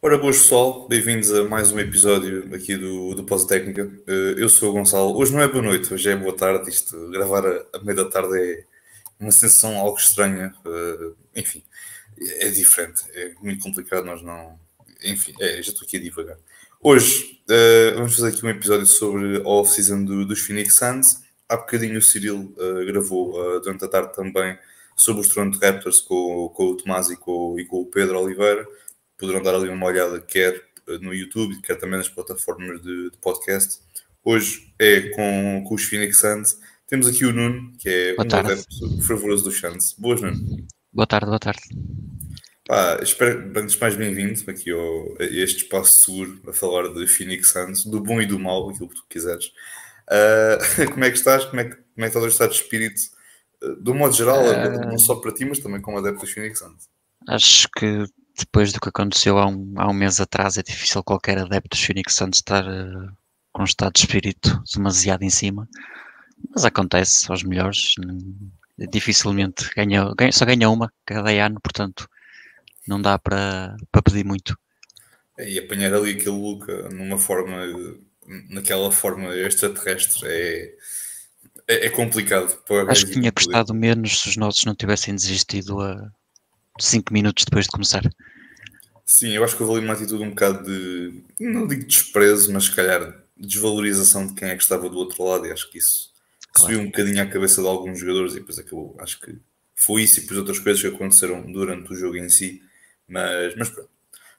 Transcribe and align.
Ora, 0.00 0.16
boas 0.16 0.38
pessoal, 0.38 0.86
bem-vindos 0.86 1.34
a 1.34 1.42
mais 1.42 1.72
um 1.72 1.80
episódio 1.80 2.54
aqui 2.54 2.76
do, 2.76 3.16
do 3.16 3.24
Pós 3.24 3.44
Técnica. 3.44 3.90
Eh, 4.06 4.34
eu 4.36 4.48
sou 4.48 4.70
o 4.70 4.72
Gonçalo. 4.72 5.18
Hoje 5.18 5.32
não 5.32 5.40
é 5.40 5.48
boa 5.48 5.60
noite, 5.60 5.92
hoje 5.92 6.08
é 6.08 6.14
boa 6.14 6.32
tarde. 6.36 6.70
Isto, 6.70 7.10
gravar 7.10 7.44
a, 7.44 7.66
a 7.74 7.80
meia 7.82 7.96
da 7.96 8.04
tarde 8.04 8.38
é 8.38 8.64
uma 9.18 9.32
sensação 9.32 9.76
algo 9.76 9.98
estranha. 9.98 10.54
Eh, 10.64 11.40
enfim, 11.40 11.64
é 12.20 12.48
diferente, 12.48 13.02
é 13.12 13.34
muito 13.42 13.60
complicado. 13.60 14.04
Nós 14.04 14.22
não. 14.22 14.56
Enfim, 15.02 15.34
é, 15.40 15.60
já 15.60 15.72
estou 15.72 15.84
aqui 15.84 15.96
a 15.96 16.00
divagar. 16.00 16.36
Hoje 16.80 17.42
uh, 17.50 17.96
vamos 17.96 18.14
fazer 18.14 18.28
aqui 18.28 18.46
um 18.46 18.50
episódio 18.50 18.86
sobre 18.86 19.38
a 19.38 19.48
off-season 19.48 20.04
do, 20.04 20.24
dos 20.24 20.38
Phoenix 20.38 20.76
Suns. 20.76 21.24
Há 21.48 21.56
bocadinho 21.56 21.98
o 21.98 22.02
Cyril 22.02 22.54
uh, 22.56 22.86
gravou 22.86 23.34
uh, 23.34 23.60
durante 23.60 23.84
a 23.84 23.88
tarde 23.88 24.14
também 24.14 24.56
sobre 24.94 25.22
os 25.22 25.28
Toronto 25.28 25.58
Raptors 25.58 26.00
com, 26.00 26.50
com 26.50 26.66
o 26.66 26.76
Tomás 26.76 27.10
e 27.10 27.16
com, 27.16 27.58
e 27.58 27.64
com 27.64 27.80
o 27.80 27.86
Pedro 27.86 28.20
Oliveira 28.20 28.64
poderão 29.18 29.42
dar 29.42 29.54
ali 29.54 29.68
uma 29.68 29.86
olhada, 29.86 30.20
quer 30.20 30.54
eh, 30.86 30.98
no 31.00 31.12
YouTube, 31.12 31.60
quer 31.60 31.76
também 31.76 31.98
nas 31.98 32.08
plataformas 32.08 32.80
de, 32.80 33.10
de 33.10 33.18
podcast. 33.18 33.80
Hoje 34.24 34.72
é 34.78 35.10
com, 35.10 35.64
com 35.66 35.74
os 35.74 35.84
Phoenix 35.84 36.20
Suns. 36.20 36.58
Temos 36.86 37.06
aqui 37.06 37.26
o 37.26 37.32
Nuno, 37.32 37.72
que 37.78 37.88
é 37.88 38.14
boa 38.14 38.24
um 38.24 38.28
tarde. 38.28 38.52
adepto 38.52 39.02
fervoroso 39.02 39.44
do 39.44 39.50
Suns. 39.50 39.94
Boas, 39.98 40.22
Nuno. 40.22 40.66
Boa 40.92 41.06
tarde, 41.06 41.26
boa 41.26 41.38
tarde. 41.38 41.60
Pá, 42.66 43.00
espero, 43.02 43.50
antes 43.56 43.76
mais 43.76 43.96
bem-vindo 43.96 44.38
aqui 44.48 44.70
ao, 44.70 45.16
a 45.18 45.24
este 45.24 45.64
espaço 45.64 46.04
seguro 46.04 46.40
a 46.48 46.52
falar 46.52 46.88
de 46.92 47.06
Phoenix 47.06 47.50
Suns, 47.50 47.84
do 47.84 48.00
bom 48.00 48.20
e 48.20 48.26
do 48.26 48.38
mau, 48.38 48.70
aquilo 48.70 48.88
que 48.88 48.94
tu 48.94 49.06
quiseres. 49.08 49.46
Uh, 50.06 50.90
como 50.92 51.04
é 51.04 51.10
que 51.10 51.16
estás? 51.16 51.44
Como 51.46 51.60
é 51.60 51.64
que, 51.64 51.76
como 51.76 51.86
é 51.98 52.02
que 52.02 52.06
está 52.06 52.20
o 52.20 52.28
estado 52.28 52.50
de 52.50 52.56
espírito? 52.56 53.00
Uh, 53.62 53.82
de 53.82 53.90
um 53.90 53.94
modo 53.94 54.14
geral, 54.14 54.42
uh... 54.42 54.86
não 54.86 54.98
só 54.98 55.16
para 55.16 55.32
ti, 55.32 55.44
mas 55.44 55.58
também 55.58 55.80
como 55.80 55.98
adepto 55.98 56.20
dos 56.20 56.30
Phoenix 56.30 56.58
Suns. 56.58 56.88
Acho 57.26 57.68
que 57.76 58.06
depois 58.38 58.72
do 58.72 58.80
que 58.80 58.88
aconteceu 58.88 59.38
há 59.38 59.46
um, 59.46 59.74
há 59.76 59.90
um 59.90 59.92
mês 59.92 60.20
atrás, 60.20 60.56
é 60.56 60.62
difícil 60.62 61.02
qualquer 61.02 61.38
adepto 61.38 61.70
dos 61.70 61.84
Phoenix 61.84 62.14
Suns 62.14 62.36
estar 62.36 62.64
uh, 62.64 63.12
com 63.52 63.62
um 63.62 63.64
estado 63.64 63.92
de 63.92 64.00
espírito 64.00 64.62
demasiado 64.74 65.22
em 65.22 65.30
cima. 65.30 65.68
Mas 66.54 66.64
acontece 66.64 67.30
aos 67.30 67.42
melhores. 67.42 67.94
Dificilmente 68.90 69.68
ganha, 69.74 70.14
ganha, 70.16 70.30
só 70.30 70.44
ganha 70.44 70.70
uma 70.70 70.92
cada 71.04 71.30
ano, 71.30 71.60
portanto 71.60 72.08
não 72.86 73.02
dá 73.02 73.18
para, 73.18 73.76
para 73.90 74.02
pedir 74.02 74.24
muito. 74.24 74.56
E 75.36 75.58
apanhar 75.58 75.92
ali 75.92 76.12
aquele 76.12 76.30
Luca 76.30 76.88
numa 76.88 77.18
forma, 77.18 77.56
naquela 78.48 78.90
forma 78.90 79.34
extraterrestre 79.34 80.26
é, 80.26 80.74
é, 81.68 81.86
é 81.86 81.90
complicado. 81.90 82.56
Acho 82.88 83.06
que 83.06 83.12
tinha 83.12 83.30
custado 83.30 83.74
menos 83.74 84.20
se 84.20 84.28
os 84.28 84.36
nossos 84.36 84.64
não 84.64 84.74
tivessem 84.74 85.14
desistido 85.14 85.80
a, 85.80 86.10
5 86.84 87.12
minutos 87.12 87.44
depois 87.44 87.66
de 87.66 87.70
começar. 87.70 88.02
Sim, 89.04 89.30
eu 89.30 89.42
acho 89.42 89.56
que 89.56 89.62
houve 89.62 89.78
ali 89.78 89.84
uma 89.84 89.94
atitude 89.94 90.22
um 90.22 90.30
bocado 90.30 90.64
de, 90.64 91.22
não 91.40 91.66
digo 91.66 91.86
desprezo, 91.86 92.52
mas 92.52 92.64
se 92.64 92.74
calhar 92.74 93.14
desvalorização 93.36 94.26
de 94.26 94.34
quem 94.34 94.48
é 94.48 94.56
que 94.56 94.62
estava 94.62 94.88
do 94.88 94.98
outro 94.98 95.24
lado 95.24 95.46
e 95.46 95.52
acho 95.52 95.70
que 95.70 95.78
isso 95.78 96.12
claro. 96.52 96.74
subiu 96.74 96.80
um 96.80 96.90
bocadinho 96.90 97.22
à 97.22 97.26
cabeça 97.26 97.62
de 97.62 97.68
alguns 97.68 98.00
jogadores 98.00 98.32
e 98.32 98.40
depois 98.40 98.58
acabou, 98.58 98.96
acho 98.98 99.20
que 99.20 99.38
foi 99.74 100.02
isso 100.02 100.18
e 100.18 100.22
depois 100.22 100.38
outras 100.38 100.58
coisas 100.58 100.82
que 100.82 100.88
aconteceram 100.88 101.50
durante 101.50 101.92
o 101.92 101.96
jogo 101.96 102.16
em 102.16 102.28
si, 102.28 102.60
mas, 103.08 103.54
mas 103.56 103.70
pronto. 103.70 103.88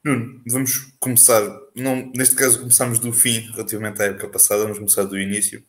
Nuno, 0.04 0.42
vamos 0.48 0.94
começar, 1.00 1.42
não, 1.76 2.12
neste 2.16 2.36
caso 2.36 2.60
começamos 2.60 3.00
do 3.00 3.12
fim 3.12 3.40
relativamente 3.52 4.02
à 4.02 4.06
época 4.06 4.30
passada, 4.30 4.64
vamos 4.64 4.78
começar 4.78 5.04
do 5.04 5.20
início. 5.20 5.64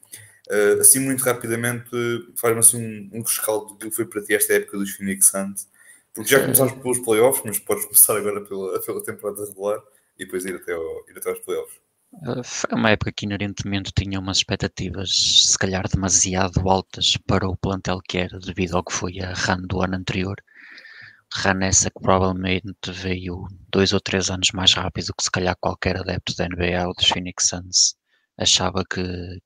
Uh, 0.49 0.81
assim, 0.81 1.01
muito 1.01 1.23
rapidamente, 1.23 1.91
faz-me 2.37 2.61
assim 2.61 3.11
um, 3.13 3.19
um 3.19 3.23
rescaldo 3.23 3.75
do 3.75 3.89
que 3.89 3.91
foi 3.91 4.05
para 4.05 4.23
ti 4.23 4.35
esta 4.35 4.55
época 4.55 4.79
dos 4.79 4.91
Phoenix 4.91 5.27
Suns. 5.29 5.69
Porque 6.15 6.31
já 6.31 6.41
começámos 6.41 6.73
pelos 6.75 6.99
playoffs, 7.01 7.43
mas 7.45 7.59
podes 7.59 7.85
começar 7.85 8.17
agora 8.17 8.41
pela, 8.45 8.81
pela 8.81 9.05
temporada 9.05 9.45
regular 9.45 9.81
e 10.19 10.25
depois 10.25 10.45
ir 10.45 10.57
até, 10.57 10.73
ao, 10.73 11.09
ir 11.09 11.17
até 11.17 11.31
aos 11.31 11.39
playoffs. 11.41 11.79
Uh, 12.13 12.43
foi 12.43 12.77
uma 12.77 12.91
época 12.91 13.13
que 13.13 13.25
inerentemente 13.25 13.93
tinha 13.93 14.19
umas 14.19 14.39
expectativas, 14.39 15.11
se 15.47 15.57
calhar 15.57 15.89
demasiado 15.89 16.69
altas 16.69 17.17
para 17.27 17.49
o 17.49 17.57
plantel 17.57 18.01
que 18.07 18.19
era, 18.19 18.39
devido 18.41 18.77
ao 18.77 18.85
que 18.85 18.93
foi 18.93 19.21
a 19.21 19.33
run 19.33 19.63
do 19.67 19.81
ano 19.81 19.97
anterior. 19.97 20.37
Run 21.33 21.61
essa 21.63 21.91
que 21.91 22.01
provavelmente 22.01 22.91
veio 22.91 23.47
dois 23.69 23.93
ou 23.93 24.01
três 24.01 24.31
anos 24.31 24.51
mais 24.53 24.75
rápido 24.75 25.15
que 25.17 25.23
se 25.23 25.31
calhar 25.31 25.57
qualquer 25.61 25.97
adepto 25.97 26.35
da 26.37 26.49
NBA 26.49 26.89
ou 26.89 26.95
dos 26.95 27.07
Phoenix 27.07 27.49
Suns 27.49 27.95
achava 28.41 28.85
que, 28.85 29.03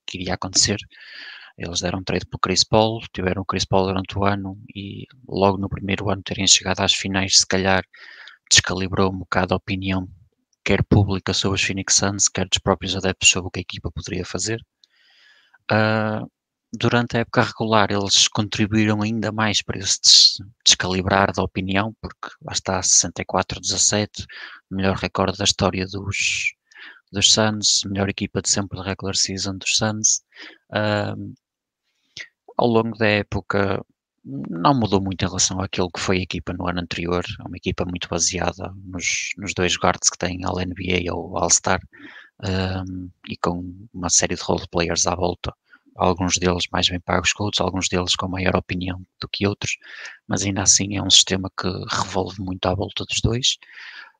que 0.07 0.19
iria 0.19 0.33
acontecer. 0.33 0.77
Eles 1.57 1.79
deram 1.79 2.03
trade 2.03 2.25
para 2.25 2.37
o 2.37 2.39
Chris 2.39 2.63
Paul, 2.63 3.01
tiveram 3.13 3.41
o 3.41 3.45
Chris 3.45 3.65
Paul 3.65 3.85
durante 3.87 4.17
o 4.17 4.25
ano 4.25 4.59
e 4.75 5.05
logo 5.27 5.57
no 5.57 5.69
primeiro 5.69 6.09
ano 6.09 6.21
terem 6.21 6.45
chegado 6.47 6.81
às 6.81 6.93
finais, 6.93 7.39
se 7.39 7.47
calhar 7.47 7.83
descalibrou 8.49 9.11
um 9.11 9.19
bocado 9.19 9.53
a 9.53 9.57
opinião, 9.57 10.07
quer 10.63 10.83
pública 10.83 11.33
sobre 11.33 11.55
os 11.55 11.63
Phoenix 11.63 11.95
Suns, 11.95 12.27
quer 12.27 12.47
dos 12.47 12.59
próprios 12.59 12.95
adeptos 12.95 13.29
sobre 13.29 13.47
o 13.47 13.51
que 13.51 13.59
a 13.59 13.61
equipa 13.61 13.91
poderia 13.91 14.25
fazer. 14.25 14.61
Uh, 15.71 16.29
durante 16.73 17.17
a 17.17 17.21
época 17.21 17.43
regular, 17.43 17.89
eles 17.91 18.27
contribuíram 18.27 19.01
ainda 19.01 19.31
mais 19.31 19.61
para 19.61 19.79
esse 19.79 20.43
descalibrar 20.65 21.31
da 21.31 21.43
opinião, 21.43 21.95
porque 22.01 22.35
lá 22.41 22.53
está 22.53 22.81
64-17, 22.81 24.25
melhor 24.69 24.95
recorde 24.97 25.37
da 25.37 25.45
história 25.45 25.85
dos, 25.87 26.53
dos 27.11 27.31
Suns, 27.31 27.83
melhor 27.85 28.09
equipa 28.09 28.41
de 28.41 28.49
sempre 28.49 28.77
da 28.77 28.83
regular 28.83 29.15
season 29.15 29.57
dos 29.57 29.77
Suns. 29.77 30.21
Uh, 30.69 31.33
ao 32.57 32.67
longo 32.67 32.97
da 32.97 33.07
época 33.07 33.85
não 34.25 34.73
mudou 34.73 34.99
muito 35.01 35.23
em 35.23 35.27
relação 35.27 35.61
àquilo 35.61 35.91
que 35.91 35.99
foi 35.99 36.17
a 36.17 36.23
equipa 36.23 36.51
no 36.53 36.67
ano 36.67 36.81
anterior. 36.81 37.23
É 37.39 37.43
uma 37.43 37.57
equipa 37.57 37.85
muito 37.85 38.09
baseada 38.09 38.73
nos, 38.83 39.29
nos 39.37 39.53
dois 39.53 39.77
guards 39.77 40.09
que 40.09 40.17
têm 40.17 40.43
ao 40.43 40.55
NBA 40.55 41.13
ou 41.13 41.37
All-Star 41.37 41.79
um, 42.43 43.09
e 43.29 43.37
com 43.37 43.87
uma 43.93 44.09
série 44.09 44.35
de 44.35 44.41
role 44.41 44.67
players 44.71 45.05
à 45.05 45.15
volta. 45.15 45.53
Alguns 45.95 46.37
deles 46.37 46.65
mais 46.71 46.89
bem 46.89 46.99
pagos 46.99 47.31
que 47.31 47.41
outros, 47.41 47.61
alguns 47.61 47.87
deles 47.87 48.15
com 48.15 48.27
maior 48.27 48.55
opinião 48.55 48.99
do 49.21 49.29
que 49.29 49.47
outros, 49.47 49.77
mas 50.27 50.43
ainda 50.43 50.63
assim 50.63 50.97
é 50.97 51.01
um 51.01 51.09
sistema 51.09 51.49
que 51.57 51.67
revolve 51.89 52.41
muito 52.41 52.65
à 52.65 52.73
volta 52.73 53.05
dos 53.05 53.21
dois. 53.21 53.57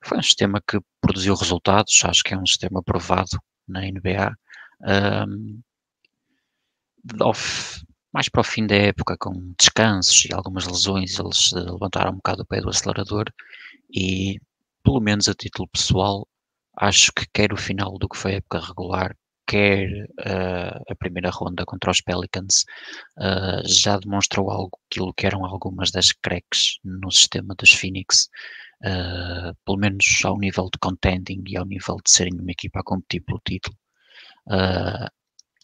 Foi 0.01 0.18
um 0.19 0.24
sistema 0.24 0.62
que 0.66 0.79
produziu 1.01 1.35
resultados, 1.35 2.01
acho 2.06 2.24
que 2.24 2.34
é 2.34 2.38
um 2.38 2.45
sistema 2.45 2.79
aprovado 2.79 3.40
na 3.68 3.81
NBA. 3.81 4.38
Um, 5.28 5.62
mais 8.16 8.30
para 8.30 8.40
o 8.40 8.46
fim 8.46 8.66
da 8.66 8.76
época, 8.76 9.18
com 9.18 9.53
descansos 9.59 10.24
e 10.24 10.34
algumas 10.34 10.66
lesões, 10.66 11.20
eles 11.20 11.52
levantaram 11.52 12.14
um 12.14 12.16
bocado 12.16 12.44
o 12.44 12.46
pé 12.46 12.62
do 12.62 12.70
acelerador 12.70 13.26
e, 13.94 14.40
pelo 14.81 15.02
menos 15.02 15.28
a 15.28 15.34
título 15.34 15.68
pessoal, 15.68 16.25
acho 16.78 17.12
que 17.12 17.25
quer 17.34 17.52
o 17.52 17.58
final 17.58 17.98
do 17.98 18.08
que 18.08 18.16
foi 18.16 18.36
a 18.36 18.38
época 18.38 18.62
regular, 18.62 19.18
quer 19.46 19.90
uh, 20.22 20.81
a 20.90 20.96
primeira 20.98 21.30
ronda 21.30 21.66
contra 21.66 21.92
os 21.92 22.00
Pelicans, 22.00 22.64
uh, 23.18 23.68
já 23.68 24.00
demonstrou 24.00 24.50
algo, 24.50 24.80
aquilo 24.90 25.14
que 25.14 25.25
eram 25.28 25.44
algumas 25.44 25.92
das 25.92 26.14
cracks 26.14 26.80
no 26.86 27.12
sistema 27.12 27.54
dos 27.54 27.74
Phoenix, 27.74 28.30
uh, 28.81 29.54
pelo 29.66 29.78
menos 29.78 30.06
ao 30.24 30.38
nível 30.38 30.70
de 30.72 30.80
contending 30.80 31.44
e 31.48 31.58
ao 31.58 31.66
nível 31.66 31.98
de 31.98 32.09
serem 32.09 32.40
uma 32.40 32.52
equipa 32.52 32.80
a 32.80 32.84
competir 32.84 33.25
pelo 33.25 33.42
título. 33.46 33.75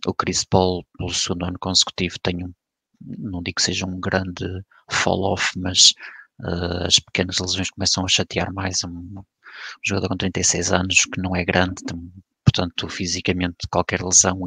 O 0.05 0.13
Chris 0.13 0.43
Paul, 0.43 0.85
pelo 0.97 1.13
segundo 1.13 1.45
ano 1.45 1.59
consecutivo, 1.59 2.17
tem 2.23 2.43
um, 2.43 2.53
não 2.99 3.41
digo 3.41 3.55
que 3.55 3.61
seja 3.61 3.85
um 3.85 3.99
grande 3.99 4.45
fall-off, 4.89 5.51
mas 5.57 5.93
uh, 6.41 6.85
as 6.85 6.99
pequenas 6.99 7.37
lesões 7.39 7.69
começam 7.69 8.03
a 8.03 8.07
chatear 8.07 8.53
mais. 8.53 8.83
Um, 8.83 8.89
um, 8.89 9.23
jogador 9.83 10.07
com 10.07 10.17
36 10.17 10.71
anos, 10.71 11.05
que 11.05 11.21
não 11.21 11.35
é 11.35 11.43
grande, 11.43 11.83
tem, 11.85 12.11
portanto, 12.43 12.87
fisicamente, 12.89 13.67
qualquer 13.69 14.01
lesão 14.01 14.39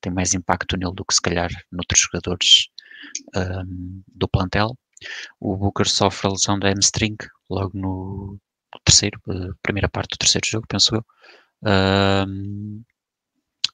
tem 0.00 0.12
mais 0.12 0.34
impacto 0.34 0.76
nele 0.76 0.94
do 0.94 1.04
que 1.04 1.14
se 1.14 1.20
calhar 1.20 1.50
noutros 1.70 2.00
jogadores 2.00 2.68
um, 3.36 4.02
do 4.08 4.28
plantel. 4.28 4.76
O 5.38 5.56
Booker 5.56 5.88
sofre 5.88 6.28
a 6.28 6.30
lesão 6.30 6.58
da 6.58 6.70
hamstring 6.70 7.16
logo 7.48 7.70
no 7.74 8.38
terceiro, 8.84 9.20
uh, 9.28 9.54
primeira 9.62 9.88
parte 9.88 10.10
do 10.12 10.18
terceiro 10.18 10.46
jogo, 10.46 10.66
penso 10.68 10.94
eu. 10.94 11.04
Um, 11.62 12.82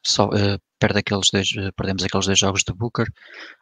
só, 0.08 0.26
uh, 0.26 0.58
perde 0.78 0.98
aqueles 0.98 1.28
dois, 1.32 1.48
eh, 1.56 1.70
perdemos 1.76 2.04
aqueles 2.04 2.26
dois 2.26 2.38
jogos 2.38 2.62
de 2.62 2.72
Booker, 2.72 3.06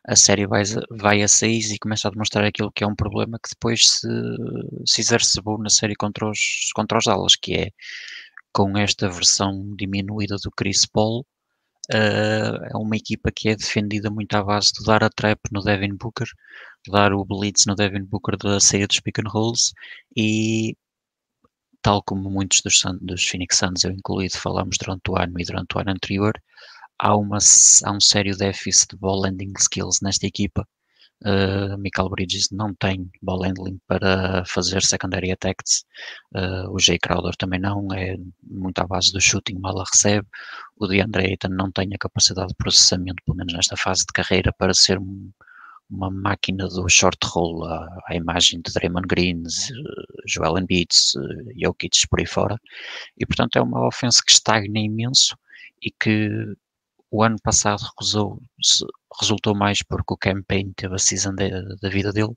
a 0.06 0.16
série 0.16 0.46
vai, 0.46 0.62
vai 0.90 1.22
a 1.22 1.28
6 1.28 1.72
e 1.72 1.78
começa 1.78 2.08
a 2.08 2.10
demonstrar 2.10 2.44
aquilo 2.44 2.72
que 2.72 2.84
é 2.84 2.86
um 2.86 2.94
problema 2.94 3.38
que 3.42 3.50
depois 3.50 3.82
se, 3.82 4.08
se 4.86 5.00
exacerbou 5.00 5.58
na 5.58 5.70
série 5.70 5.94
contra 5.94 6.28
os, 6.28 6.38
contra 6.74 6.98
os 6.98 7.04
Dallas, 7.04 7.36
que 7.36 7.54
é 7.54 7.70
com 8.52 8.76
esta 8.78 9.08
versão 9.08 9.74
diminuída 9.76 10.36
do 10.42 10.50
Chris 10.56 10.86
Paul, 10.86 11.26
uh, 11.92 12.64
é 12.72 12.76
uma 12.76 12.96
equipa 12.96 13.30
que 13.34 13.48
é 13.48 13.56
defendida 13.56 14.10
muito 14.10 14.34
à 14.34 14.42
base 14.42 14.72
de 14.72 14.84
dar 14.84 15.02
a 15.04 15.10
trap 15.10 15.40
no 15.52 15.62
Devin 15.62 15.96
Booker, 15.96 16.28
dar 16.88 17.12
o 17.12 17.24
blitz 17.24 17.66
no 17.66 17.74
Devin 17.74 18.04
Booker 18.04 18.36
da 18.36 18.60
saída 18.60 18.86
dos 18.86 19.00
pick 19.00 19.18
and 19.20 19.28
rolls 19.30 19.72
e 20.16 20.76
tal 21.84 22.02
como 22.02 22.30
muitos 22.30 22.62
dos, 22.62 22.82
dos 23.02 23.24
Phoenix 23.28 23.58
Suns, 23.58 23.84
eu 23.84 23.92
incluído, 23.92 24.38
falámos 24.38 24.78
durante 24.78 25.10
o 25.10 25.16
ano 25.18 25.38
e 25.38 25.44
durante 25.44 25.76
o 25.76 25.80
ano 25.80 25.90
anterior, 25.90 26.32
há, 26.98 27.14
uma, 27.14 27.38
há 27.84 27.92
um 27.92 28.00
sério 28.00 28.36
déficit 28.36 28.88
de 28.92 28.96
ball 28.96 29.20
landing 29.20 29.52
skills 29.58 30.00
nesta 30.02 30.26
equipa. 30.26 30.66
Uh, 31.22 31.76
Michael 31.78 32.08
Bridges 32.08 32.48
não 32.50 32.74
tem 32.74 33.10
ball 33.22 33.42
handling 33.44 33.78
para 33.86 34.44
fazer 34.46 34.82
secondary 34.82 35.30
attacks. 35.30 35.84
Uh, 36.34 36.70
o 36.70 36.78
Jay 36.78 36.98
Crowder 36.98 37.36
também 37.36 37.60
não, 37.60 37.86
é 37.92 38.16
muito 38.42 38.78
à 38.78 38.86
base 38.86 39.12
do 39.12 39.20
shooting, 39.20 39.58
mal 39.58 39.78
a 39.78 39.84
recebe. 39.84 40.26
O 40.78 40.86
DeAndre 40.86 41.26
Ayton 41.26 41.48
não 41.50 41.70
tem 41.70 41.88
a 41.94 41.98
capacidade 41.98 42.48
de 42.48 42.54
processamento, 42.54 43.22
pelo 43.26 43.36
menos 43.36 43.52
nesta 43.52 43.76
fase 43.76 44.06
de 44.06 44.12
carreira, 44.14 44.52
para 44.58 44.72
ser 44.72 44.98
um, 44.98 45.30
uma 45.94 46.10
máquina 46.10 46.68
do 46.68 46.88
short 46.88 47.18
roll 47.24 47.64
à, 47.64 47.98
à 48.08 48.14
imagem 48.14 48.60
de 48.60 48.72
Draymond 48.72 49.06
Green, 49.06 49.42
Joel 50.26 50.58
Embiid, 50.58 50.88
Jokic, 51.56 52.08
por 52.08 52.20
aí 52.20 52.26
fora. 52.26 52.60
E, 53.16 53.24
portanto, 53.24 53.56
é 53.56 53.62
uma 53.62 53.86
ofensa 53.86 54.22
que 54.26 54.32
estagna 54.32 54.80
imenso 54.80 55.36
e 55.80 55.90
que 55.90 56.28
o 57.10 57.22
ano 57.22 57.36
passado 57.42 57.82
resultou 59.20 59.54
mais 59.54 59.82
porque 59.82 60.14
o 60.14 60.16
campaign 60.16 60.72
teve 60.74 60.94
a 60.96 60.98
season 60.98 61.34
da 61.34 61.88
vida 61.88 62.12
dele. 62.12 62.34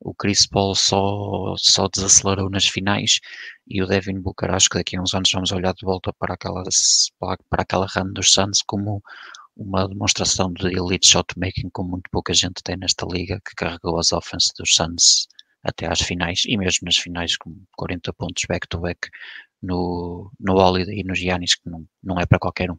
O 0.00 0.14
Chris 0.14 0.46
Paul 0.46 0.74
só, 0.74 1.54
só 1.56 1.88
desacelerou 1.88 2.48
nas 2.48 2.66
finais 2.66 3.20
e 3.66 3.82
o 3.82 3.86
Devin 3.86 4.20
Booker, 4.20 4.50
acho 4.50 4.68
que 4.68 4.78
daqui 4.78 4.96
a 4.96 5.02
uns 5.02 5.12
anos 5.12 5.30
vamos 5.32 5.50
olhar 5.50 5.74
de 5.74 5.84
volta 5.84 6.12
para 6.12 6.34
aquela, 6.34 6.62
para 7.20 7.62
aquela 7.62 7.86
run 7.86 8.12
dos 8.12 8.32
Suns 8.32 8.62
como 8.62 9.02
uma 9.58 9.88
demonstração 9.88 10.52
de 10.52 10.68
elite 10.68 11.08
shotmaking 11.08 11.68
como 11.70 11.90
muito 11.90 12.08
pouca 12.10 12.32
gente 12.32 12.62
tem 12.62 12.76
nesta 12.76 13.04
liga, 13.06 13.40
que 13.44 13.54
carregou 13.56 13.98
as 13.98 14.12
offenses 14.12 14.52
dos 14.56 14.74
Suns 14.74 15.26
até 15.62 15.90
às 15.90 16.00
finais, 16.00 16.44
e 16.46 16.56
mesmo 16.56 16.86
nas 16.86 16.96
finais 16.96 17.36
com 17.36 17.54
40 17.76 18.12
pontos 18.12 18.44
back-to-back 18.48 19.08
-back 19.08 19.10
no, 19.60 20.30
no 20.38 20.54
Holiday 20.54 21.00
e 21.00 21.04
no 21.04 21.14
Giannis, 21.14 21.56
que 21.56 21.68
não, 21.68 21.84
não 22.02 22.20
é 22.20 22.24
para 22.24 22.38
qualquer 22.38 22.70
um, 22.70 22.78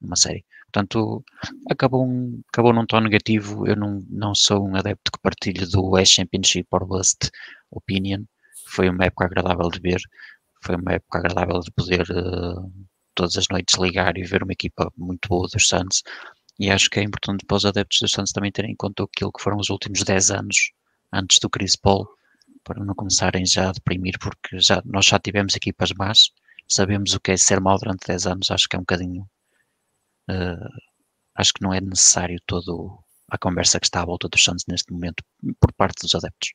numa 0.00 0.16
série. 0.16 0.44
Portanto, 0.70 1.24
acabou, 1.70 2.06
um, 2.06 2.42
acabou 2.52 2.72
num 2.74 2.86
tom 2.86 3.00
negativo, 3.00 3.66
eu 3.66 3.74
não, 3.74 4.04
não 4.10 4.34
sou 4.34 4.66
um 4.68 4.76
adepto 4.76 5.10
que 5.12 5.20
partilhe 5.20 5.66
do 5.66 5.90
West 5.90 6.14
Championship 6.14 6.66
or 6.70 6.86
Bust 6.86 7.30
Opinion, 7.70 8.24
foi 8.66 8.88
uma 8.90 9.04
época 9.04 9.24
agradável 9.24 9.70
de 9.70 9.80
ver, 9.80 10.00
foi 10.62 10.76
uma 10.76 10.92
época 10.92 11.18
agradável 11.18 11.60
de 11.60 11.70
poder 11.72 12.02
uh, 12.10 12.72
todas 13.14 13.36
as 13.36 13.46
noites 13.50 13.78
ligar 13.78 14.16
e 14.16 14.24
ver 14.24 14.42
uma 14.42 14.52
equipa 14.52 14.92
muito 14.96 15.28
boa 15.28 15.48
dos 15.48 15.66
Suns. 15.66 16.02
E 16.58 16.70
acho 16.70 16.90
que 16.90 17.00
é 17.00 17.02
importante 17.02 17.44
para 17.46 17.56
os 17.56 17.64
adeptos 17.64 17.98
dos 18.00 18.12
Suns 18.12 18.32
também 18.32 18.52
terem 18.52 18.72
em 18.72 18.76
conta 18.76 19.04
aquilo 19.04 19.32
que 19.32 19.42
foram 19.42 19.58
os 19.58 19.70
últimos 19.70 20.02
10 20.02 20.30
anos 20.30 20.72
antes 21.12 21.38
do 21.38 21.50
Chris 21.50 21.76
Paul, 21.76 22.08
para 22.64 22.84
não 22.84 22.94
começarem 22.94 23.44
já 23.44 23.68
a 23.68 23.72
deprimir, 23.72 24.18
porque 24.18 24.60
já, 24.60 24.82
nós 24.84 25.06
já 25.06 25.18
tivemos 25.18 25.54
equipas 25.56 25.90
más, 25.92 26.30
sabemos 26.68 27.14
o 27.14 27.20
que 27.20 27.32
é 27.32 27.36
ser 27.36 27.60
mal 27.60 27.78
durante 27.78 28.06
10 28.06 28.26
anos, 28.26 28.50
acho 28.50 28.68
que 28.68 28.76
é 28.76 28.78
um 28.78 28.82
bocadinho. 28.82 29.28
Uh, 30.30 30.68
acho 31.34 31.52
que 31.52 31.62
não 31.62 31.74
é 31.74 31.80
necessário 31.80 32.40
todo 32.46 32.98
a 33.28 33.38
conversa 33.38 33.80
que 33.80 33.86
está 33.86 34.02
à 34.02 34.04
volta 34.04 34.28
dos 34.28 34.42
Suns 34.42 34.64
neste 34.68 34.92
momento 34.92 35.24
por 35.58 35.72
parte 35.72 36.02
dos 36.02 36.14
adeptos. 36.14 36.52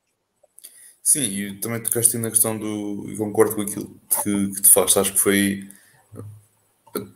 Sim, 1.02 1.24
e 1.24 1.54
também 1.60 1.82
tocaste 1.82 2.18
na 2.18 2.30
questão 2.30 2.58
do. 2.58 3.10
e 3.10 3.16
concordo 3.16 3.54
com 3.54 3.62
aquilo 3.62 4.00
que, 4.22 4.54
que 4.54 4.62
te 4.62 4.70
faz, 4.70 4.96
acho 4.96 5.12
que 5.14 5.18
foi 5.18 5.68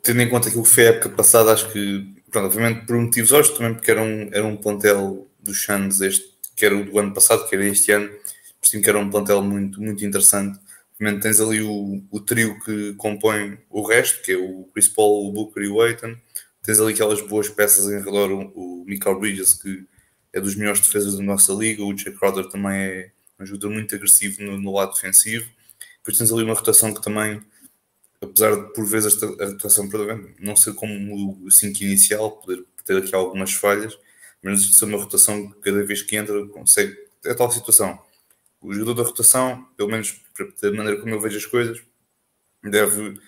tendo 0.03 0.23
em 0.23 0.29
conta 0.29 0.49
aquilo 0.49 0.63
que 0.63 0.69
foi 0.69 0.87
a 0.87 0.91
época 0.91 1.09
passada, 1.11 1.53
acho 1.53 1.71
que, 1.73 2.15
pronto, 2.31 2.47
obviamente 2.47 2.87
por 2.87 2.97
motivos 2.97 3.33
óbvios, 3.33 3.57
também 3.57 3.75
porque 3.75 3.91
era 3.91 4.03
um, 4.03 4.29
era 4.33 4.45
um 4.45 4.57
plantel 4.57 5.29
dos 5.41 5.65
Suns, 5.65 6.01
este, 6.01 6.25
que 6.57 6.65
era 6.65 6.77
o 6.77 6.85
do 6.85 6.99
ano 6.99 7.13
passado, 7.13 7.49
que 7.49 7.55
era 7.55 7.67
este 7.67 7.93
ano, 7.93 8.11
cima 8.63 8.83
que 8.83 8.89
era 8.89 8.99
um 8.99 9.11
plantel 9.11 9.43
muito, 9.43 9.81
muito 9.81 10.05
interessante. 10.05 10.59
Obviamente 10.95 11.23
tens 11.23 11.41
ali 11.41 11.61
o, 11.63 12.03
o 12.11 12.21
trio 12.21 12.59
que 12.61 12.95
compõe 12.95 13.59
o 13.69 13.83
resto, 13.83 14.23
que 14.23 14.33
é 14.33 14.37
o 14.37 14.69
Chris 14.73 14.89
Paul, 14.89 15.29
o 15.29 15.33
Booker 15.33 15.63
e 15.63 15.69
o 15.69 15.81
Aiton. 15.81 16.17
Tens 16.63 16.81
ali 16.81 16.93
aquelas 16.93 17.21
boas 17.21 17.49
peças 17.49 17.87
em 17.87 17.99
redor, 17.99 18.31
o, 18.31 18.83
o 18.83 18.85
Michael 18.87 19.19
Bridges, 19.19 19.55
que 19.55 19.85
é 20.33 20.41
dos 20.41 20.55
melhores 20.55 20.81
defesas 20.81 21.17
da 21.17 21.23
nossa 21.23 21.53
liga, 21.53 21.85
o 21.85 21.93
Jake 21.93 22.17
Crowder 22.19 22.49
também 22.49 22.81
é 22.81 23.11
um 23.39 23.45
jogador 23.45 23.71
muito 23.71 23.95
agressivo 23.95 24.43
no, 24.43 24.59
no 24.59 24.73
lado 24.73 24.95
defensivo. 24.95 25.47
Depois 25.99 26.17
tens 26.17 26.33
ali 26.33 26.43
uma 26.45 26.55
rotação 26.55 26.95
que 26.95 27.03
também 27.03 27.43
apesar 28.23 28.55
de 28.55 28.73
por 28.73 28.87
vezes 28.87 29.21
a 29.23 29.45
atuação 29.45 29.89
não 30.39 30.57
ser 30.57 30.75
como 30.75 31.45
o 31.45 31.51
5 31.51 31.83
inicial, 31.83 32.31
poder 32.39 32.65
ter 32.85 32.97
aqui 32.97 33.15
algumas 33.15 33.53
falhas, 33.53 33.99
mas 34.43 34.75
ser 34.75 34.85
uma 34.87 34.99
rotação 34.99 35.51
que 35.51 35.61
cada 35.61 35.85
vez 35.85 36.03
que 36.03 36.17
entra 36.17 36.47
consegue. 36.49 36.97
É 37.25 37.35
tal 37.35 37.51
situação. 37.51 38.01
O 38.61 38.73
jogador 38.73 38.95
da 38.95 39.03
rotação, 39.03 39.65
pelo 39.77 39.91
menos 39.91 40.21
da 40.61 40.73
maneira 40.73 41.01
como 41.01 41.13
eu 41.15 41.21
vejo 41.21 41.37
as 41.37 41.47
coisas, 41.47 41.83
deve 42.63 43.21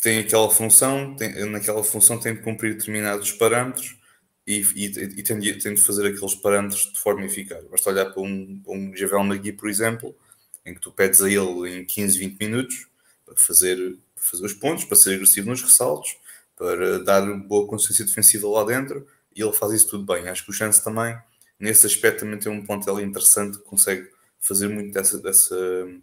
tem 0.00 0.20
aquela 0.20 0.50
função, 0.50 1.14
tem, 1.14 1.44
naquela 1.46 1.84
função 1.84 2.18
tem 2.18 2.34
de 2.34 2.40
cumprir 2.40 2.74
determinados 2.74 3.32
parâmetros 3.32 3.98
e, 4.46 4.60
e, 4.74 4.86
e 4.86 5.22
tem, 5.22 5.38
de, 5.38 5.54
tem, 5.58 5.74
de, 5.74 5.82
fazer 5.82 6.06
aqueles 6.06 6.34
parâmetros 6.34 6.90
de 6.92 6.98
forma 6.98 7.24
eficaz. 7.24 7.62
Basta 7.66 7.90
olhar 7.90 8.06
para 8.06 8.22
um, 8.22 8.60
para 8.64 8.72
um 8.72 8.96
Javel 8.96 9.20
McGee, 9.24 9.52
por 9.52 9.68
exemplo, 9.68 10.16
em 10.64 10.74
que 10.74 10.80
tu 10.80 10.90
pedes 10.90 11.20
a 11.20 11.28
ele 11.28 11.80
em 11.80 11.84
15, 11.84 12.18
20 12.18 12.38
minutos 12.40 12.86
para 13.26 13.36
fazer 13.36 13.98
para 14.20 14.30
fazer 14.30 14.44
os 14.44 14.52
pontos, 14.52 14.84
para 14.84 14.96
ser 14.96 15.14
agressivo 15.14 15.48
nos 15.48 15.62
ressaltos, 15.62 16.16
para 16.56 16.98
dar 17.02 17.22
boa 17.38 17.66
consciência 17.66 18.04
defensiva 18.04 18.46
lá 18.48 18.64
dentro, 18.64 19.06
e 19.34 19.42
ele 19.42 19.52
faz 19.52 19.72
isso 19.72 19.88
tudo 19.88 20.04
bem. 20.04 20.28
Acho 20.28 20.44
que 20.44 20.50
o 20.50 20.52
Chance 20.52 20.84
também, 20.84 21.16
nesse 21.58 21.86
aspecto, 21.86 22.20
também 22.20 22.38
tem 22.38 22.52
um 22.52 22.64
ponto 22.64 23.00
interessante, 23.00 23.58
consegue 23.60 24.08
fazer 24.38 24.68
muito 24.68 24.92
dessa, 24.92 25.18
dessa, 25.18 25.56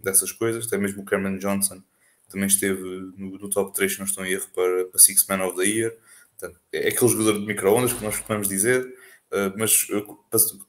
dessas 0.04 0.31
coisas, 0.31 0.66
até 0.66 0.78
mesmo 0.78 1.02
o 1.02 1.06
Cameron 1.06 1.38
Johnson 1.38 1.81
também 2.30 2.48
esteve 2.48 2.81
no, 3.18 3.38
no 3.38 3.50
top 3.50 3.74
3, 3.74 3.94
se 3.94 4.00
não 4.00 4.06
estou 4.06 4.25
em 4.25 4.31
erro, 4.31 4.48
para, 4.54 4.86
para 4.86 5.00
Six 5.00 5.25
Man 5.28 5.46
of 5.46 5.58
the 5.58 5.64
Year. 5.64 5.96
Portanto, 6.38 6.60
é 6.74 6.90
aquele 6.90 7.12
jogador 7.12 7.40
de 7.40 7.46
micro-ondas 7.46 7.94
que 7.94 8.04
nós 8.04 8.18
costumamos 8.18 8.48
dizer, 8.48 8.86
uh, 9.31 9.58
mas 9.58 9.88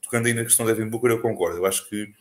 tocando 0.01 0.27
aí 0.27 0.33
na 0.33 0.43
questão 0.43 0.65
de 0.65 0.73
Devin 0.73 0.89
Booker, 0.89 1.11
eu 1.11 1.21
concordo. 1.21 1.57
Eu 1.57 1.65
acho 1.65 1.87
que 1.89 2.13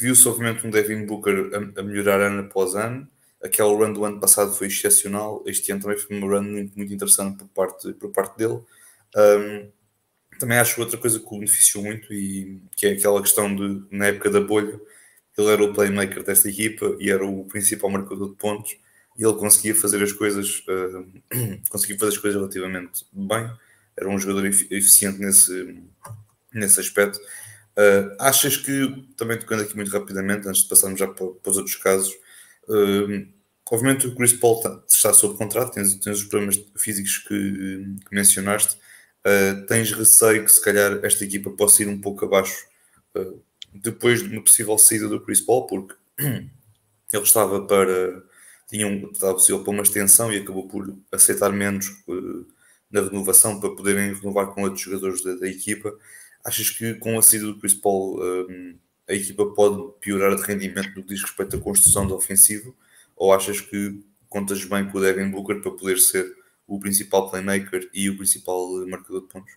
viu-se 0.00 0.28
obviamente 0.28 0.66
um 0.66 0.70
Devin 0.70 1.04
Booker 1.04 1.50
a, 1.52 1.80
a 1.80 1.82
melhorar 1.82 2.20
ano 2.20 2.42
após 2.42 2.74
ano, 2.74 3.08
aquele 3.42 3.68
run 3.68 3.92
do 3.92 4.04
ano 4.04 4.20
passado 4.20 4.52
foi 4.52 4.66
excepcional, 4.68 5.42
este 5.46 5.70
ano 5.72 5.82
também 5.82 5.98
foi 5.98 6.16
uma 6.16 6.26
run 6.26 6.42
muito, 6.42 6.76
muito 6.76 6.92
interessante 6.92 7.38
por 7.38 7.48
parte, 7.48 7.92
por 7.94 8.10
parte 8.10 8.38
dele. 8.38 8.60
Um, 9.16 9.70
também 10.38 10.58
acho 10.58 10.80
outra 10.80 10.98
coisa 10.98 11.18
que 11.18 11.26
o 11.26 11.38
beneficiou 11.38 11.82
muito 11.84 12.12
e 12.12 12.60
que 12.76 12.86
é 12.86 12.90
aquela 12.92 13.22
questão 13.22 13.54
de 13.54 13.86
na 13.90 14.08
época 14.08 14.30
da 14.30 14.40
bolha 14.40 14.78
ele 15.38 15.48
era 15.48 15.62
o 15.62 15.72
playmaker 15.72 16.22
desta 16.22 16.48
equipa 16.48 16.96
e 16.98 17.10
era 17.10 17.24
o 17.24 17.44
principal 17.44 17.90
marcador 17.90 18.30
de 18.30 18.36
pontos. 18.36 18.76
E 19.18 19.24
ele 19.24 19.34
conseguia 19.34 19.74
fazer 19.74 20.02
as 20.02 20.12
coisas 20.12 20.64
uh, 20.68 21.06
conseguia 21.68 21.98
fazer 21.98 22.12
as 22.12 22.18
coisas 22.18 22.40
relativamente 22.40 23.06
bem. 23.12 23.50
Era 23.96 24.08
um 24.08 24.18
jogador 24.18 24.46
eficiente 24.46 25.18
nesse, 25.18 25.82
nesse 26.52 26.80
aspecto. 26.80 27.18
Uh, 27.78 28.16
achas 28.18 28.56
que 28.56 29.06
também 29.16 29.38
tocando 29.38 29.62
aqui 29.62 29.76
muito 29.76 29.90
rapidamente 29.90 30.48
antes 30.48 30.62
de 30.62 30.68
passarmos 30.68 30.98
já 30.98 31.06
para, 31.06 31.26
para 31.26 31.50
os 31.50 31.56
outros 31.58 31.76
casos 31.76 32.14
uh, 32.68 33.36
Obviamente 33.70 34.06
o 34.06 34.14
Chris 34.14 34.32
Paul 34.32 34.58
está, 34.58 34.82
está 34.88 35.12
sob 35.12 35.36
contrato, 35.36 35.74
tens, 35.74 35.94
tens 35.96 36.18
os 36.18 36.24
problemas 36.24 36.62
físicos 36.76 37.18
que, 37.18 37.28
que 38.08 38.14
mencionaste. 38.14 38.76
Uh, 39.26 39.66
tens 39.66 39.90
receio 39.90 40.44
que 40.44 40.52
se 40.52 40.62
calhar 40.62 41.04
esta 41.04 41.24
equipa 41.24 41.50
possa 41.50 41.82
ir 41.82 41.88
um 41.88 42.00
pouco 42.00 42.24
abaixo 42.24 42.64
uh, 43.16 43.42
depois 43.74 44.22
de 44.22 44.28
uma 44.28 44.42
possível 44.42 44.78
saída 44.78 45.08
do 45.08 45.20
Chris 45.20 45.40
Paul, 45.40 45.66
porque 45.66 45.96
ele 46.18 46.50
estava 47.12 47.66
para. 47.66 48.22
Tinha 48.68 48.86
um, 48.86 49.10
estava 49.10 49.34
possível 49.34 49.62
para 49.64 49.72
uma 49.72 49.82
extensão 49.82 50.32
e 50.32 50.38
acabou 50.38 50.68
por 50.68 50.96
aceitar 51.10 51.52
menos 51.52 51.88
uh, 52.06 52.46
na 52.88 53.00
renovação 53.00 53.58
para 53.58 53.74
poderem 53.74 54.14
renovar 54.14 54.46
com 54.48 54.62
outros 54.62 54.82
jogadores 54.82 55.24
da, 55.24 55.34
da, 55.34 55.48
equipa. 55.48 55.92
Achas 56.44 56.70
que 56.70 56.94
com 56.94 57.18
a 57.18 57.22
saída 57.22 57.46
do 57.46 57.58
Chris 57.58 57.74
Paul 57.74 58.20
a 59.08 59.14
equipa 59.14 59.46
pode 59.54 59.92
piorar 60.00 60.34
de 60.36 60.42
rendimento 60.42 60.88
no 60.96 61.02
que 61.02 61.14
diz 61.14 61.22
respeito 61.22 61.56
à 61.56 61.60
construção 61.60 62.06
do 62.06 62.14
ofensivo? 62.14 62.74
ou 63.16 63.32
achas 63.32 63.60
que 63.60 64.04
contas 64.28 64.64
bem 64.64 64.88
com 64.88 64.98
o 64.98 65.00
Devin 65.00 65.30
Booker 65.30 65.60
para 65.60 65.70
poder 65.72 65.98
ser 65.98 66.26
o 66.66 66.78
principal 66.78 67.30
playmaker 67.30 67.88
e 67.94 68.10
o 68.10 68.16
principal 68.16 68.68
marcador 68.86 69.22
de 69.22 69.28
pontos? 69.28 69.52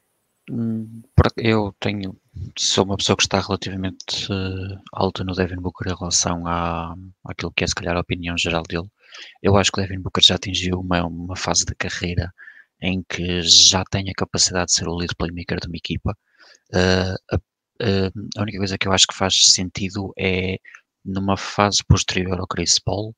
Hum, 0.49 1.01
eu 1.37 1.75
tenho, 1.79 2.17
sou 2.57 2.85
uma 2.85 2.97
pessoa 2.97 3.15
que 3.15 3.23
está 3.23 3.39
relativamente 3.39 4.31
uh, 4.31 4.81
alta 4.93 5.23
no 5.23 5.35
Devin 5.35 5.57
Booker 5.57 5.91
em 5.91 5.95
relação 5.95 6.47
à, 6.47 6.95
àquilo 7.25 7.51
que 7.51 7.63
é 7.63 7.67
se 7.67 7.75
calhar 7.75 7.95
a 7.95 8.01
opinião 8.01 8.37
geral 8.37 8.63
dele. 8.63 8.87
Eu 9.43 9.57
acho 9.57 9.71
que 9.71 9.79
o 9.79 9.83
Devin 9.83 10.01
Booker 10.01 10.23
já 10.23 10.35
atingiu 10.35 10.79
uma, 10.79 11.05
uma 11.05 11.35
fase 11.35 11.65
de 11.65 11.75
carreira 11.75 12.31
em 12.81 13.03
que 13.07 13.41
já 13.41 13.83
tem 13.83 14.09
a 14.09 14.13
capacidade 14.15 14.67
de 14.67 14.73
ser 14.73 14.87
o 14.87 14.95
lead 14.95 15.13
playmaker 15.17 15.59
de 15.59 15.67
uma 15.67 15.77
equipa. 15.77 16.17
Uh, 16.73 17.39
a 17.81 18.41
única 18.41 18.57
coisa 18.57 18.77
que 18.77 18.87
eu 18.87 18.91
acho 18.91 19.07
que 19.07 19.15
faz 19.15 19.53
sentido 19.53 20.13
é 20.17 20.57
numa 21.05 21.37
fase 21.37 21.83
posterior 21.87 22.39
ao 22.39 22.47
Chris 22.47 22.79
Paul, 22.79 23.15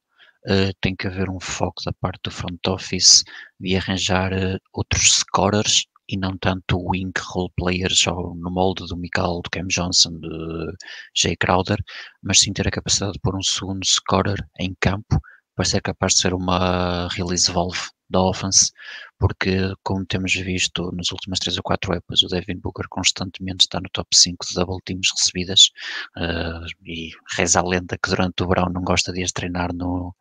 uh, 0.47 0.73
tem 0.81 0.95
que 0.95 1.07
haver 1.07 1.29
um 1.29 1.39
foco 1.39 1.81
da 1.85 1.91
parte 1.93 2.21
do 2.23 2.31
front 2.31 2.59
office 2.67 3.23
de 3.59 3.75
arranjar 3.75 4.33
uh, 4.33 4.57
outros 4.73 5.19
scorers 5.19 5.85
e 6.07 6.17
não 6.17 6.37
tanto 6.37 6.77
wing 6.77 7.11
role 7.19 7.51
players 7.55 8.05
ou 8.07 8.35
no 8.35 8.51
molde 8.51 8.85
do 8.87 8.97
Michael, 8.97 9.41
do 9.43 9.49
Cam 9.49 9.67
Johnson, 9.67 10.19
de 10.19 10.73
Jay 11.15 11.35
Crowder, 11.37 11.77
mas 12.21 12.39
sim 12.39 12.51
ter 12.51 12.67
a 12.67 12.71
capacidade 12.71 13.13
de 13.13 13.19
pôr 13.19 13.35
um 13.35 13.41
segundo 13.41 13.85
scorer 13.85 14.45
em 14.59 14.75
campo 14.79 15.19
para 15.55 15.65
ser 15.65 15.81
capaz 15.81 16.13
de 16.15 16.21
ser 16.21 16.33
uma 16.33 17.07
release 17.09 17.51
valve 17.51 17.89
da 18.11 18.21
offense, 18.21 18.71
porque 19.17 19.73
como 19.83 20.05
temos 20.05 20.33
visto 20.33 20.91
nas 20.93 21.11
últimas 21.11 21.39
três 21.39 21.57
ou 21.57 21.63
quatro 21.63 21.93
épocas, 21.93 22.21
o 22.23 22.27
Devin 22.27 22.59
Booker 22.59 22.87
constantemente 22.89 23.61
está 23.61 23.79
no 23.79 23.89
top 23.89 24.09
5 24.15 24.45
de 24.47 24.53
double 24.53 24.79
teams 24.85 25.09
recebidas 25.15 25.71
uh, 26.17 26.65
e 26.85 27.11
reza 27.35 27.59
a 27.59 27.67
lenda 27.67 27.97
que 27.97 28.09
durante 28.09 28.43
o 28.43 28.47
verão 28.47 28.69
não 28.69 28.83
gosta 28.83 29.13
de 29.13 29.23
as 29.23 29.31
treinar 29.31 29.73
no, 29.73 30.15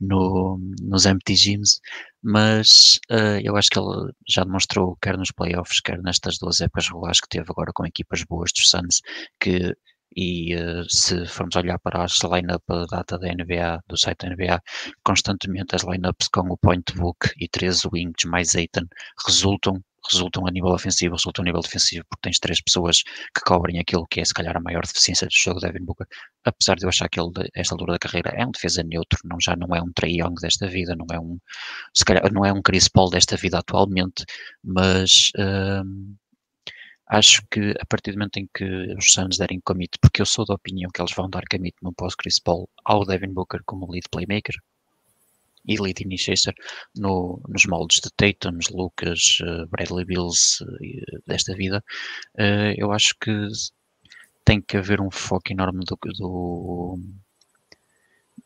no, 0.00 0.58
nos 0.82 1.06
empty 1.06 1.34
gyms, 1.34 1.80
mas 2.22 3.00
uh, 3.10 3.40
eu 3.42 3.56
acho 3.56 3.70
que 3.70 3.78
ele 3.78 4.12
já 4.26 4.44
demonstrou, 4.44 4.96
quer 5.02 5.16
nos 5.16 5.32
playoffs, 5.32 5.80
quer 5.80 6.00
nestas 6.02 6.38
duas 6.38 6.60
épocas 6.60 6.88
regulares 6.88 7.20
que 7.20 7.28
teve 7.28 7.46
agora 7.50 7.72
com 7.74 7.84
equipas 7.84 8.22
boas 8.24 8.50
dos 8.52 8.68
Suns, 8.70 9.02
que 9.40 9.76
e 10.16 10.54
uh, 10.54 10.84
se 10.88 11.26
formos 11.26 11.56
olhar 11.56 11.78
para 11.78 12.04
as 12.04 12.18
lineup 12.22 12.62
da 12.68 12.86
data 12.86 13.18
da 13.18 13.28
NBA, 13.28 13.82
do 13.88 13.96
site 13.96 14.26
da 14.26 14.34
NBA, 14.34 14.62
constantemente 15.04 15.74
as 15.74 15.82
lineups 15.84 16.28
com 16.28 16.48
o 16.50 16.56
point 16.56 16.92
book 16.94 17.30
e 17.38 17.48
três 17.48 17.84
wings 17.84 18.24
mais 18.24 18.54
Aiton 18.54 18.86
resultam 19.26 19.82
resultam 20.10 20.46
a 20.46 20.50
nível 20.50 20.70
ofensivo, 20.70 21.16
resultam 21.16 21.42
a 21.42 21.46
nível 21.46 21.60
defensivo, 21.60 22.04
porque 22.08 22.22
tens 22.22 22.38
três 22.38 22.60
pessoas 22.60 23.02
que 23.02 23.40
cobrem 23.44 23.78
aquilo 23.78 24.06
que 24.06 24.20
é 24.20 24.24
se 24.24 24.34
calhar 24.34 24.56
a 24.56 24.60
maior 24.60 24.82
deficiência 24.82 25.26
do 25.26 25.34
jogo 25.34 25.60
Devin 25.60 25.84
Booker, 25.84 26.06
apesar 26.44 26.76
de 26.76 26.84
eu 26.84 26.88
achar 26.88 27.08
que 27.08 27.20
ele, 27.20 27.30
esta 27.54 27.74
altura 27.74 27.92
da 27.92 27.98
carreira, 27.98 28.30
é 28.30 28.46
um 28.46 28.50
defesa 28.50 28.82
neutro, 28.82 29.18
não, 29.24 29.38
já 29.40 29.54
não 29.56 29.74
é 29.74 29.82
um 29.82 29.92
Trae 29.92 30.20
Young 30.20 30.34
desta 30.40 30.66
vida, 30.66 30.96
não 30.96 31.06
é 31.12 31.20
um, 31.20 31.38
se 31.94 32.04
calhar, 32.04 32.32
não 32.32 32.44
é 32.44 32.52
um 32.52 32.62
Chris 32.62 32.88
Paul 32.88 33.10
desta 33.10 33.36
vida 33.36 33.58
atualmente, 33.58 34.24
mas 34.64 35.30
hum, 35.38 36.16
acho 37.08 37.42
que 37.50 37.74
a 37.80 37.86
partir 37.86 38.12
do 38.12 38.18
momento 38.18 38.38
em 38.38 38.48
que 38.54 38.64
os 38.94 39.12
Suns 39.12 39.38
derem 39.38 39.60
commit, 39.60 39.98
porque 40.00 40.20
eu 40.20 40.26
sou 40.26 40.44
da 40.44 40.54
opinião 40.54 40.90
que 40.92 41.00
eles 41.00 41.14
vão 41.14 41.28
dar 41.28 41.42
commit 41.50 41.74
no 41.82 41.92
pós-Chris 41.92 42.38
Paul 42.38 42.68
ao 42.84 43.04
Devin 43.04 43.32
Booker 43.32 43.60
como 43.64 43.90
lead 43.90 44.08
playmaker 44.10 44.54
e 45.66 45.76
lead 45.76 46.02
initiator 46.02 46.54
no, 46.96 47.40
nos 47.48 47.64
moldes 47.66 48.00
de 48.00 48.10
Tatum, 48.10 48.58
Lucas, 48.70 49.38
uh, 49.42 49.66
Bradley 49.68 50.04
Bills 50.04 50.62
uh, 50.62 51.22
desta 51.26 51.54
vida, 51.54 51.84
uh, 52.34 52.74
eu 52.76 52.92
acho 52.92 53.14
que 53.20 53.48
tem 54.44 54.60
que 54.60 54.76
haver 54.76 55.00
um 55.00 55.10
foco 55.10 55.52
enorme 55.52 55.84
do, 55.84 55.98
do 56.18 56.98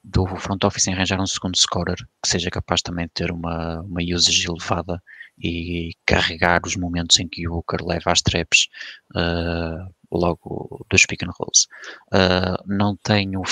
do 0.05 0.27
front 0.37 0.65
office 0.65 0.89
em 0.89 0.95
arranjar 0.95 1.21
um 1.21 1.27
segundo 1.27 1.57
scorer 1.57 1.97
que 2.21 2.29
seja 2.29 2.51
capaz 2.51 2.83
também 2.83 3.07
de 3.07 3.13
ter 3.13 3.31
uma, 3.31 3.81
uma 3.83 4.01
usage 4.03 4.49
elevada 4.49 5.01
e 5.43 5.95
carregar 6.07 6.61
os 6.65 6.77
momentos 6.77 7.19
em 7.19 7.27
que 7.27 7.49
o 7.49 7.53
Booker 7.53 7.85
leva 7.85 8.13
as 8.13 8.23
traps 8.23 8.69
uh, 9.17 9.93
logo 10.11 10.87
dos 10.89 11.05
pick 11.05 11.23
and 11.25 11.33
rolls. 11.39 11.67
Uh, 12.13 12.63
não 12.67 12.97
tenho, 12.97 13.43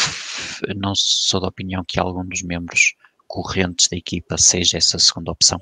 não 0.76 0.94
sou 0.94 1.40
da 1.40 1.48
opinião 1.48 1.84
que 1.86 1.98
algum 1.98 2.24
dos 2.24 2.42
membros 2.42 2.94
correntes 3.26 3.88
da 3.88 3.96
equipa 3.96 4.38
seja 4.38 4.78
essa 4.78 4.98
segunda 4.98 5.32
opção. 5.32 5.58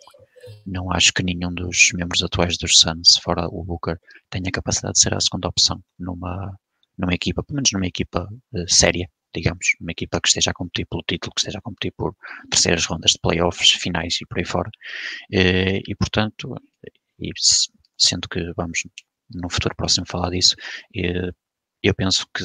Não 0.66 0.92
acho 0.92 1.12
que 1.12 1.22
nenhum 1.22 1.52
dos 1.52 1.92
membros 1.94 2.22
atuais 2.22 2.58
dos 2.58 2.78
Suns, 2.78 3.16
fora 3.22 3.46
o 3.48 3.64
Booker, 3.64 3.98
tenha 4.30 4.50
capacidade 4.50 4.94
de 4.94 5.00
ser 5.00 5.14
a 5.14 5.20
segunda 5.20 5.48
opção 5.48 5.82
numa, 5.98 6.58
numa 6.96 7.14
equipa, 7.14 7.42
pelo 7.42 7.56
menos 7.56 7.70
numa 7.72 7.86
equipa 7.86 8.28
uh, 8.52 8.68
séria 8.68 9.08
digamos, 9.34 9.66
uma 9.80 9.92
equipa 9.92 10.20
que 10.20 10.28
esteja 10.28 10.50
a 10.50 10.54
competir 10.54 10.86
pelo 10.86 11.02
título, 11.06 11.32
que 11.34 11.40
esteja 11.40 11.58
a 11.58 11.62
competir 11.62 11.92
por 11.96 12.14
terceiras 12.50 12.86
rondas 12.86 13.12
de 13.12 13.18
playoffs, 13.20 13.72
finais 13.72 14.18
e 14.20 14.26
por 14.26 14.38
aí 14.38 14.44
fora. 14.44 14.70
Eh, 15.32 15.80
e, 15.86 15.94
portanto, 15.94 16.54
e 17.20 17.30
sendo 17.96 18.28
que 18.28 18.52
vamos 18.56 18.80
no 19.34 19.50
futuro 19.50 19.74
próximo 19.76 20.06
falar 20.06 20.30
disso, 20.30 20.56
eh, 20.96 21.30
eu 21.82 21.94
penso 21.94 22.26
que 22.34 22.44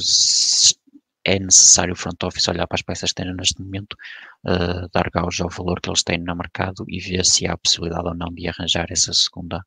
é 1.24 1.38
necessário 1.38 1.94
o 1.94 1.96
front 1.96 2.22
office 2.22 2.48
olhar 2.48 2.66
para 2.66 2.76
as 2.76 2.82
peças 2.82 3.12
que 3.12 3.22
têm 3.22 3.34
neste 3.34 3.60
momento, 3.60 3.94
uh, 4.46 4.88
dar 4.92 5.08
gauge 5.10 5.42
ao 5.42 5.48
valor 5.48 5.80
que 5.80 5.88
eles 5.88 6.02
têm 6.02 6.18
no 6.18 6.36
mercado 6.36 6.84
e 6.88 7.00
ver 7.00 7.24
se 7.24 7.46
há 7.46 7.56
possibilidade 7.56 8.08
ou 8.08 8.14
não 8.14 8.28
de 8.28 8.46
arranjar 8.46 8.86
essa 8.90 9.12
segunda, 9.12 9.64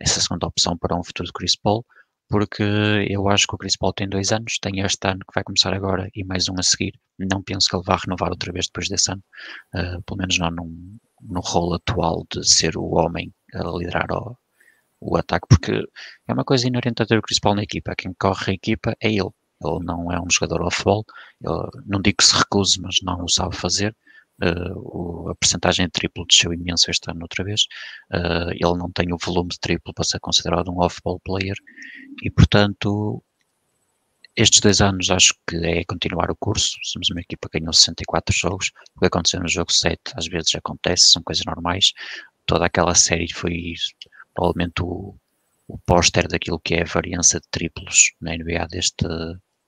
essa 0.00 0.20
segunda 0.20 0.46
opção 0.46 0.78
para 0.78 0.96
um 0.96 1.02
futuro 1.02 1.26
de 1.26 1.32
Chris 1.32 1.56
Paul 1.56 1.84
porque 2.28 2.62
eu 3.08 3.28
acho 3.28 3.46
que 3.46 3.54
o 3.54 3.58
Chris 3.58 3.76
Paul 3.76 3.92
tem 3.92 4.08
dois 4.08 4.32
anos, 4.32 4.58
tem 4.58 4.80
este 4.80 5.06
ano 5.06 5.20
que 5.20 5.34
vai 5.34 5.44
começar 5.44 5.72
agora 5.74 6.08
e 6.14 6.24
mais 6.24 6.48
um 6.48 6.54
a 6.58 6.62
seguir. 6.62 6.98
Não 7.18 7.42
penso 7.42 7.68
que 7.68 7.76
ele 7.76 7.84
vá 7.84 7.96
renovar 7.96 8.30
outra 8.30 8.52
vez 8.52 8.66
depois 8.66 8.88
desse 8.88 9.12
ano, 9.12 9.22
uh, 9.74 10.02
pelo 10.02 10.18
menos 10.18 10.38
não 10.38 10.50
num, 10.50 10.98
no 11.22 11.40
rol 11.40 11.74
atual 11.74 12.26
de 12.30 12.46
ser 12.46 12.76
o 12.76 12.94
homem 12.94 13.32
a 13.54 13.62
liderar 13.78 14.10
o, 14.12 14.36
o 15.00 15.16
ataque, 15.16 15.46
porque 15.48 15.72
é 16.26 16.32
uma 16.32 16.44
coisa 16.44 16.66
inerente 16.66 17.02
a 17.02 17.06
ter 17.06 17.18
o 17.18 17.22
Chris 17.22 17.38
Paul 17.38 17.54
na 17.54 17.62
equipa. 17.62 17.94
Quem 17.96 18.14
corre 18.18 18.52
a 18.52 18.54
equipa 18.54 18.96
é 19.00 19.08
ele. 19.08 19.30
Ele 19.64 19.84
não 19.84 20.10
é 20.10 20.20
um 20.20 20.28
jogador 20.30 20.62
off-ball, 20.62 21.04
não 21.86 22.02
digo 22.02 22.16
que 22.18 22.24
se 22.24 22.36
recuse, 22.36 22.80
mas 22.80 22.96
não 23.02 23.24
o 23.24 23.28
sabe 23.28 23.56
fazer. 23.56 23.96
Uh, 24.42 25.30
a 25.30 25.34
percentagem 25.36 25.86
de 25.86 25.92
triplo 25.92 26.26
desceu 26.26 26.52
imenso 26.52 26.90
este 26.90 27.10
ano 27.10 27.22
outra 27.22 27.44
vez. 27.44 27.66
Uh, 28.12 28.50
ele 28.50 28.78
não 28.78 28.90
tem 28.90 29.12
o 29.12 29.18
volume 29.18 29.50
de 29.50 29.60
triplo 29.60 29.94
para 29.94 30.04
ser 30.04 30.20
considerado 30.20 30.70
um 30.70 30.80
off-ball 30.80 31.20
player 31.20 31.56
e, 32.22 32.30
portanto, 32.30 33.22
estes 34.36 34.60
dois 34.60 34.80
anos 34.80 35.10
acho 35.10 35.34
que 35.46 35.56
é 35.56 35.84
continuar 35.84 36.30
o 36.30 36.36
curso. 36.36 36.76
Somos 36.82 37.08
uma 37.10 37.20
equipa 37.20 37.48
que 37.48 37.60
ganhou 37.60 37.72
64 37.72 38.34
jogos. 38.34 38.72
O 38.96 39.00
que 39.00 39.06
aconteceu 39.06 39.40
no 39.40 39.48
jogo 39.48 39.72
7 39.72 40.00
às 40.16 40.26
vezes 40.26 40.54
acontece, 40.56 41.10
são 41.12 41.22
coisas 41.22 41.44
normais. 41.44 41.92
Toda 42.44 42.66
aquela 42.66 42.94
série 42.94 43.32
foi 43.32 43.74
provavelmente 44.34 44.82
o, 44.82 45.14
o 45.68 45.78
póster 45.86 46.26
daquilo 46.26 46.58
que 46.60 46.74
é 46.74 46.82
a 46.82 46.92
variância 46.92 47.40
de 47.40 47.46
triplos 47.48 48.12
na 48.20 48.36
NBA 48.36 48.66
deste, 48.68 49.06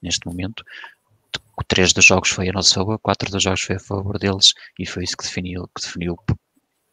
neste 0.02 0.26
momento 0.26 0.64
três 1.64 1.92
dos 1.92 2.04
jogos 2.04 2.30
foi 2.30 2.48
a 2.48 2.52
nosso 2.52 2.74
favor, 2.74 2.98
quatro 2.98 3.30
dos 3.30 3.42
jogos 3.42 3.62
foi 3.62 3.76
a 3.76 3.80
favor 3.80 4.18
deles 4.18 4.52
e 4.78 4.86
foi 4.86 5.04
isso 5.04 5.16
que 5.16 5.24
definiu, 5.24 5.68
que 5.74 5.82
definiu 5.82 6.16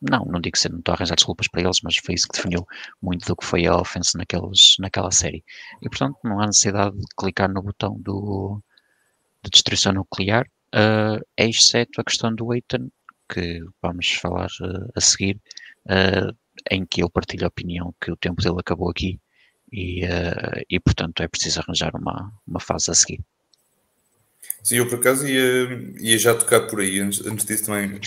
não, 0.09 0.25
não 0.25 0.41
digo 0.41 0.57
que 0.57 0.69
não 0.69 0.79
estou 0.79 0.91
a 0.93 0.95
arranjar 0.95 1.15
desculpas 1.15 1.47
para 1.47 1.61
eles, 1.61 1.79
mas 1.81 1.97
foi 1.97 2.15
isso 2.15 2.27
que 2.27 2.35
definiu 2.35 2.67
muito 3.01 3.25
do 3.25 3.35
que 3.35 3.45
foi 3.45 3.65
a 3.65 3.77
offense 3.77 4.17
naqueles, 4.17 4.75
naquela 4.79 5.11
série. 5.11 5.43
E 5.81 5.89
portanto 5.89 6.17
não 6.23 6.39
há 6.41 6.47
necessidade 6.47 6.97
de 6.97 7.05
clicar 7.17 7.49
no 7.49 7.61
botão 7.61 7.97
do, 8.01 8.61
de 9.43 9.49
destruição 9.49 9.93
nuclear, 9.93 10.45
uh, 10.75 11.23
exceto 11.37 12.01
a 12.01 12.03
questão 12.03 12.33
do 12.35 12.53
Eitan, 12.53 12.89
que 13.29 13.61
vamos 13.81 14.11
falar 14.13 14.49
uh, 14.61 14.91
a 14.95 15.01
seguir, 15.01 15.39
uh, 15.85 16.35
em 16.69 16.85
que 16.85 17.01
eu 17.03 17.09
partilho 17.09 17.45
a 17.45 17.47
opinião 17.47 17.93
que 18.01 18.11
o 18.11 18.17
tempo 18.17 18.41
dele 18.41 18.59
acabou 18.59 18.89
aqui 18.89 19.19
e, 19.71 20.01
e 20.69 20.79
portanto 20.79 21.23
é 21.23 21.27
preciso 21.27 21.59
arranjar 21.59 21.95
uma, 21.95 22.31
uma 22.47 22.59
fase 22.59 22.91
a 22.91 22.93
seguir. 22.93 23.23
Sim, 24.63 24.77
eu 24.77 24.87
por 24.87 24.97
acaso 24.97 25.27
ia, 25.27 25.93
ia 25.99 26.17
já 26.17 26.33
tocar 26.33 26.61
por 26.61 26.79
aí, 26.79 26.99
antes, 26.99 27.25
antes 27.25 27.45
disso 27.45 27.65
também. 27.65 27.99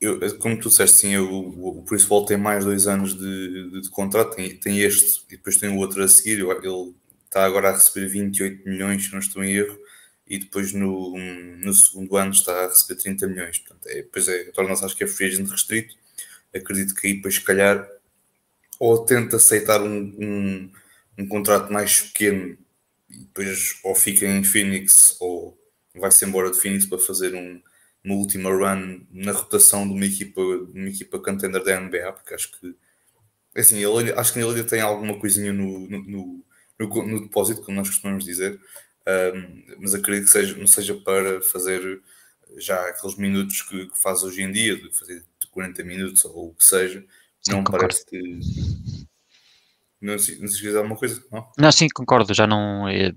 Eu, 0.00 0.38
como 0.38 0.58
tu 0.60 0.68
disseste, 0.68 0.98
sim, 0.98 1.14
eu, 1.14 1.28
o, 1.28 1.80
o 1.80 1.84
Chris 1.84 2.04
Paul 2.04 2.24
tem 2.24 2.36
mais 2.36 2.64
dois 2.64 2.86
anos 2.86 3.14
de, 3.14 3.70
de, 3.70 3.80
de, 3.82 3.90
contrato, 3.90 4.36
tem, 4.36 4.56
tem 4.56 4.80
este 4.80 5.24
e 5.28 5.36
depois 5.36 5.56
tem 5.56 5.70
o 5.70 5.78
outro 5.78 6.02
a 6.04 6.08
seguir. 6.08 6.40
Ele 6.40 6.94
está 7.24 7.44
agora 7.44 7.70
a 7.70 7.72
receber 7.72 8.06
28 8.06 8.68
milhões, 8.68 9.06
se 9.06 9.12
não 9.12 9.18
estou 9.18 9.42
em 9.42 9.52
erro, 9.54 9.76
e 10.28 10.38
depois 10.38 10.72
no, 10.72 11.18
no 11.58 11.74
segundo 11.74 12.16
ano 12.16 12.30
está 12.32 12.66
a 12.66 12.68
receber 12.68 13.00
30 13.00 13.26
milhões. 13.26 13.58
Portanto, 13.58 13.86
é, 13.88 13.96
depois 13.96 14.28
é, 14.28 14.44
torna-se, 14.52 14.84
acho 14.84 14.96
que 14.96 15.04
é 15.04 15.06
free 15.08 15.26
agent 15.26 15.50
restrito. 15.50 15.96
Acredito 16.54 16.94
que 16.94 17.08
aí, 17.08 17.14
depois, 17.14 17.34
se 17.34 17.40
calhar, 17.40 17.88
ou 18.78 19.04
tenta 19.04 19.36
aceitar 19.36 19.82
um, 19.82 20.14
um, 20.18 20.72
um 21.18 21.26
contrato 21.28 21.72
mais 21.72 22.00
pequeno 22.02 22.56
e 23.10 23.18
depois 23.18 23.80
ou 23.82 23.94
fica 23.94 24.26
em 24.26 24.44
Phoenix 24.44 25.16
ou 25.20 25.58
vai-se 25.94 26.24
embora 26.24 26.50
de 26.50 26.58
Phoenix 26.58 26.86
para 26.86 26.98
fazer 26.98 27.34
um, 27.34 27.62
uma 28.04 28.14
última 28.14 28.50
run 28.50 29.06
na 29.10 29.32
rotação 29.32 29.86
de 29.86 29.94
uma 29.94 30.04
equipa, 30.04 30.40
de 30.40 30.78
uma 30.78 30.88
equipa 30.88 31.18
contender 31.18 31.62
da 31.62 31.80
NBA, 31.80 32.12
porque 32.12 32.34
acho 32.34 32.52
que 32.58 32.76
assim, 33.56 33.78
ele, 33.78 34.12
acho 34.12 34.32
que 34.32 34.38
ele 34.40 34.48
ainda 34.48 34.64
tem 34.64 34.80
alguma 34.80 35.18
coisinha 35.18 35.52
no, 35.52 35.88
no, 35.88 36.04
no, 36.04 36.44
no, 36.78 37.20
depósito, 37.22 37.62
como 37.62 37.76
nós 37.76 37.88
costumamos 37.88 38.24
dizer, 38.24 38.60
um, 39.34 39.76
mas 39.78 39.94
acredito 39.94 40.26
que 40.26 40.32
seja, 40.32 40.56
não 40.56 40.66
seja 40.66 40.94
para 40.94 41.40
fazer 41.40 42.02
já 42.56 42.80
aqueles 42.88 43.16
minutos 43.16 43.62
que, 43.62 43.86
que 43.86 44.02
faz 44.02 44.22
hoje 44.22 44.42
em 44.42 44.50
dia, 44.50 44.76
de 44.76 44.96
fazer 44.96 45.24
40 45.50 45.84
minutos 45.84 46.24
ou 46.24 46.48
o 46.48 46.54
que 46.54 46.64
seja, 46.64 47.04
não 47.48 47.62
parece 47.62 48.04
que 48.06 48.40
não, 50.00 50.12
não 50.12 50.18
se 50.18 50.38
dizer 50.38 50.76
alguma 50.76 50.96
coisa? 50.96 51.22
Não? 51.32 51.46
não, 51.58 51.72
sim, 51.72 51.88
concordo. 51.88 52.34
Já 52.34 52.46
não. 52.46 52.88
Eh, 52.88 53.12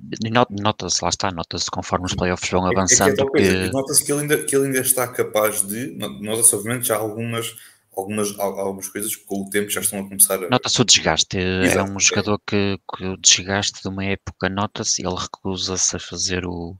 nota-se, 0.49 1.03
lá 1.03 1.09
está, 1.09 1.31
nota-se 1.31 1.69
conforme 1.69 2.05
os 2.05 2.15
playoffs 2.15 2.49
vão 2.49 2.65
avançando. 2.65 3.19
É, 3.35 3.41
é 3.41 3.65
que... 3.65 3.71
Nota-se 3.71 4.05
que 4.05 4.11
ele, 4.11 4.21
ainda, 4.21 4.43
que 4.43 4.55
ele 4.55 4.65
ainda 4.67 4.79
está 4.79 5.07
capaz 5.07 5.61
de. 5.61 5.97
Nota-se, 6.21 6.55
obviamente, 6.55 6.87
já 6.87 6.95
algumas, 6.95 7.55
algumas, 7.95 8.39
algumas 8.39 8.87
coisas 8.87 9.15
que 9.15 9.25
com 9.25 9.41
o 9.41 9.49
tempo 9.49 9.69
já 9.69 9.81
estão 9.81 9.99
a 9.99 10.03
começar 10.03 10.43
a. 10.43 10.49
Nota-se 10.49 10.81
o 10.81 10.85
desgaste. 10.85 11.37
É 11.37 11.65
Exato, 11.65 11.79
é 11.79 11.83
um 11.83 11.99
jogador 11.99 12.39
que, 12.47 12.79
que 12.95 13.05
o 13.05 13.17
desgaste 13.17 13.81
de 13.81 13.87
uma 13.89 14.05
época 14.05 14.47
nota-se 14.47 15.05
ele 15.05 15.15
recusa-se 15.15 15.95
a 15.95 15.99
fazer 15.99 16.45
o, 16.45 16.75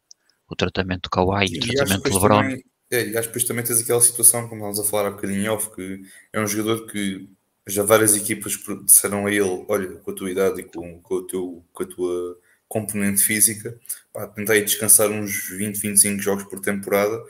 o 0.50 0.56
tratamento 0.56 1.10
Kawhi, 1.10 1.48
e 1.52 1.58
o 1.58 1.76
tratamento 1.76 2.14
LeBron. 2.14 2.42
Também, 2.42 2.64
é, 2.90 3.06
e 3.06 3.18
acho 3.18 3.28
que 3.28 3.34
depois 3.34 3.44
também 3.44 3.66
tens 3.66 3.82
aquela 3.82 4.00
situação, 4.00 4.48
como 4.48 4.56
estávamos 4.62 4.80
a 4.80 4.84
falar 4.84 5.08
há 5.10 5.12
bocadinho 5.12 5.52
off, 5.52 5.76
que 5.76 6.02
é 6.32 6.40
um 6.40 6.48
jogador 6.48 6.86
que 6.88 7.28
já 7.68 7.84
várias 7.84 8.16
equipas 8.16 8.58
disseram 8.86 9.26
a 9.26 9.32
ele: 9.32 9.66
olha, 9.68 9.88
com 9.98 10.12
a 10.12 10.14
tua 10.14 10.32
idade 10.32 10.62
e 10.62 10.64
com, 10.64 11.00
com, 11.02 11.16
o 11.16 11.28
teu, 11.28 11.66
com 11.74 11.84
a 11.84 11.86
tua 11.86 12.40
componente 12.68 13.22
física, 13.22 13.80
pá, 14.12 14.28
tentar 14.28 14.60
descansar 14.60 15.10
uns 15.10 15.50
20, 15.50 15.78
25 15.78 16.22
jogos 16.22 16.44
por 16.46 16.60
temporada. 16.60 17.22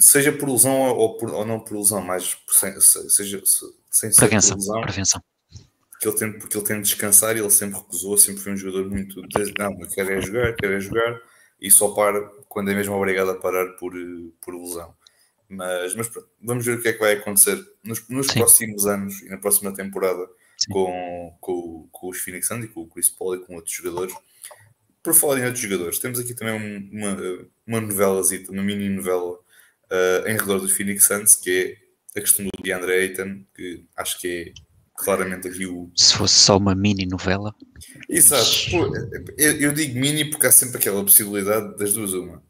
seja 0.00 0.32
por 0.32 0.48
lesão 0.48 0.72
ou, 0.72 1.16
por, 1.16 1.30
ou 1.32 1.44
não 1.44 1.60
por 1.60 1.76
lesão, 1.76 2.00
mas 2.00 2.36
seja 3.08 3.42
sem 3.90 4.12
ser 4.12 4.28
prevenção, 4.28 4.56
por 4.56 4.60
lesão, 4.60 4.80
prevenção. 4.82 5.22
Porque 5.90 6.08
ele, 6.08 6.16
tem, 6.16 6.38
porque 6.38 6.56
ele 6.56 6.66
tem 6.66 6.76
de 6.76 6.88
descansar 6.88 7.36
e 7.36 7.40
ele 7.40 7.50
sempre 7.50 7.78
recusou, 7.78 8.16
sempre 8.16 8.42
foi 8.42 8.52
um 8.52 8.56
jogador 8.56 8.88
muito. 8.88 9.20
Não, 9.58 9.76
quer 9.88 10.10
é 10.10 10.20
jogar, 10.20 10.54
quer 10.54 10.70
é 10.70 10.80
jogar 10.80 11.20
e 11.60 11.70
só 11.70 11.90
para 11.90 12.20
quando 12.48 12.70
é 12.70 12.74
mesmo 12.74 12.94
obrigado 12.94 13.30
a 13.30 13.34
parar 13.34 13.66
por, 13.76 13.92
por 14.40 14.54
lesão. 14.54 14.94
Mas, 15.50 15.94
mas 15.96 16.10
vamos 16.40 16.64
ver 16.64 16.78
o 16.78 16.82
que 16.82 16.88
é 16.88 16.92
que 16.92 17.00
vai 17.00 17.12
acontecer 17.14 17.60
nos, 17.82 18.06
nos 18.08 18.28
próximos 18.28 18.86
anos 18.86 19.20
e 19.20 19.28
na 19.28 19.36
próxima 19.36 19.74
temporada 19.74 20.28
com, 20.70 21.36
com, 21.40 21.88
com, 21.90 22.08
os 22.08 22.18
Phoenix 22.18 22.46
Suns 22.46 22.64
e 22.64 22.68
com 22.68 22.82
o 22.82 22.88
Chris 22.88 23.08
Paul 23.08 23.34
e 23.34 23.40
com 23.40 23.56
outros 23.56 23.74
jogadores. 23.74 24.14
Por 25.02 25.14
falar 25.14 25.40
em 25.40 25.44
outros 25.44 25.60
jogadores, 25.60 25.98
temos 25.98 26.20
aqui 26.20 26.34
também 26.34 26.88
uma, 26.92 27.16
uma 27.66 27.80
novela, 27.80 28.22
uma 28.50 28.62
mini 28.62 28.88
novela 28.88 29.32
uh, 29.32 30.28
em 30.28 30.36
redor 30.36 30.60
dos 30.60 30.72
Phoenix 30.72 31.06
Suns, 31.06 31.34
que 31.34 31.78
é 32.14 32.18
a 32.18 32.22
questão 32.22 32.44
do 32.44 32.62
DeAndre 32.62 32.92
Ayton, 32.92 33.44
que 33.54 33.84
acho 33.96 34.20
que 34.20 34.28
é 34.28 34.52
claramente 34.94 35.48
aqui 35.48 35.66
o. 35.66 35.90
Se 35.96 36.14
fosse 36.14 36.34
só 36.34 36.58
uma 36.58 36.74
mini 36.74 37.06
novela. 37.06 37.54
Exato. 38.08 38.70
Pô, 38.70 38.94
eu, 39.38 39.52
eu, 39.60 39.72
digo 39.72 39.98
mini 39.98 40.28
porque 40.30 40.46
há 40.46 40.52
sempre 40.52 40.76
aquela 40.76 41.02
possibilidade 41.02 41.76
das 41.76 41.92
duas, 41.92 42.12
uma. 42.12 42.42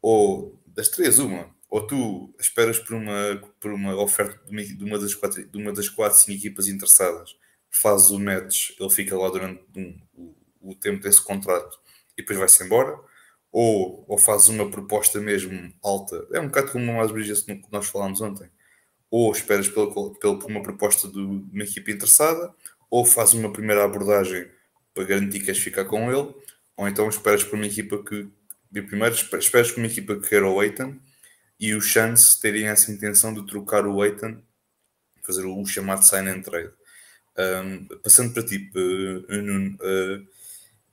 Ou 0.00 0.58
das 0.66 0.88
três, 0.88 1.18
uma. 1.18 1.48
Ou 1.70 1.86
tu 1.86 2.34
esperas 2.38 2.80
por 2.80 2.96
uma, 2.96 3.40
por 3.60 3.72
uma 3.72 3.94
oferta 4.02 4.40
de 4.44 4.84
uma, 4.84 4.98
das 4.98 5.14
quatro, 5.14 5.46
de 5.46 5.56
uma 5.56 5.72
das 5.72 5.88
quatro, 5.88 6.18
cinco 6.18 6.38
equipas 6.38 6.66
interessadas, 6.66 7.36
fazes 7.70 8.10
o 8.10 8.18
match, 8.18 8.70
ele 8.78 8.90
fica 8.90 9.16
lá 9.16 9.30
durante 9.30 9.62
um, 9.76 10.00
o, 10.12 10.70
o 10.72 10.74
tempo 10.74 11.00
desse 11.00 11.22
contrato 11.22 11.78
e 12.14 12.22
depois 12.22 12.38
vai-se 12.38 12.64
embora? 12.64 12.98
Ou, 13.52 14.04
ou 14.08 14.18
fazes 14.18 14.48
uma 14.48 14.68
proposta 14.68 15.20
mesmo 15.20 15.72
alta, 15.82 16.26
é 16.32 16.40
um 16.40 16.46
bocado 16.46 16.72
como 16.72 16.90
o 16.90 16.96
Mas 16.96 17.12
Bridges 17.12 17.42
que 17.42 17.62
nós 17.70 17.86
falámos 17.86 18.20
ontem, 18.20 18.50
ou 19.08 19.30
esperas 19.32 19.68
pela, 19.68 19.92
pela, 19.92 20.38
por 20.38 20.50
uma 20.50 20.62
proposta 20.62 21.08
de 21.08 21.18
uma 21.18 21.62
equipe 21.62 21.92
interessada, 21.92 22.52
ou 22.88 23.04
fazes 23.04 23.34
uma 23.34 23.52
primeira 23.52 23.84
abordagem 23.84 24.48
para 24.92 25.04
garantir 25.04 25.38
que 25.40 25.46
queres 25.46 25.62
ficar 25.62 25.84
com 25.84 26.10
ele, 26.12 26.34
ou 26.76 26.88
então 26.88 27.08
esperas 27.08 27.44
por 27.44 27.56
uma 27.56 27.66
equipa 27.66 28.02
que, 28.04 28.28
primeiro, 28.72 29.14
esperas 29.14 29.70
por 29.70 29.78
uma 29.78 29.86
equipa 29.86 30.16
que 30.16 30.28
quer 30.28 30.42
o 30.42 30.62
Eitan 30.62 30.98
e 31.60 31.74
os 31.74 31.84
Chance 31.84 32.40
terem 32.40 32.66
essa 32.66 32.90
intenção 32.90 33.34
de 33.34 33.46
trocar 33.46 33.86
o 33.86 34.02
Eitan, 34.02 34.42
fazer 35.22 35.44
o 35.44 35.66
chamado 35.66 36.02
sign 36.02 36.28
and 36.28 36.40
trade. 36.40 36.72
Um, 37.38 37.86
passando 38.02 38.32
para 38.32 38.42
ti, 38.42 38.70
uh, 38.74 39.42
Nuno, 39.42 39.76
uh, 39.76 40.26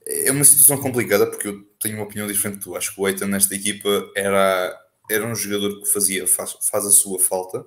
é 0.06 0.32
uma 0.32 0.44
situação 0.44 0.78
complicada 0.78 1.26
porque 1.26 1.48
eu 1.48 1.64
tenho 1.80 1.96
uma 1.96 2.04
opinião 2.04 2.28
diferente 2.28 2.60
tu. 2.60 2.76
Acho 2.76 2.94
que 2.94 3.02
o 3.02 3.08
Eitan 3.08 3.28
nesta 3.28 3.56
equipa 3.56 3.90
era, 4.16 4.78
era 5.10 5.26
um 5.26 5.36
jogador 5.36 5.82
que 5.82 5.90
fazia, 5.90 6.28
faz, 6.28 6.58
faz 6.62 6.86
a 6.86 6.92
sua 6.92 7.20
falta. 7.20 7.66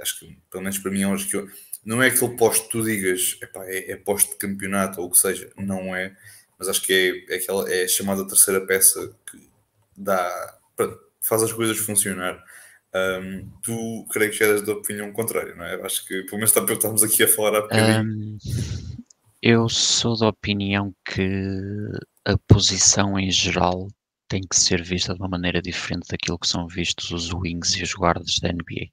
Acho 0.00 0.18
que, 0.18 0.36
pelo 0.50 0.64
menos 0.64 0.78
para 0.78 0.90
mim, 0.90 1.04
acho 1.04 1.28
que 1.28 1.36
eu, 1.36 1.48
não 1.84 2.02
é 2.02 2.08
aquele 2.08 2.36
posto 2.36 2.64
que 2.64 2.70
tu 2.70 2.84
digas 2.84 3.38
epá, 3.42 3.64
é, 3.66 3.92
é 3.92 3.96
posto 3.96 4.32
de 4.32 4.36
campeonato 4.36 5.00
ou 5.00 5.06
o 5.06 5.10
que 5.10 5.18
seja, 5.18 5.50
não 5.56 5.94
é, 5.94 6.16
mas 6.58 6.68
acho 6.68 6.82
que 6.82 6.92
é, 6.92 7.34
é, 7.34 7.36
aquela, 7.38 7.72
é 7.72 7.84
a 7.84 7.88
chamada 7.88 8.26
terceira 8.26 8.64
peça 8.64 9.14
que 9.30 9.48
dá, 9.96 10.58
pronto, 10.76 11.00
faz 11.22 11.42
as 11.42 11.52
coisas 11.52 11.78
funcionar. 11.78 12.42
Um, 12.94 13.48
tu 13.62 14.06
creio 14.10 14.30
que 14.30 14.36
já 14.36 14.46
eras 14.46 14.62
da 14.62 14.72
opinião 14.72 15.10
contrária, 15.12 15.54
não 15.54 15.64
é? 15.64 15.80
Acho 15.82 16.06
que 16.06 16.22
pelo 16.24 16.36
menos 16.36 16.54
estamos 16.54 17.02
aqui 17.02 17.22
a 17.22 17.28
falar 17.28 17.56
há. 17.58 18.02
Um, 18.02 18.36
eu 19.40 19.68
sou 19.68 20.16
da 20.18 20.28
opinião 20.28 20.94
que 21.04 21.88
a 22.24 22.36
posição 22.46 23.18
em 23.18 23.30
geral 23.30 23.88
tem 24.28 24.42
que 24.42 24.56
ser 24.56 24.82
vista 24.82 25.14
de 25.14 25.20
uma 25.20 25.28
maneira 25.28 25.60
diferente 25.60 26.08
daquilo 26.08 26.38
que 26.38 26.46
são 26.46 26.66
vistos 26.68 27.10
os 27.10 27.32
wings 27.32 27.76
e 27.76 27.82
os 27.82 27.92
guardas 27.92 28.38
da 28.40 28.52
NBA. 28.52 28.88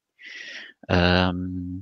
Um, 1.33 1.81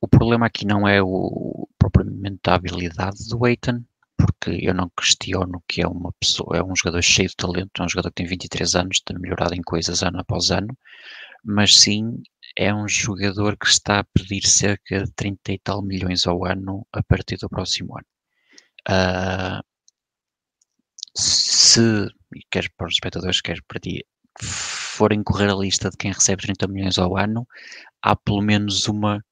o 0.00 0.08
problema 0.08 0.46
aqui 0.46 0.64
não 0.66 0.86
é 0.86 1.02
o, 1.02 1.68
propriamente 1.78 2.40
a 2.46 2.54
habilidade 2.54 3.28
do 3.28 3.44
Aiton, 3.44 3.82
porque 4.20 4.58
eu 4.62 4.74
não 4.74 4.90
questiono 4.98 5.62
que 5.68 5.82
é 5.82 5.86
uma 5.86 6.12
pessoa, 6.20 6.56
é 6.56 6.62
um 6.62 6.76
jogador 6.76 7.02
cheio 7.02 7.28
de 7.28 7.36
talento, 7.36 7.70
é 7.80 7.82
um 7.82 7.88
jogador 7.88 8.10
que 8.10 8.16
tem 8.16 8.26
23 8.26 8.74
anos, 8.74 9.00
tem 9.00 9.18
melhorado 9.18 9.54
em 9.54 9.62
coisas 9.62 10.02
ano 10.02 10.20
após 10.20 10.50
ano, 10.50 10.76
mas 11.44 11.76
sim 11.76 12.22
é 12.56 12.74
um 12.74 12.88
jogador 12.88 13.56
que 13.56 13.66
está 13.66 14.00
a 14.00 14.04
pedir 14.04 14.46
cerca 14.46 15.04
de 15.04 15.12
30 15.12 15.52
e 15.52 15.58
tal 15.58 15.82
milhões 15.82 16.26
ao 16.26 16.44
ano 16.44 16.86
a 16.92 17.02
partir 17.02 17.36
do 17.38 17.48
próximo 17.48 17.96
ano. 17.96 18.06
Uh, 18.88 19.62
se, 21.16 22.08
quer 22.50 22.70
para 22.76 22.86
os 22.86 22.94
espectadores, 22.94 23.40
quer 23.40 23.58
para 23.66 23.80
ti, 23.80 24.04
forem 24.42 25.22
correr 25.22 25.50
a 25.50 25.54
lista 25.54 25.90
de 25.90 25.96
quem 25.96 26.12
recebe 26.12 26.42
30 26.42 26.68
milhões 26.68 26.98
ao 26.98 27.16
ano, 27.16 27.46
há 28.02 28.16
pelo 28.16 28.42
menos 28.42 28.86
uma 28.88 29.24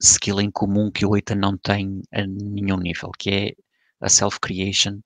skill 0.00 0.40
em 0.40 0.50
comum 0.50 0.90
que 0.90 1.04
o 1.06 1.16
Eitan 1.16 1.36
não 1.36 1.56
tem 1.58 2.00
a 2.12 2.26
nenhum 2.26 2.78
nível, 2.78 3.10
que 3.18 3.30
é 3.30 3.54
a 4.00 4.08
self-creation, 4.08 5.00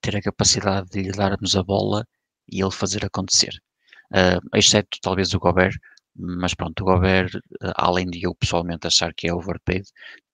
ter 0.00 0.16
a 0.16 0.22
capacidade 0.22 0.88
de 0.90 1.02
lhe 1.02 1.12
darmos 1.12 1.56
a 1.56 1.62
bola 1.62 2.06
e 2.50 2.60
ele 2.60 2.70
fazer 2.70 3.04
acontecer. 3.04 3.60
Uh, 4.12 4.40
exceto 4.56 4.98
talvez 5.02 5.34
o 5.34 5.38
Gobert, 5.38 5.76
mas 6.14 6.54
pronto, 6.54 6.80
o 6.82 6.84
Gobert, 6.84 7.34
uh, 7.34 7.72
além 7.76 8.06
de 8.06 8.22
eu 8.22 8.34
pessoalmente 8.34 8.86
achar 8.86 9.12
que 9.14 9.28
é 9.28 9.34
overpaid, 9.34 9.84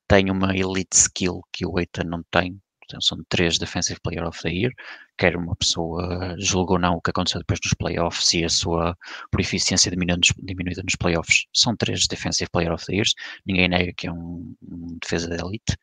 tem 0.06 0.30
uma 0.30 0.54
elite 0.56 0.96
skill 0.96 1.40
que 1.52 1.66
o 1.66 1.78
Eitan 1.78 2.04
não 2.04 2.22
tem, 2.30 2.60
são 3.00 3.18
três 3.28 3.58
Defensive 3.58 3.98
Player 4.00 4.26
of 4.26 4.42
the 4.42 4.50
Year, 4.50 4.72
quer 5.16 5.36
uma 5.36 5.56
pessoa 5.56 6.36
julgue 6.38 6.72
ou 6.72 6.78
não 6.78 6.96
o 6.96 7.00
que 7.00 7.10
aconteceu 7.10 7.40
depois 7.40 7.60
nos 7.64 7.74
playoffs 7.74 8.34
e 8.34 8.44
a 8.44 8.48
sua 8.48 8.96
proficiência 9.30 9.90
diminuída 9.90 10.82
nos 10.82 10.96
playoffs, 10.96 11.46
são 11.54 11.76
três 11.76 12.06
Defensive 12.06 12.50
Player 12.50 12.72
of 12.72 12.84
the 12.84 12.94
Years, 12.94 13.14
ninguém 13.46 13.68
nega 13.68 13.92
que 13.96 14.06
é 14.06 14.12
um, 14.12 14.54
um 14.62 14.98
defesa 15.00 15.28
de 15.28 15.42
elite. 15.42 15.76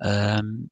Um, 0.00 0.68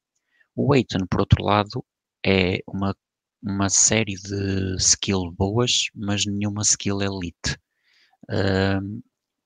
o 0.55 0.73
Aiton, 0.73 1.05
por 1.09 1.21
outro 1.21 1.43
lado, 1.43 1.83
é 2.25 2.59
uma, 2.67 2.95
uma 3.41 3.69
série 3.69 4.15
de 4.15 4.75
skill 4.77 5.31
boas, 5.31 5.89
mas 5.95 6.25
nenhuma 6.25 6.61
skill 6.61 7.01
elite. 7.01 7.57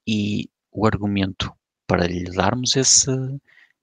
E 0.08 0.50
o 0.72 0.86
argumento 0.86 1.52
para 1.88 2.08
lhe 2.08 2.26
darmos 2.26 2.76
esse, 2.76 3.10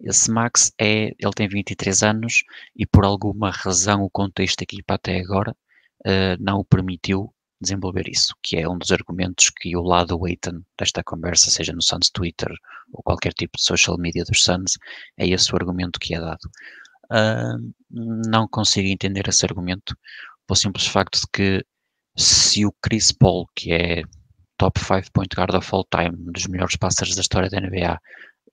esse 0.01 0.31
Max 0.31 0.73
é, 0.79 1.15
ele 1.19 1.33
tem 1.35 1.49
23 1.49 2.03
anos 2.03 2.43
e 2.77 2.87
por 2.87 3.05
alguma 3.05 3.51
razão 3.51 4.03
o 4.03 4.11
contexto 4.11 4.59
da 4.59 4.65
equipa 4.65 4.95
até 4.95 5.21
agora 5.21 5.57
uh, 6.07 6.37
não 6.41 6.59
o 6.59 6.65
permitiu 6.65 7.33
desenvolver 7.61 8.09
isso, 8.09 8.35
que 8.43 8.57
é 8.57 8.69
um 8.69 8.77
dos 8.77 8.91
argumentos 8.91 9.51
que 9.51 9.77
o 9.77 9.83
lado 9.83 10.19
Waiton 10.19 10.63
desta 10.77 11.03
conversa, 11.05 11.49
seja 11.49 11.73
no 11.73 11.81
Suns 11.81 12.11
Twitter 12.11 12.53
ou 12.93 13.03
qualquer 13.05 13.33
tipo 13.33 13.57
de 13.57 13.63
social 13.63 13.97
media 13.97 14.25
dos 14.25 14.43
Suns, 14.43 14.77
é 15.17 15.29
esse 15.29 15.53
o 15.53 15.57
argumento 15.57 16.01
que 16.01 16.15
é 16.15 16.21
dado. 16.21 16.51
Uh, 17.11 17.73
não 17.91 18.49
consigo 18.49 18.88
entender 18.88 19.29
esse 19.29 19.45
argumento, 19.45 19.97
pelo 20.47 20.57
simples 20.57 20.87
facto 20.87 21.21
de 21.21 21.27
que 21.33 21.65
se 22.17 22.65
o 22.67 22.73
Chris 22.83 23.12
Paul, 23.12 23.47
que 23.55 23.73
é 23.73 24.03
top 24.57 24.79
5 24.79 25.12
point 25.12 25.35
guard 25.35 25.55
of 25.55 25.69
all 25.73 25.87
time, 25.91 26.17
um 26.17 26.33
dos 26.33 26.47
melhores 26.47 26.77
passers 26.77 27.15
da 27.15 27.21
história 27.21 27.49
da 27.51 27.61
NBA, 27.61 27.99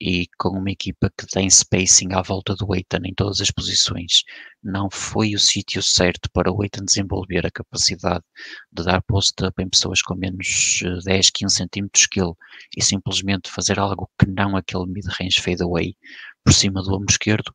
e 0.01 0.27
com 0.37 0.49
uma 0.57 0.71
equipa 0.71 1.11
que 1.17 1.27
tem 1.27 1.49
spacing 1.49 2.13
à 2.13 2.21
volta 2.21 2.55
do 2.55 2.73
Eitan 2.73 3.01
em 3.03 3.13
todas 3.13 3.41
as 3.41 3.51
posições, 3.51 4.23
não 4.63 4.89
foi 4.89 5.35
o 5.35 5.39
sítio 5.39 5.83
certo 5.83 6.29
para 6.31 6.51
o 6.51 6.63
Eitan 6.63 6.85
desenvolver 6.85 7.45
a 7.45 7.51
capacidade 7.51 8.23
de 8.71 8.83
dar 8.83 9.01
post-up 9.01 9.61
em 9.61 9.69
pessoas 9.69 10.01
com 10.01 10.15
menos 10.15 10.79
10, 11.03 11.29
15 11.31 11.53
centímetros 11.53 12.07
que 12.07 12.21
ele 12.21 12.33
e 12.77 12.81
simplesmente 12.81 13.51
fazer 13.51 13.77
algo 13.77 14.09
que 14.17 14.25
não 14.25 14.55
aquele 14.55 14.85
mid-range 14.85 15.41
fadeaway 15.41 15.93
por 16.45 16.53
cima 16.53 16.81
do 16.81 16.95
ombro 16.95 17.11
esquerdo, 17.11 17.53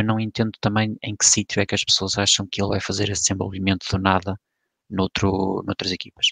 eu 0.00 0.04
não 0.04 0.20
entendo 0.20 0.52
também 0.60 0.96
em 1.02 1.16
que 1.16 1.24
sítio 1.24 1.60
é 1.60 1.66
que 1.66 1.74
as 1.74 1.84
pessoas 1.84 2.18
acham 2.18 2.46
que 2.46 2.60
ele 2.60 2.70
vai 2.70 2.80
fazer 2.80 3.10
esse 3.10 3.22
desenvolvimento 3.22 3.86
do 3.90 3.98
nada 3.98 4.38
noutro, 4.90 5.62
noutras 5.66 5.92
equipas. 5.92 6.26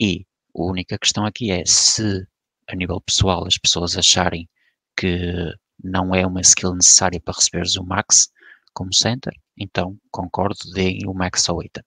E 0.00 0.26
a 0.56 0.62
única 0.62 0.98
questão 0.98 1.24
aqui 1.24 1.50
é 1.50 1.64
se, 1.66 2.26
a 2.68 2.76
nível 2.76 3.00
pessoal, 3.00 3.46
as 3.46 3.58
pessoas 3.58 3.96
acharem 3.96 4.48
que 4.96 5.52
não 5.82 6.14
é 6.14 6.26
uma 6.26 6.40
skill 6.40 6.74
necessária 6.74 7.20
para 7.20 7.34
receberes 7.34 7.76
o 7.76 7.84
max 7.84 8.30
como 8.72 8.92
center, 8.92 9.32
então 9.56 9.96
concordo, 10.10 10.58
deem 10.72 11.06
o 11.06 11.14
max 11.14 11.48
ao 11.48 11.62
Ethan. 11.62 11.82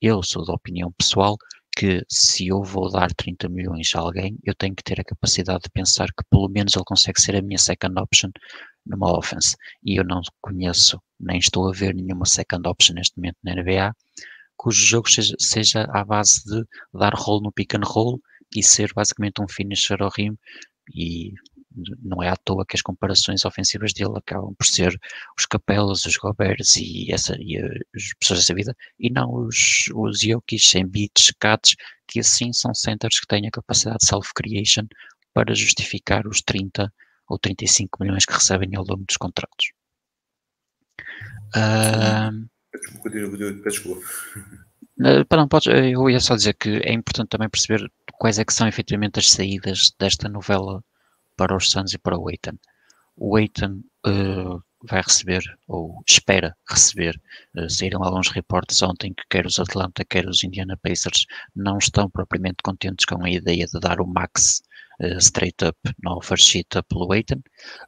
Eu 0.00 0.22
sou 0.22 0.44
da 0.44 0.52
opinião 0.52 0.92
pessoal 0.92 1.36
que 1.76 2.04
se 2.08 2.48
eu 2.48 2.62
vou 2.62 2.90
dar 2.90 3.12
30 3.14 3.48
milhões 3.48 3.90
a 3.94 4.00
alguém, 4.00 4.38
eu 4.44 4.54
tenho 4.54 4.74
que 4.74 4.82
ter 4.82 5.00
a 5.00 5.04
capacidade 5.04 5.62
de 5.64 5.70
pensar 5.70 6.08
que 6.08 6.24
pelo 6.30 6.48
menos 6.48 6.74
ele 6.74 6.84
consegue 6.84 7.20
ser 7.20 7.36
a 7.36 7.42
minha 7.42 7.58
second 7.58 7.98
option 7.98 8.30
numa 8.86 9.16
offense. 9.16 9.56
E 9.84 9.98
eu 9.98 10.04
não 10.04 10.20
conheço, 10.40 11.00
nem 11.18 11.38
estou 11.38 11.68
a 11.68 11.72
ver 11.72 11.94
nenhuma 11.94 12.26
second 12.26 12.68
option 12.68 12.94
neste 12.94 13.16
momento 13.16 13.38
na 13.42 13.54
NBA, 13.54 13.94
cujo 14.56 14.84
jogo 14.84 15.10
seja, 15.10 15.34
seja 15.38 15.82
à 15.92 16.04
base 16.04 16.44
de 16.44 16.64
dar 16.92 17.14
roll 17.14 17.42
no 17.42 17.52
pick 17.52 17.74
and 17.74 17.84
roll 17.84 18.20
e 18.54 18.62
ser 18.62 18.92
basicamente 18.94 19.40
um 19.40 19.48
finisher 19.48 20.02
ao 20.02 20.10
rim 20.10 20.36
e 20.94 21.32
não 22.02 22.22
é 22.22 22.28
à 22.28 22.36
toa 22.36 22.66
que 22.66 22.76
as 22.76 22.82
comparações 22.82 23.44
ofensivas 23.44 23.92
dele 23.92 24.16
acabam 24.16 24.54
por 24.54 24.66
ser 24.66 24.98
os 25.38 25.46
Capelas, 25.46 26.04
os 26.04 26.16
Goberts 26.16 26.76
e, 26.76 27.08
e 27.08 27.14
as 27.14 27.24
pessoas 28.20 28.40
dessa 28.40 28.54
vida, 28.54 28.76
e 28.98 29.10
não 29.10 29.32
os, 29.34 29.86
os 29.94 30.20
Jokic, 30.20 30.78
Embiid, 30.78 31.34
Cats, 31.38 31.74
que 32.06 32.20
assim 32.20 32.52
são 32.52 32.74
centers 32.74 33.20
que 33.20 33.26
têm 33.26 33.46
a 33.46 33.50
capacidade 33.50 33.98
de 34.00 34.06
self-creation 34.06 34.86
para 35.32 35.54
justificar 35.54 36.26
os 36.26 36.42
30 36.42 36.92
ou 37.32 37.38
35 37.38 38.02
milhões 38.02 38.26
que 38.26 38.34
recebem 38.34 38.76
ao 38.76 38.84
longo 38.84 39.04
dos 39.04 39.16
contratos. 39.16 39.72
Uh, 41.56 42.48
Desculpa. 43.64 44.06
Não, 44.96 45.48
podes, 45.48 45.66
eu 45.66 46.08
ia 46.10 46.20
só 46.20 46.36
dizer 46.36 46.54
que 46.54 46.68
é 46.68 46.92
importante 46.92 47.30
também 47.30 47.48
perceber 47.48 47.90
quais 48.18 48.38
é 48.38 48.44
que 48.44 48.52
são 48.52 48.68
efetivamente 48.68 49.18
as 49.18 49.30
saídas 49.30 49.92
desta 49.98 50.28
novela 50.28 50.84
para 51.36 51.56
os 51.56 51.70
Suns 51.70 51.94
e 51.94 51.98
para 51.98 52.18
o 52.18 52.28
Aiton. 52.28 52.58
O 53.16 53.36
Aiton 53.36 53.82
uh, 54.06 54.62
vai 54.88 55.00
receber, 55.00 55.42
ou 55.68 56.02
espera 56.08 56.56
receber, 56.68 57.20
uh, 57.56 57.68
saíram 57.68 58.02
alguns 58.02 58.28
reportes 58.28 58.82
ontem 58.82 59.12
que 59.14 59.24
quer 59.30 59.46
os 59.46 59.58
Atlanta, 59.58 60.04
quer 60.04 60.26
os 60.28 60.42
Indiana 60.42 60.78
Pacers 60.82 61.26
não 61.54 61.78
estão 61.78 62.10
propriamente 62.10 62.58
contentes 62.62 63.04
com 63.04 63.24
a 63.24 63.30
ideia 63.30 63.66
de 63.66 63.80
dar 63.80 64.00
o 64.00 64.06
max 64.06 64.62
uh, 65.00 65.18
straight 65.18 65.64
up 65.64 65.78
no 66.02 66.16
offer 66.16 66.38
sheet 66.38 66.68
pelo 66.88 67.12
Aiton. 67.12 67.42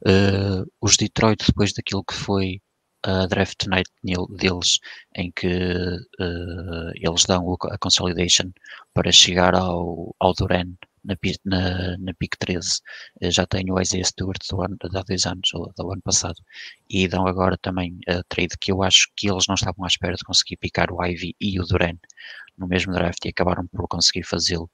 Uh, 0.07 0.65
os 0.81 0.97
Detroit, 0.97 1.45
depois 1.45 1.73
daquilo 1.73 2.03
que 2.03 2.13
foi 2.13 2.61
a 3.03 3.27
draft 3.27 3.67
night 3.67 3.89
deles, 4.31 4.79
em 5.15 5.31
que 5.31 5.47
uh, 5.47 6.91
eles 6.95 7.25
dão 7.25 7.55
a 7.69 7.77
consolidation 7.77 8.51
para 8.93 9.11
chegar 9.11 9.53
ao, 9.53 10.15
ao 10.19 10.33
Duran 10.33 10.73
na, 11.05 11.15
na, 11.45 11.97
na 11.97 12.13
PIC 12.13 12.37
13. 12.39 12.79
Uh, 13.21 13.31
já 13.31 13.45
tenho 13.45 13.75
o 13.75 13.81
Isaiah 13.81 14.05
Stewart 14.05 14.41
do 14.49 14.61
ano, 14.61 14.77
de 14.77 14.97
há 14.97 15.01
dois 15.03 15.25
anos, 15.25 15.53
ou 15.53 15.71
do 15.77 15.91
ano 15.91 16.01
passado, 16.01 16.37
e 16.89 17.07
dão 17.07 17.27
agora 17.27 17.57
também 17.57 17.97
a 18.07 18.23
trade 18.27 18.57
que 18.59 18.71
eu 18.71 18.83
acho 18.83 19.09
que 19.15 19.29
eles 19.29 19.47
não 19.47 19.55
estavam 19.55 19.85
à 19.85 19.87
espera 19.87 20.15
de 20.15 20.23
conseguir 20.23 20.57
picar 20.57 20.91
o 20.91 21.03
Ivy 21.03 21.35
e 21.39 21.59
o 21.59 21.65
Duran 21.65 21.97
no 22.57 22.67
mesmo 22.67 22.93
draft 22.93 23.23
e 23.25 23.29
acabaram 23.29 23.67
por 23.67 23.87
conseguir 23.87 24.23
fazê-lo 24.23 24.69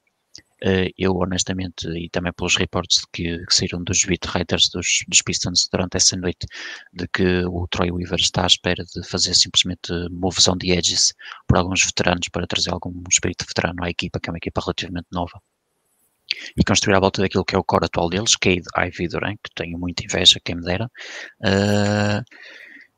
eh, 0.64 0.90
eu 0.96 1.16
honestamente, 1.16 1.88
e 1.88 2.08
também 2.08 2.32
pelos 2.32 2.56
reportes 2.56 3.04
que, 3.12 3.44
que 3.46 3.54
saíram 3.54 3.82
dos 3.82 4.04
beat 4.04 4.24
writers 4.32 4.68
dos, 4.70 5.04
dos 5.08 5.20
Pistons 5.22 5.68
durante 5.72 5.96
essa 5.96 6.16
noite, 6.16 6.46
de 6.92 7.08
que 7.08 7.44
o 7.46 7.66
Troy 7.68 7.90
Weaver 7.90 8.20
está 8.20 8.44
à 8.44 8.46
espera 8.46 8.84
de 8.84 9.02
fazer 9.08 9.34
simplesmente 9.34 9.92
moves 10.10 10.46
on 10.48 10.56
the 10.58 10.68
edges 10.68 11.12
por 11.48 11.58
alguns 11.58 11.84
veteranos 11.84 12.28
para 12.28 12.46
trazer 12.46 12.70
algum 12.72 13.02
espírito 13.10 13.44
veterano 13.46 13.82
à 13.84 13.90
equipa, 13.90 14.20
que 14.20 14.30
é 14.30 14.32
uma 14.32 14.38
equipa 14.38 14.60
relativamente 14.60 15.08
nova. 15.12 15.40
E 16.56 16.64
construir 16.64 16.94
à 16.96 17.00
volta 17.00 17.22
daquilo 17.22 17.44
que 17.44 17.54
é 17.54 17.58
o 17.58 17.64
core 17.64 17.86
atual 17.86 18.08
deles, 18.08 18.36
Cade, 18.36 18.62
Ivy 18.76 19.08
Durant, 19.08 19.36
que 19.42 19.50
tenho 19.54 19.78
muita 19.78 20.04
inveja, 20.04 20.40
quem 20.44 20.56
me 20.56 20.62
dera. 20.62 20.90
Uh, 21.40 22.22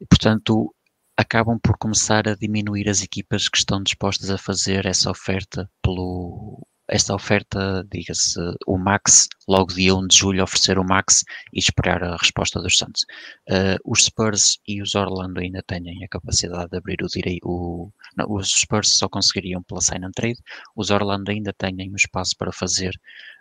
portanto, 0.09 0.75
acabam 1.17 1.59
por 1.61 1.77
começar 1.79 2.29
a 2.29 2.35
diminuir 2.35 2.89
as 2.89 3.03
equipas 3.03 3.49
que 3.49 3.59
estão 3.59 3.83
dispostas 3.83 4.31
a 4.31 4.39
fazer 4.39 4.87
essa 4.87 5.11
oferta 5.11 5.71
pelo, 5.83 6.67
esta 6.89 7.15
oferta, 7.15 7.87
diga-se, 7.91 8.39
o 8.67 8.77
Max, 8.77 9.29
logo 9.49 9.73
dia 9.73 9.95
1 9.95 10.07
de 10.07 10.17
julho, 10.17 10.43
oferecer 10.43 10.79
o 10.79 10.85
Max 10.85 11.25
e 11.53 11.59
esperar 11.59 12.03
a 12.03 12.17
resposta 12.17 12.61
dos 12.61 12.77
Santos. 12.77 13.03
Uh, 13.49 13.79
os 13.85 14.05
Spurs 14.05 14.59
e 14.69 14.83
os 14.83 14.95
Orlando 14.95 15.41
ainda 15.41 15.63
têm 15.63 16.05
a 16.05 16.09
capacidade 16.09 16.71
de 16.71 16.77
abrir 16.77 17.03
o 17.03 17.09
direito. 17.09 17.47
O, 17.47 17.93
os 18.29 18.51
Spurs 18.53 18.99
só 18.99 19.09
conseguiriam 19.09 19.63
pela 19.63 19.81
sign 19.81 20.05
and 20.05 20.13
trade, 20.13 20.39
os 20.77 20.91
Orlando 20.91 21.31
ainda 21.31 21.53
têm 21.55 21.91
o 21.91 21.97
espaço 21.97 22.37
para 22.37 22.53
fazer, 22.53 22.93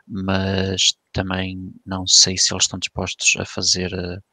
mas 0.07 0.95
também 1.11 1.73
não 1.85 2.07
sei 2.07 2.37
se 2.37 2.53
eles 2.53 2.63
estão 2.63 2.79
dispostos 2.79 3.35
a 3.37 3.45
fazer 3.45 3.93
uh, 3.93 4.23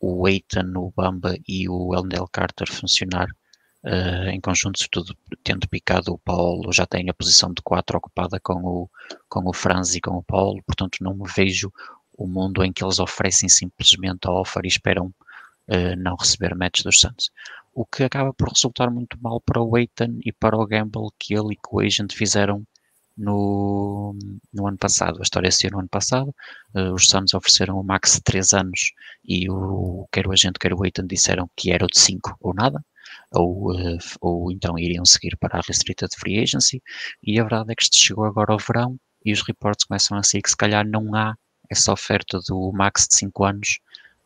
o 0.00 0.26
Eitan, 0.28 0.72
o 0.76 0.92
Bamba 0.96 1.36
e 1.46 1.68
o 1.68 1.94
Elendel 1.94 2.28
Carter 2.32 2.70
funcionar 2.72 3.28
uh, 3.84 4.28
em 4.28 4.40
conjunto, 4.40 4.78
sobretudo 4.78 5.16
tendo 5.42 5.68
picado 5.68 6.12
o 6.12 6.18
Paulo, 6.18 6.72
já 6.72 6.86
tem 6.86 7.08
a 7.08 7.14
posição 7.14 7.52
de 7.52 7.62
4 7.62 7.98
ocupada 7.98 8.40
com 8.40 8.54
o, 8.64 8.90
com 9.28 9.48
o 9.48 9.52
Franz 9.52 9.94
e 9.94 10.00
com 10.00 10.16
o 10.16 10.22
Paulo, 10.22 10.62
portanto 10.66 10.98
não 11.00 11.14
me 11.14 11.24
vejo 11.34 11.72
o 12.16 12.26
mundo 12.26 12.64
em 12.64 12.72
que 12.72 12.82
eles 12.84 12.98
oferecem 12.98 13.48
simplesmente 13.48 14.26
a 14.26 14.32
offer 14.32 14.64
e 14.64 14.68
esperam 14.68 15.06
uh, 15.68 15.96
não 15.98 16.16
receber 16.16 16.54
match 16.54 16.82
dos 16.82 17.00
Santos. 17.00 17.30
O 17.74 17.84
que 17.84 18.04
acaba 18.04 18.32
por 18.32 18.48
resultar 18.48 18.90
muito 18.90 19.18
mal 19.20 19.40
para 19.40 19.60
o 19.60 19.76
Eitan 19.76 20.16
e 20.24 20.32
para 20.32 20.56
o 20.56 20.66
Gamble 20.66 21.08
que 21.18 21.34
ele 21.34 21.54
e 21.54 21.56
que 21.56 21.68
o 21.72 21.80
Agent 21.80 22.12
fizeram 22.12 22.64
no, 23.16 24.16
no 24.52 24.66
ano 24.66 24.78
passado. 24.78 25.18
A 25.18 25.22
história 25.22 25.50
se 25.50 25.68
no 25.70 25.80
ano 25.80 25.88
passado. 25.88 26.34
Uh, 26.74 26.92
os 26.94 27.08
Suns 27.08 27.34
ofereceram 27.34 27.78
o 27.78 27.84
max 27.84 28.14
de 28.14 28.22
3 28.22 28.52
anos 28.54 28.92
e 29.24 29.50
o, 29.50 30.06
quer 30.12 30.26
o 30.26 30.32
agente, 30.32 30.58
quer 30.58 30.72
o 30.72 30.84
Eitan 30.84 31.06
disseram 31.06 31.50
que 31.56 31.72
era 31.72 31.84
o 31.84 31.88
de 31.88 31.98
5 31.98 32.36
ou 32.40 32.54
nada 32.54 32.84
ou, 33.32 33.72
uh, 33.72 33.98
ou 34.20 34.52
então 34.52 34.78
iriam 34.78 35.04
seguir 35.04 35.36
para 35.36 35.58
a 35.58 35.62
Restricted 35.66 36.14
Free 36.16 36.40
Agency, 36.40 36.82
e 37.22 37.38
a 37.38 37.42
verdade 37.42 37.72
é 37.72 37.74
que 37.74 37.88
chegou 37.92 38.24
agora 38.24 38.52
ao 38.52 38.58
verão 38.58 38.98
e 39.24 39.32
os 39.32 39.42
reportes 39.42 39.86
começam 39.86 40.16
a 40.18 40.22
sair 40.22 40.42
que 40.42 40.50
se 40.50 40.56
calhar 40.56 40.86
não 40.86 41.14
há 41.14 41.34
essa 41.70 41.92
oferta 41.92 42.40
do 42.46 42.72
max 42.72 43.08
de 43.08 43.16
5 43.16 43.44
anos 43.44 43.78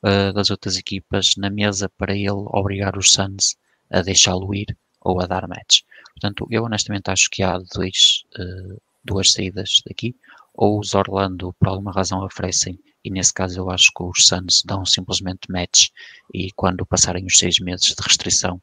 uh, 0.02 0.32
das 0.32 0.50
outras 0.50 0.76
equipas 0.76 1.34
na 1.36 1.50
mesa 1.50 1.88
para 1.96 2.14
ele 2.14 2.30
obrigar 2.30 2.96
os 2.96 3.10
Suns 3.10 3.56
a 3.90 4.02
deixá-lo 4.02 4.54
ir 4.54 4.76
ou 5.00 5.20
a 5.20 5.26
dar 5.26 5.46
match. 5.46 5.82
Portanto, 6.12 6.46
eu 6.50 6.64
honestamente 6.64 7.10
acho 7.10 7.30
que 7.30 7.42
há 7.42 7.58
dois, 7.74 8.24
uh, 8.38 8.80
duas 9.04 9.32
saídas 9.32 9.80
daqui, 9.86 10.14
ou 10.54 10.80
os 10.80 10.94
Orlando 10.94 11.54
por 11.58 11.68
alguma 11.68 11.92
razão 11.92 12.24
oferecem 12.24 12.78
e 13.04 13.10
nesse 13.10 13.32
caso 13.32 13.60
eu 13.60 13.70
acho 13.70 13.90
que 13.96 14.02
os 14.02 14.26
Suns 14.26 14.62
dão 14.64 14.84
simplesmente 14.84 15.50
match 15.50 15.88
e 16.34 16.50
quando 16.52 16.84
passarem 16.84 17.24
os 17.24 17.38
seis 17.38 17.58
meses 17.60 17.94
de 17.94 18.02
restrição 18.02 18.60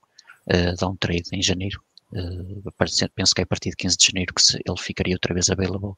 uh, 0.48 0.76
dá 0.80 0.88
um 0.88 0.96
trade 0.96 1.30
em 1.34 1.42
janeiro. 1.42 1.82
Uh, 2.12 2.72
penso 3.16 3.34
que 3.34 3.42
é 3.42 3.44
a 3.44 3.48
partir 3.48 3.72
de 3.72 3.76
15 3.76 3.98
de 3.98 4.06
janeiro 4.08 4.34
que 4.34 4.42
ele 4.54 4.80
ficaria 4.80 5.16
outra 5.16 5.34
vez 5.34 5.50
available 5.50 5.94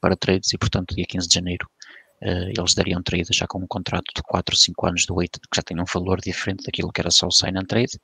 para 0.00 0.16
trades 0.16 0.52
e, 0.52 0.58
portanto, 0.58 0.94
dia 0.94 1.06
15 1.06 1.28
de 1.28 1.34
janeiro 1.34 1.66
uh, 2.22 2.52
eles 2.56 2.74
dariam 2.74 3.02
trade 3.02 3.28
já 3.32 3.46
com 3.46 3.58
um 3.58 3.66
contrato 3.66 4.12
de 4.14 4.22
4 4.22 4.54
ou 4.54 4.58
5 4.58 4.86
anos 4.86 5.06
do 5.06 5.14
Wait, 5.14 5.32
que 5.32 5.56
já 5.56 5.62
tem 5.62 5.80
um 5.80 5.84
valor 5.84 6.20
diferente 6.20 6.64
daquilo 6.64 6.92
que 6.92 7.00
era 7.00 7.10
só 7.10 7.26
o 7.26 7.32
sign 7.32 7.58
and 7.58 7.66
trade. 7.66 7.98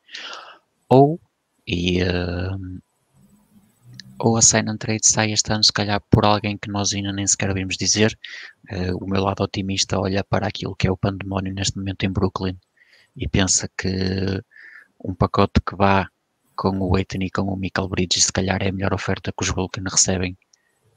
Ou, 0.88 1.20
e, 1.66 2.02
uh, 2.02 2.80
ou 4.18 4.36
a 4.36 4.42
sign 4.42 4.70
and 4.70 4.78
trade 4.78 5.06
sai 5.06 5.32
este 5.32 5.52
ano, 5.52 5.62
se 5.62 5.72
calhar 5.72 6.02
por 6.10 6.24
alguém 6.24 6.58
que 6.58 6.70
nós 6.70 6.92
ainda 6.92 7.12
nem 7.12 7.26
sequer 7.26 7.48
ouvimos 7.48 7.76
dizer. 7.76 8.18
Uh, 8.70 8.96
o 9.02 9.08
meu 9.08 9.22
lado 9.22 9.42
otimista 9.42 9.98
olha 9.98 10.24
para 10.24 10.46
aquilo 10.46 10.74
que 10.74 10.88
é 10.88 10.90
o 10.90 10.96
pandemónio 10.96 11.54
neste 11.54 11.76
momento 11.76 12.04
em 12.04 12.10
Brooklyn 12.10 12.56
e 13.16 13.28
pensa 13.28 13.68
que 13.76 14.42
um 15.04 15.14
pacote 15.14 15.60
que 15.66 15.76
vá 15.76 16.08
com 16.56 16.78
o 16.80 16.96
Aiton 16.96 17.22
e 17.22 17.30
com 17.30 17.42
o 17.42 17.56
Michael 17.56 17.88
Bridges, 17.88 18.24
se 18.24 18.32
calhar 18.32 18.60
é 18.62 18.68
a 18.68 18.72
melhor 18.72 18.92
oferta 18.92 19.32
que 19.32 19.44
os 19.44 19.50
Vulcan 19.50 19.84
recebem 19.88 20.36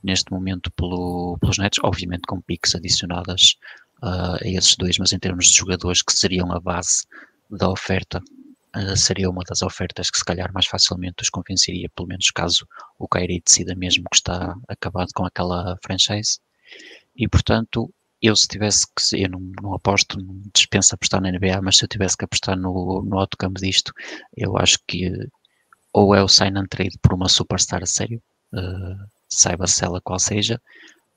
neste 0.03 0.31
momento 0.31 0.71
pelo, 0.71 1.37
pelos 1.39 1.59
Nets, 1.59 1.79
obviamente 1.83 2.23
com 2.27 2.41
piques 2.41 2.73
adicionadas 2.73 3.57
uh, 4.01 4.43
a 4.43 4.47
esses 4.47 4.75
dois, 4.75 4.97
mas 4.97 5.13
em 5.13 5.19
termos 5.19 5.45
de 5.47 5.57
jogadores 5.57 6.01
que 6.01 6.13
seriam 6.13 6.51
a 6.51 6.59
base 6.59 7.05
da 7.49 7.69
oferta, 7.69 8.19
uh, 8.75 8.97
seria 8.97 9.29
uma 9.29 9.43
das 9.47 9.61
ofertas 9.61 10.09
que 10.09 10.17
se 10.17 10.25
calhar 10.25 10.51
mais 10.51 10.65
facilmente 10.65 11.21
os 11.21 11.29
convenceria, 11.29 11.89
pelo 11.95 12.07
menos 12.07 12.31
caso 12.31 12.67
o 12.97 13.07
Kyrie 13.07 13.43
decida 13.45 13.75
mesmo 13.75 14.05
que 14.09 14.17
está 14.17 14.55
acabado 14.67 15.09
com 15.13 15.25
aquela 15.25 15.77
franchise. 15.83 16.39
E 17.15 17.27
portanto, 17.27 17.93
eu 18.21 18.35
se 18.35 18.47
tivesse 18.47 18.85
que, 18.87 19.23
eu 19.23 19.29
não, 19.29 19.39
não 19.61 19.73
aposto, 19.73 20.19
não 20.19 20.41
dispenso 20.53 20.93
apostar 20.93 21.21
na 21.21 21.31
NBA, 21.31 21.61
mas 21.61 21.77
se 21.77 21.83
eu 21.83 21.89
tivesse 21.89 22.15
que 22.15 22.25
apostar 22.25 22.57
no, 22.57 23.01
no 23.03 23.19
autocampo 23.19 23.59
disto, 23.59 23.91
eu 24.35 24.57
acho 24.57 24.77
que 24.87 25.11
ou 25.93 26.15
é 26.15 26.23
o 26.23 26.27
sign 26.27 26.57
and 26.57 26.67
trade 26.67 26.97
por 27.01 27.13
uma 27.13 27.27
superstar 27.27 27.83
a 27.83 27.85
sério, 27.85 28.21
uh, 28.53 29.05
saiba-se 29.27 29.83
ela 29.83 29.99
qual 30.01 30.19
seja, 30.19 30.61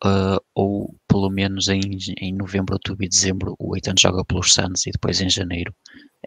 uh, 0.05 0.40
ou 0.55 0.95
pelo 1.07 1.31
menos 1.31 1.69
em, 1.69 1.81
em 2.19 2.35
novembro, 2.35 2.75
outubro 2.75 3.05
e 3.05 3.09
dezembro 3.09 3.55
o 3.59 3.77
Eitan 3.77 3.95
joga 3.99 4.25
pelos 4.25 4.53
Suns 4.53 4.87
e 4.87 4.90
depois 4.90 5.21
em 5.21 5.31
janeiro 5.31 5.73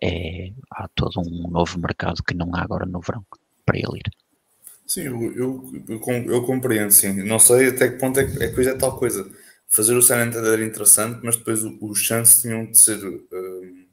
é, 0.01 0.51
há 0.71 0.87
todo 0.95 1.19
um 1.19 1.49
novo 1.49 1.79
mercado 1.79 2.23
que 2.23 2.35
não 2.35 2.55
há 2.55 2.61
agora 2.61 2.85
no 2.85 3.01
verão 3.01 3.25
para 3.65 3.77
ele 3.77 3.97
ir. 3.97 4.11
Sim, 4.85 5.01
eu, 5.01 5.33
eu, 5.33 5.99
eu, 6.29 6.43
compreendo, 6.45 6.91
sim. 6.91 7.11
Não 7.23 7.39
sei 7.39 7.67
até 7.67 7.89
que 7.89 7.97
ponto 7.97 8.17
é 8.21 8.25
que, 8.25 8.41
é 8.41 8.47
que 8.47 8.61
é 8.61 8.73
tal 8.73 8.97
coisa 8.97 9.29
fazer 9.69 9.95
o 9.95 9.99
Antonio 9.99 10.53
era 10.53 10.65
interessante, 10.65 11.19
mas 11.23 11.35
depois 11.35 11.61
os 11.63 11.99
chances 11.99 12.41
tinham 12.41 12.65
de 12.65 12.79
ser 12.79 12.97
uh, 13.05 13.87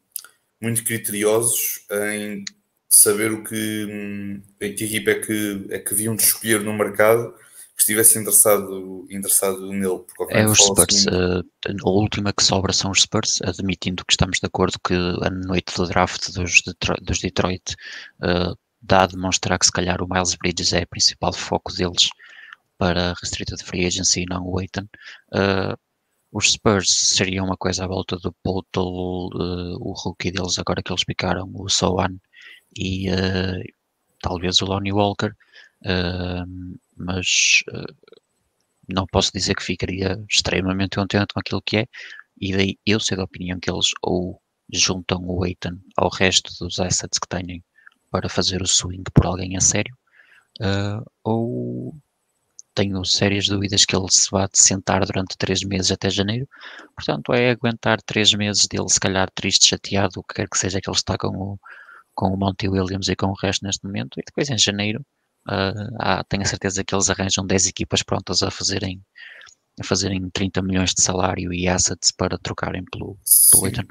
muito 0.61 0.85
criteriosos 0.85 1.85
em 1.91 2.45
saber 2.89 3.33
o 3.33 3.43
que, 3.43 3.85
um, 3.85 4.43
em 4.61 4.75
que 4.75 4.85
equipa 4.85 5.11
é 5.11 5.15
que, 5.21 5.67
é 5.71 5.79
que 5.79 5.95
haviam 5.95 6.15
de 6.15 6.23
escolher 6.23 6.61
no 6.61 6.73
mercado 6.73 7.35
que 7.77 7.83
estivesse 7.83 8.19
interessado, 8.19 9.07
interessado 9.11 9.73
nele. 9.73 10.05
É 10.31 10.47
os 10.47 10.59
Spurs. 10.59 11.07
Assim, 11.09 11.77
a 11.85 11.89
última 11.89 12.33
que 12.33 12.45
sobra 12.45 12.73
são 12.73 12.93
os 12.93 13.03
Spurs, 13.03 13.43
admitindo 13.43 14.05
que 14.05 14.13
estamos 14.13 14.39
de 14.39 14.47
acordo 14.47 14.79
que 14.79 14.95
a 14.95 15.31
noite 15.31 15.75
do 15.75 15.87
draft 15.89 16.31
dos, 16.31 16.63
dos 17.03 17.19
Detroit 17.19 17.75
uh, 18.23 18.57
dá 18.81 19.03
a 19.03 19.07
demonstrar 19.07 19.59
que 19.59 19.67
se 19.67 19.73
calhar 19.73 20.01
o 20.01 20.09
Miles 20.09 20.37
Bridges 20.37 20.73
é 20.73 20.83
o 20.83 20.89
principal 20.89 21.33
foco 21.33 21.73
deles 21.73 22.11
para 22.79 23.15
Restricted 23.21 23.63
Free 23.65 23.87
Agency 23.87 24.23
e 24.23 24.27
não 24.27 24.47
o 24.47 24.59
Aiton. 24.59 24.87
Uh, 25.33 25.79
os 26.33 26.53
Spurs 26.53 26.91
seria 26.91 27.43
uma 27.43 27.57
coisa 27.57 27.85
à 27.85 27.87
volta 27.87 28.17
do 28.17 28.33
Potel, 28.43 28.83
uh, 28.85 29.77
o 29.81 29.93
rookie 29.93 30.33
deles, 30.33 30.59
agora 30.59 30.83
que 30.83 30.93
eles 30.93 31.05
picaram, 31.05 31.51
o 31.55 31.69
Soan, 31.69 32.17
e 32.77 33.09
uh, 33.11 33.63
talvez 34.21 34.61
o 34.61 34.67
Lonnie 34.67 34.93
Walker, 34.93 35.33
mas 36.97 37.63
não 38.89 39.07
posso 39.07 39.31
dizer 39.33 39.55
que 39.55 39.63
ficaria 39.63 40.19
extremamente 40.29 40.97
contente 40.97 41.35
com 41.35 41.41
aquilo 41.41 41.63
que 41.63 41.79
é, 41.79 41.87
e 42.41 42.53
daí 42.57 42.79
eu 42.87 42.99
sei 42.99 43.17
da 43.17 43.25
opinião 43.25 43.61
que 43.61 43.71
eles 43.71 43.91
ou 44.03 44.41
juntam 44.73 45.23
o 45.27 45.45
Aiton 45.45 45.79
ao 45.97 46.09
resto 46.09 46.53
dos 46.59 46.81
assets 46.81 47.19
que 47.19 47.29
têm 47.29 47.63
para 48.11 48.31
fazer 48.31 48.63
o 48.63 48.67
swing 48.67 49.05
por 49.13 49.27
alguém 49.27 49.57
a 49.59 49.61
sério, 49.61 49.95
ou 51.23 51.95
tenho 52.75 53.05
sérias 53.05 53.47
dúvidas 53.47 53.85
que 53.85 53.97
ele 53.97 54.07
se 54.11 54.29
vá 54.31 54.49
sentar 54.53 55.05
durante 55.07 55.37
três 55.37 55.63
meses 55.63 55.91
até 55.93 56.11
janeiro. 56.11 56.49
Portanto, 56.95 57.33
é 57.33 57.51
aguentar 57.51 58.03
três 58.03 58.33
meses 58.33 58.67
dele, 58.67 58.89
se 58.89 59.01
calhar 59.01 59.31
triste, 59.31 59.69
chateado, 59.69 60.21
o 60.21 60.25
que 60.25 60.35
quer 60.35 60.49
que 60.49 60.59
seja 60.59 60.81
que 60.81 60.89
ele 60.89 60.97
está 60.97 61.17
com 61.17 61.29
o, 61.29 61.59
com 62.15 62.29
o 62.29 62.37
Monty 62.37 62.69
Williams 62.69 63.09
e 63.09 63.17
com 63.17 63.27
o 63.27 63.35
resto 63.35 63.65
neste 63.65 63.85
momento. 63.85 64.19
E 64.19 64.23
depois 64.25 64.51
em 64.51 64.59
janeiro, 64.59 65.01
uh, 65.49 65.97
há, 66.01 66.25
tenho 66.25 66.43
a 66.43 66.47
certeza 66.47 66.85
que 66.85 66.95
eles 66.95 67.09
arranjam 67.09 67.47
10 67.47 67.69
equipas 67.69 68.03
prontas 68.03 68.43
a 68.43 68.51
fazerem, 68.51 69.01
a 69.81 69.85
fazerem 69.85 70.29
30 70.31 70.63
milhões 70.63 70.95
de 70.95 71.03
salário 71.03 71.53
e 71.53 71.69
assets 71.69 72.11
para 72.11 72.39
trocarem 72.39 72.85
pelo, 72.85 73.17
pelo 73.51 73.65
Aiton. 73.67 73.85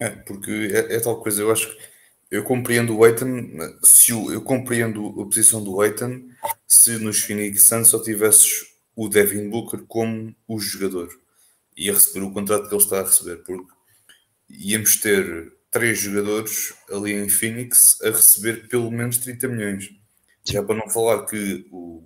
É, 0.00 0.10
porque 0.10 0.70
é, 0.72 0.96
é, 0.96 1.00
tal 1.00 1.20
coisa, 1.20 1.42
eu 1.42 1.52
acho 1.52 1.68
que 1.68 1.92
eu 2.32 2.42
compreendo 2.42 2.96
o 2.96 3.04
Aiton, 3.04 3.50
se 3.82 4.10
eu, 4.10 4.40
compreendo 4.40 5.06
a 5.20 5.24
posição 5.26 5.62
do 5.62 5.82
Aiton 5.82 6.30
se 6.66 6.92
nos 6.92 7.20
Phoenix 7.20 7.64
Suns 7.64 7.88
só 7.88 8.02
tivesses 8.02 8.72
o 8.96 9.06
Devin 9.06 9.50
Booker 9.50 9.82
como 9.86 10.34
o 10.48 10.58
jogador 10.58 11.10
e 11.76 11.90
a 11.90 11.92
receber 11.92 12.24
o 12.24 12.32
contrato 12.32 12.68
que 12.70 12.74
ele 12.74 12.82
está 12.82 13.00
a 13.00 13.04
receber, 13.04 13.36
porque 13.44 13.70
íamos 14.48 14.96
ter 14.96 15.52
três 15.70 15.98
jogadores 15.98 16.72
ali 16.90 17.12
em 17.12 17.28
Phoenix 17.28 18.00
a 18.00 18.08
receber 18.08 18.66
pelo 18.66 18.90
menos 18.90 19.18
30 19.18 19.48
milhões. 19.48 19.90
Já 20.42 20.62
para 20.62 20.74
não 20.74 20.88
falar 20.88 21.26
que 21.26 21.66
o, 21.70 22.02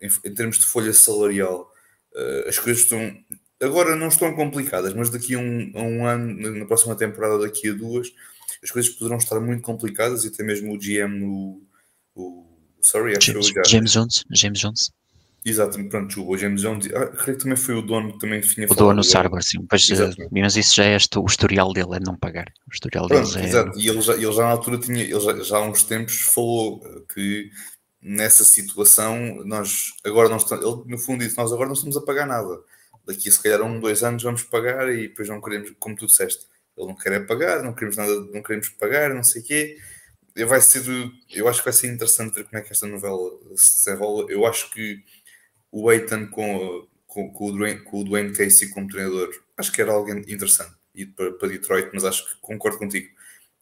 em, 0.00 0.08
em, 0.24 0.34
termos 0.34 0.56
de 0.58 0.66
folha 0.66 0.92
salarial 0.92 1.68
uh, 2.14 2.48
as 2.48 2.60
coisas 2.60 2.84
estão 2.84 3.12
agora 3.60 3.96
não 3.96 4.08
estão 4.08 4.34
complicadas, 4.34 4.94
mas 4.94 5.10
daqui 5.10 5.34
a 5.34 5.38
um, 5.38 5.72
a 5.74 5.82
um 5.82 6.06
ano, 6.06 6.50
na 6.58 6.64
próxima 6.64 6.94
temporada, 6.94 7.40
daqui 7.40 7.70
a 7.70 7.72
duas, 7.72 8.12
as 8.64 8.70
coisas 8.70 8.90
poderão 8.92 9.18
estar 9.18 9.38
muito 9.38 9.62
complicadas 9.62 10.24
e 10.24 10.28
até 10.28 10.42
mesmo 10.42 10.74
o 10.74 10.78
GM 10.78 11.20
no 11.20 11.62
o, 12.16 12.46
sorry, 12.80 13.14
James, 13.20 13.48
já, 13.48 13.62
James 13.66 13.92
Jones, 13.92 14.24
James 14.32 14.58
Jones. 14.58 14.90
Exato, 15.44 15.82
pronto, 15.90 16.26
o 16.26 16.38
James 16.38 16.62
Jones, 16.62 16.86
ah, 16.94 17.06
creio 17.08 17.36
que 17.36 17.42
também 17.44 17.56
foi 17.56 17.74
o 17.74 17.82
dono 17.82 18.14
que 18.14 18.18
também 18.20 18.40
tinha 18.40 18.66
O 18.70 18.74
dono 18.74 19.04
Sarber, 19.04 19.42
sim, 19.42 19.58
mas, 19.70 19.90
eh, 19.90 20.10
mas 20.30 20.56
isso 20.56 20.76
já 20.76 20.84
é 20.84 20.96
este, 20.96 21.18
o 21.18 21.26
historial 21.26 21.70
dele, 21.74 21.96
é 21.96 22.00
não 22.00 22.16
pagar. 22.16 22.46
O 22.66 22.72
historial 22.72 23.06
pronto, 23.06 23.30
deles 23.30 23.36
é. 23.36 23.48
Exato, 23.48 23.78
e 23.78 23.86
ele 23.86 24.00
já, 24.00 24.14
ele 24.14 24.32
já 24.32 24.42
na 24.42 24.50
altura 24.50 24.78
tinha, 24.78 25.02
ele 25.02 25.20
já, 25.20 25.38
já 25.42 25.58
há 25.58 25.68
uns 25.68 25.82
tempos 25.82 26.22
falou 26.22 26.80
que 27.12 27.50
nessa 28.00 28.42
situação 28.42 29.44
nós 29.44 29.92
agora 30.02 30.30
não 30.30 30.38
estamos, 30.38 30.64
ele 30.64 30.82
no 30.86 30.98
fundo 30.98 31.22
disse, 31.22 31.36
nós 31.36 31.52
agora 31.52 31.66
não 31.66 31.74
estamos 31.74 31.96
a 31.98 32.00
pagar 32.00 32.26
nada. 32.26 32.60
Daqui 33.06 33.30
se 33.30 33.42
calhar 33.42 33.60
um, 33.60 33.78
dois 33.78 34.02
anos 34.02 34.22
vamos 34.22 34.44
pagar 34.44 34.88
e 34.88 35.08
depois 35.08 35.28
não 35.28 35.42
queremos, 35.42 35.72
como 35.78 35.94
tu 35.94 36.06
disseste, 36.06 36.46
ele 36.76 36.86
não 36.88 36.94
quer 36.94 37.12
é 37.12 37.20
pagar, 37.20 37.62
não 37.62 37.72
queremos 37.72 37.96
nada, 37.96 38.20
não 38.32 38.42
queremos 38.42 38.68
pagar, 38.70 39.14
não 39.14 39.22
sei 39.22 39.42
o 39.42 39.44
quê. 39.44 39.78
Vai 40.46 40.60
ser, 40.60 40.82
eu 41.30 41.46
acho 41.46 41.60
que 41.60 41.64
vai 41.64 41.72
ser 41.72 41.92
interessante 41.92 42.34
ver 42.34 42.44
como 42.44 42.58
é 42.58 42.62
que 42.62 42.72
esta 42.72 42.86
novela 42.86 43.30
se 43.54 43.84
desenrola. 43.84 44.26
Eu 44.30 44.44
acho 44.46 44.70
que 44.70 45.04
o 45.70 45.90
Eitan 45.92 46.26
com, 46.26 46.88
com, 47.06 47.32
com, 47.32 47.46
o 47.46 47.52
Dwayne, 47.52 47.80
com 47.80 48.00
o 48.00 48.04
Dwayne 48.04 48.32
Casey 48.32 48.68
como 48.70 48.88
treinador, 48.88 49.30
acho 49.56 49.70
que 49.72 49.80
era 49.80 49.92
alguém 49.92 50.18
interessante 50.28 50.74
ir 50.94 51.06
para, 51.06 51.32
para 51.32 51.48
Detroit, 51.48 51.90
mas 51.92 52.04
acho 52.04 52.26
que 52.26 52.40
concordo 52.40 52.78
contigo. 52.78 53.08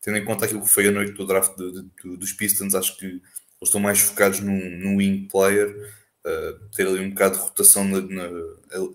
Tendo 0.00 0.18
em 0.18 0.24
conta 0.24 0.44
aquilo 0.44 0.62
que 0.62 0.68
foi 0.68 0.88
a 0.88 0.92
noite 0.92 1.12
do 1.12 1.26
draft 1.26 1.56
de, 1.56 1.82
de, 1.82 2.16
dos 2.16 2.32
Pistons, 2.32 2.74
acho 2.74 2.96
que 2.96 3.06
eles 3.06 3.22
estão 3.62 3.80
mais 3.80 4.00
focados 4.00 4.40
num 4.40 4.96
wing 4.96 5.28
player, 5.30 5.94
uh, 6.26 6.68
ter 6.74 6.86
ali 6.86 7.00
um 7.00 7.10
bocado 7.10 7.36
de 7.36 7.42
rotação 7.42 7.84
na, 7.84 8.00
na, 8.00 8.28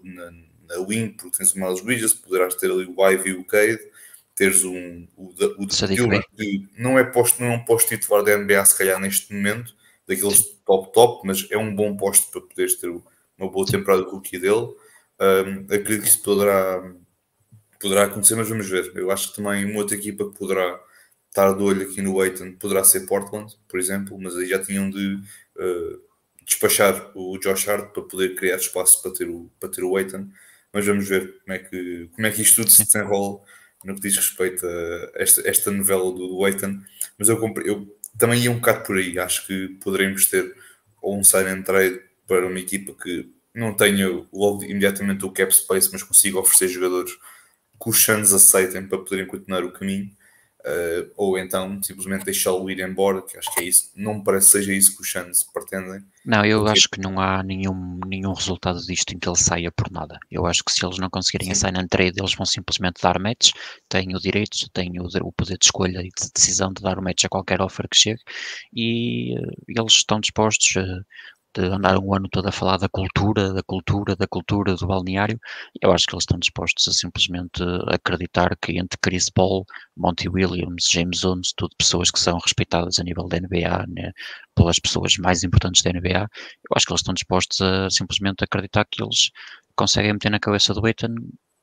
na, 0.03 0.31
na 0.67 0.79
wing, 0.79 1.09
porque 1.09 1.37
tens 1.37 1.53
o 1.53 1.59
Miles 1.59 1.81
Bridges, 1.81 2.13
poderás 2.13 2.55
ter 2.55 2.69
ali 2.69 2.85
o 2.85 3.09
Ivy 3.09 3.29
e 3.29 3.33
o 3.33 3.45
Cade, 3.45 3.79
teres 4.37 4.63
um, 4.63 5.07
o, 5.17 5.33
o, 5.33 5.63
o 5.63 5.67
que 5.67 6.69
não 6.77 6.97
é 6.97 7.03
posto, 7.03 7.41
não 7.41 7.51
é 7.51 7.55
um 7.55 7.65
posto 7.65 7.89
titular 7.89 8.23
da 8.23 8.37
NBA 8.37 8.63
se 8.65 8.77
calhar 8.77 9.01
neste 9.01 9.33
momento, 9.33 9.75
daqueles 10.07 10.43
top 10.63 10.93
top, 10.93 11.25
mas 11.25 11.47
é 11.49 11.57
um 11.57 11.75
bom 11.75 11.97
posto 11.97 12.31
para 12.31 12.41
poderes 12.41 12.75
ter 12.75 12.87
uma 12.87 13.49
boa 13.49 13.65
temporada 13.65 14.03
com 14.03 14.11
o 14.11 14.13
rookie 14.15 14.37
dele. 14.37 14.75
Um, 15.19 15.65
acredito 15.65 16.03
que 16.03 16.07
isso 16.07 16.21
poderá, 16.21 16.93
poderá 17.81 18.03
acontecer, 18.03 18.35
mas 18.35 18.47
vamos 18.47 18.69
ver. 18.69 18.91
Eu 18.95 19.09
acho 19.09 19.31
que 19.31 19.37
também 19.37 19.65
uma 19.65 19.79
outra 19.79 19.97
equipa 19.97 20.29
que 20.29 20.37
poderá 20.37 20.79
estar 21.29 21.53
de 21.53 21.63
olho 21.63 21.81
aqui 21.81 22.01
no 22.03 22.21
Aiton 22.21 22.53
poderá 22.53 22.83
ser 22.83 23.07
Portland, 23.07 23.51
por 23.67 23.79
exemplo, 23.79 24.19
mas 24.21 24.35
aí 24.37 24.45
já 24.45 24.63
tinham 24.63 24.87
de 24.87 25.15
uh, 25.15 26.01
despachar 26.45 27.11
o 27.15 27.39
Josh 27.39 27.67
Hart 27.67 27.91
para 27.91 28.03
poder 28.03 28.35
criar 28.35 28.57
espaço 28.57 29.01
para 29.01 29.11
ter 29.11 29.27
o, 29.27 29.49
para 29.59 29.69
ter 29.69 29.83
o 29.83 29.97
Aiton. 29.97 30.29
Mas 30.71 30.85
vamos 30.85 31.09
ver 31.09 31.39
como 31.41 31.53
é 31.53 31.59
que, 31.59 32.09
como 32.13 32.27
é 32.27 32.31
que 32.31 32.41
isto 32.43 32.57
tudo 32.57 32.69
se 32.69 32.85
desenrola 32.85 33.41
no 33.83 33.95
que 33.95 34.01
diz 34.01 34.15
respeito 34.15 34.65
a 34.65 35.11
esta, 35.15 35.47
esta 35.47 35.71
novela 35.71 36.11
do 36.11 36.43
Aiton, 36.45 36.81
mas 37.17 37.29
eu, 37.29 37.39
eu 37.63 37.97
também 38.17 38.41
ia 38.43 38.51
um 38.51 38.55
bocado 38.55 38.83
por 38.83 38.97
aí. 38.97 39.17
Acho 39.19 39.45
que 39.45 39.69
poderemos 39.81 40.25
ter 40.25 40.55
ou 41.01 41.17
um 41.17 41.23
sign 41.23 41.49
and 41.49 41.61
trade 41.61 42.01
para 42.27 42.47
uma 42.47 42.59
equipa 42.59 42.93
que 42.93 43.31
não 43.53 43.73
tenha 43.73 44.07
logo 44.33 44.63
imediatamente 44.63 45.25
o 45.25 45.31
cap 45.31 45.53
space, 45.53 45.89
mas 45.91 46.03
consiga 46.03 46.39
oferecer 46.39 46.67
jogadores 46.67 47.13
que 47.13 47.89
os 47.89 48.33
aceitem 48.33 48.87
para 48.87 48.97
poderem 48.97 49.25
continuar 49.25 49.63
o 49.63 49.71
caminho 49.71 50.11
uh, 50.65 51.11
ou 51.15 51.37
então 51.37 51.81
simplesmente 51.81 52.25
deixá-lo 52.25 52.69
ir 52.69 52.79
embora, 52.79 53.21
que 53.21 53.37
acho 53.37 53.53
que 53.53 53.61
é 53.61 53.63
isso. 53.63 53.91
Não 53.95 54.15
me 54.15 54.23
parece 54.23 54.47
que 54.47 54.51
seja 54.53 54.73
isso 54.73 54.95
que 54.95 55.01
os 55.01 55.11
Suns 55.11 55.43
pretendem. 55.53 56.03
Não, 56.25 56.43
eu 56.43 56.59
porque... 56.59 56.71
acho 56.71 56.89
que 56.89 56.99
não 56.99 57.19
há 57.19 57.41
nenhum, 57.41 57.99
nenhum 58.05 58.33
resultado 58.33 58.79
disto 58.85 59.13
em 59.13 59.19
que 59.19 59.29
ele 59.29 59.37
saia 59.37 59.71
por 59.71 59.89
nada. 59.89 60.19
Eu 60.29 60.45
acho 60.45 60.63
que 60.63 60.71
se 60.71 60.85
eles 60.85 60.97
não 60.97 61.09
conseguirem 61.09 61.47
Sim. 61.47 61.51
a 61.53 61.55
sign 61.55 61.79
and 61.79 61.87
trade, 61.87 62.19
eles 62.19 62.33
vão 62.33 62.45
simplesmente 62.45 63.01
dar 63.01 63.19
match, 63.19 63.51
têm 63.87 64.13
o 64.15 64.19
direito, 64.19 64.69
têm 64.73 64.99
o, 64.99 65.05
o 65.05 65.31
poder 65.31 65.57
de 65.57 65.65
escolha 65.65 65.99
e 65.99 66.09
de 66.09 66.31
decisão 66.33 66.73
de 66.73 66.81
dar 66.81 66.99
o 66.99 67.01
match 67.01 67.23
a 67.23 67.29
qualquer 67.29 67.61
offer 67.61 67.87
que 67.87 67.97
chegue 67.97 68.21
e 68.73 69.35
uh, 69.39 69.51
eles 69.67 69.93
estão 69.93 70.19
dispostos, 70.19 70.75
uh, 70.75 71.05
de 71.55 71.65
andar 71.65 71.97
um 71.99 72.13
ano 72.13 72.27
todo 72.29 72.47
a 72.47 72.51
falar 72.51 72.77
da 72.77 72.89
cultura, 72.89 73.53
da 73.53 73.63
cultura, 73.63 74.15
da 74.15 74.27
cultura 74.27 74.75
do 74.75 74.87
balneário, 74.87 75.39
eu 75.81 75.91
acho 75.91 76.05
que 76.05 76.13
eles 76.15 76.23
estão 76.23 76.37
dispostos 76.39 76.87
a 76.87 76.91
simplesmente 76.91 77.61
acreditar 77.87 78.55
que 78.61 78.77
entre 78.77 78.97
Chris 79.01 79.29
Paul, 79.29 79.65
Monty 79.95 80.29
Williams, 80.29 80.87
James 80.91 81.19
Jones, 81.19 81.53
tudo 81.55 81.75
pessoas 81.77 82.11
que 82.11 82.19
são 82.19 82.37
respeitadas 82.37 82.99
a 82.99 83.03
nível 83.03 83.27
da 83.27 83.37
NBA, 83.37 83.85
né, 83.87 84.11
pelas 84.55 84.79
pessoas 84.79 85.17
mais 85.17 85.43
importantes 85.43 85.81
da 85.81 85.91
NBA, 85.91 86.21
eu 86.29 86.75
acho 86.75 86.85
que 86.85 86.91
eles 86.93 87.01
estão 87.01 87.13
dispostos 87.13 87.61
a 87.61 87.89
simplesmente 87.89 88.43
acreditar 88.43 88.85
que 88.85 89.03
eles 89.03 89.31
conseguem 89.75 90.13
meter 90.13 90.29
na 90.31 90.39
cabeça 90.39 90.73
do 90.73 90.85
Aiton 90.85 91.15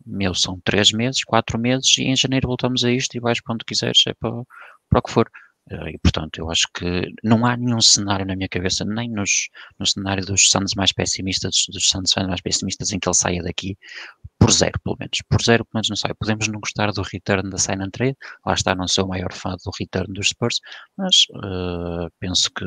meu, 0.07 0.35
são 0.35 0.61
três 0.61 0.92
meses, 0.92 1.25
quatro 1.25 1.59
meses, 1.59 1.97
e 1.99 2.03
em 2.03 2.16
janeiro 2.16 2.49
voltamos 2.49 2.85
a 2.85 2.90
isto 2.90 3.16
e 3.16 3.20
vais 3.20 3.40
para 3.40 3.55
onde 3.55 3.64
quiseres, 3.64 4.03
é 4.07 4.14
para, 4.14 4.31
para 4.88 4.99
o 4.99 5.03
que 5.03 5.11
for. 5.11 5.31
Eh, 5.70 5.90
e, 5.92 5.98
portanto, 5.98 6.38
eu 6.38 6.50
acho 6.50 6.68
que 6.74 7.09
não 7.22 7.46
há 7.46 7.57
nenhum 7.57 7.81
cenário 7.81 8.27
na 8.27 8.37
minha 8.37 8.48
cabeça, 8.48 8.85
nem 8.85 9.11
nos, 9.11 9.48
no 9.79 9.87
cenário 9.87 10.24
dos 10.24 10.48
Suns 10.50 10.74
mais 10.74 10.92
pessimistas, 10.92 11.64
dos 11.70 11.88
Suns 11.88 12.12
mais 12.29 12.40
pessimistas, 12.40 12.92
em 12.92 12.98
que 12.98 13.09
ele 13.09 13.14
saia 13.14 13.42
daqui 13.42 13.77
por 14.38 14.50
zero, 14.53 14.79
pelo 14.83 14.96
menos. 14.98 15.18
Por 15.29 15.42
zero, 15.42 15.64
pelo 15.64 15.77
menos 15.77 15.88
não 15.88 15.96
sai. 15.96 16.12
Podemos 16.14 16.48
não 16.48 16.61
gostar 16.61 16.92
do 16.92 17.03
return 17.03 17.48
da 17.50 17.59
sign 17.59 17.83
and 17.83 17.90
trade, 17.90 18.16
lá 18.44 18.55
está, 18.55 18.74
não 18.74 18.88
sou 18.88 19.07
o 19.07 19.09
maior 19.09 19.33
fã 19.33 19.57
do 19.64 19.70
return 19.79 20.12
dos 20.12 20.29
Spurs, 20.29 20.61
mas 20.96 21.27
uh, 21.31 22.11
penso 22.20 22.50
que 22.53 22.64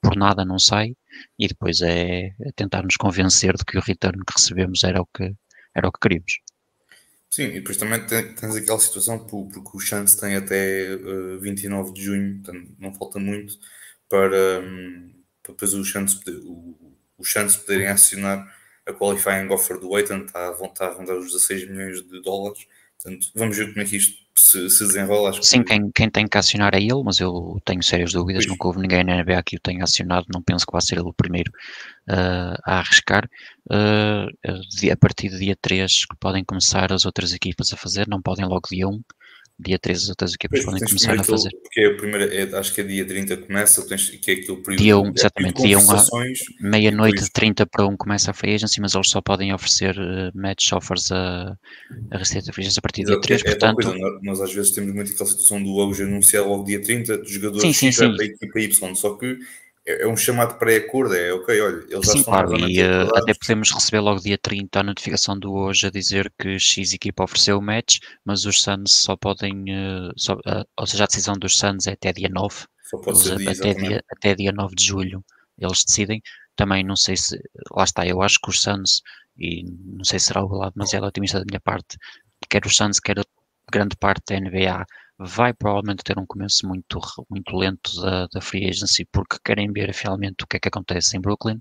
por 0.00 0.16
nada 0.16 0.44
não 0.44 0.58
sai 0.58 0.94
e 1.38 1.48
depois 1.48 1.80
é, 1.82 2.28
é 2.40 2.52
tentar 2.54 2.82
nos 2.82 2.96
convencer 2.96 3.54
de 3.56 3.64
que 3.64 3.76
o 3.78 3.80
return 3.80 4.18
que 4.24 4.32
recebemos 4.34 4.84
era 4.84 5.00
o 5.02 5.06
que, 5.06 5.34
era 5.74 5.88
o 5.88 5.92
que 5.92 6.00
queríamos. 6.00 6.40
Sim, 7.30 7.44
e 7.44 7.52
depois 7.60 7.76
também 7.76 8.04
tens 8.06 8.56
aquela 8.56 8.78
situação 8.80 9.18
porque 9.26 9.76
o 9.76 9.80
Chance 9.80 10.18
tem 10.18 10.34
até 10.36 10.94
uh, 10.94 11.34
eh, 11.36 11.38
29 11.38 11.92
de 11.92 12.02
junho, 12.02 12.42
portanto 12.42 12.74
não 12.78 12.94
falta 12.94 13.18
muito 13.18 13.58
para, 14.08 14.60
um, 14.60 15.12
para 15.42 15.52
depois 15.52 15.74
o 15.74 15.84
Chance, 15.84 16.18
o, 16.44 16.96
o 17.18 17.24
Chance 17.24 17.58
poderem 17.58 17.88
acionar 17.88 18.46
a 18.86 18.92
qualifying 18.94 19.48
offer 19.50 19.78
do 19.78 19.94
Aiton, 19.94 20.24
está 20.24 20.48
à 20.48 20.52
vontade 20.52 20.94
a 20.94 20.98
rondar 20.98 21.16
os 21.16 21.26
16 21.26 21.68
milhões 21.68 22.02
de 22.02 22.22
dólares. 22.22 22.66
Portanto, 23.00 23.30
vamos 23.34 23.56
ver 23.56 23.68
como 23.68 23.80
é 23.82 23.84
que 23.84 23.96
isto 23.96 24.16
se, 24.38 24.70
se 24.70 24.86
desenrola. 24.86 25.30
Acho 25.30 25.42
Sim, 25.42 25.62
que... 25.62 25.70
quem, 25.70 25.90
quem 25.90 26.10
tem 26.10 26.26
que 26.26 26.38
acionar 26.38 26.74
é 26.74 26.80
ele, 26.80 27.02
mas 27.04 27.18
eu 27.18 27.60
tenho 27.64 27.82
sérias 27.82 28.12
dúvidas. 28.12 28.44
Pois. 28.44 28.52
Nunca 28.52 28.68
houve 28.68 28.80
ninguém 28.80 29.02
na 29.02 29.22
NBA 29.22 29.42
que 29.42 29.56
o 29.56 29.60
tenha 29.60 29.82
acionado. 29.82 30.26
Não 30.32 30.42
penso 30.42 30.64
que 30.64 30.72
vá 30.72 30.80
ser 30.80 30.96
ele 30.98 31.08
o 31.08 31.12
primeiro 31.12 31.50
uh, 32.08 32.56
a 32.64 32.78
arriscar. 32.78 33.28
Uh, 33.70 34.28
a 34.92 34.96
partir 34.96 35.28
do 35.28 35.38
dia 35.38 35.56
3 35.60 36.06
que 36.06 36.16
podem 36.18 36.44
começar 36.44 36.92
as 36.92 37.04
outras 37.04 37.32
equipas 37.32 37.72
a 37.72 37.76
fazer, 37.76 38.06
não 38.08 38.22
podem 38.22 38.46
logo 38.46 38.68
dia 38.70 38.86
1. 38.86 39.00
Dia 39.58 39.78
13 39.78 40.10
outras 40.10 40.34
equipas 40.34 40.64
podem 40.64 40.80
começar 40.84 41.18
a 41.18 41.24
fazer. 41.24 41.50
Porque 41.50 41.80
é 41.80 41.86
a 41.86 41.96
primeira, 41.96 42.34
é, 42.34 42.56
acho 42.56 42.72
que 42.72 42.80
é 42.80 42.84
dia 42.84 43.04
30 43.04 43.36
começa, 43.38 43.86
tens, 43.86 44.08
que 44.10 44.30
é 44.30 44.34
aquele 44.34 44.56
período. 44.58 44.82
Dia 44.82 44.98
1, 44.98 45.06
é 45.06 45.12
exatamente, 45.16 45.62
dia 45.62 45.78
1, 45.78 45.82
meia-noite 46.60 47.24
de 47.24 47.30
30 47.30 47.66
para 47.66 47.86
1 47.86 47.96
começa 47.96 48.30
a 48.30 48.34
free 48.34 48.54
agency, 48.54 48.80
mas 48.80 48.94
eles 48.94 49.08
só 49.08 49.20
podem 49.20 49.52
oferecer 49.52 49.96
uh, 49.98 50.30
match 50.38 50.72
offers 50.72 51.10
a, 51.10 51.56
a 52.10 52.18
receita 52.18 52.52
free 52.52 52.62
agency 52.62 52.78
a 52.78 52.82
partir 52.82 53.02
do 53.02 53.12
dia 53.12 53.20
3, 53.20 53.40
é, 53.40 53.44
portanto... 53.44 53.80
É 53.80 53.84
coisa, 53.84 54.18
nós 54.22 54.40
às 54.40 54.52
vezes 54.52 54.70
temos 54.70 54.94
muito 54.94 55.12
aquela 55.12 55.28
situação 55.28 55.62
do 55.62 55.74
hoje 55.74 56.04
anunciar 56.04 56.46
logo 56.46 56.64
dia 56.64 56.80
30, 56.80 57.18
dos 57.18 57.30
jogadores 57.30 57.62
sim, 57.62 57.72
sim, 57.72 57.90
sim. 57.90 58.16
da 58.16 58.24
equipa 58.24 58.60
Y, 58.60 58.94
só 58.94 59.16
que 59.16 59.38
é, 59.88 60.02
é 60.02 60.06
um 60.06 60.16
chamado 60.16 60.58
pré-acordo, 60.58 61.14
é 61.14 61.32
ok, 61.32 61.60
olha, 61.60 61.84
eles 61.88 62.06
já 62.06 62.12
Sim, 62.12 62.22
claro, 62.22 62.58
e 62.58 62.82
uh, 62.82 63.08
até 63.16 63.32
podemos 63.32 63.72
receber 63.72 64.00
logo 64.00 64.20
dia 64.20 64.36
30 64.36 64.78
a 64.78 64.82
notificação 64.82 65.38
do 65.38 65.52
hoje 65.54 65.86
a 65.86 65.90
dizer 65.90 66.30
que 66.38 66.58
X 66.58 66.92
equipa 66.92 67.24
ofereceu 67.24 67.58
o 67.58 67.62
match, 67.62 67.98
mas 68.22 68.44
os 68.44 68.60
Suns 68.60 68.92
só 68.92 69.16
podem, 69.16 69.64
uh, 69.70 70.12
só, 70.14 70.34
uh, 70.34 70.64
ou 70.76 70.86
seja, 70.86 71.04
a 71.04 71.06
decisão 71.06 71.34
dos 71.34 71.56
Suns 71.56 71.86
é 71.86 71.92
até 71.92 72.12
dia 72.12 72.28
9, 72.28 72.66
só 72.90 72.98
pode 72.98 73.18
ser 73.18 73.36
dia, 73.38 73.50
até, 73.50 73.74
dia, 73.74 74.04
até 74.10 74.34
dia 74.34 74.52
9 74.52 74.74
de 74.74 74.84
julho 74.84 75.24
eles 75.58 75.84
decidem, 75.84 76.22
também 76.54 76.84
não 76.84 76.94
sei 76.94 77.16
se, 77.16 77.40
lá 77.72 77.84
está, 77.84 78.06
eu 78.06 78.22
acho 78.22 78.38
que 78.40 78.50
os 78.50 78.60
Suns, 78.60 79.02
e 79.36 79.64
não 79.64 80.04
sei 80.04 80.18
se 80.18 80.26
será 80.26 80.44
o 80.44 80.48
lado 80.48 80.74
demasiado 80.74 81.06
otimista 81.06 81.38
da 81.38 81.46
minha 81.48 81.60
parte, 81.60 81.96
quer 82.48 82.64
os 82.66 82.76
Suns, 82.76 83.00
quer 83.00 83.16
grande 83.70 83.96
parte 83.96 84.22
da 84.28 84.40
NBA 84.40 84.86
vai 85.18 85.52
provavelmente 85.52 86.04
ter 86.04 86.18
um 86.18 86.26
começo 86.26 86.66
muito, 86.66 87.00
muito 87.28 87.56
lento 87.56 88.00
da, 88.00 88.26
da 88.28 88.40
free 88.40 88.68
agency 88.68 89.04
porque 89.06 89.36
querem 89.44 89.72
ver 89.72 89.92
finalmente 89.92 90.44
o 90.44 90.46
que 90.46 90.56
é 90.56 90.60
que 90.60 90.68
acontece 90.68 91.16
em 91.16 91.20
Brooklyn, 91.20 91.60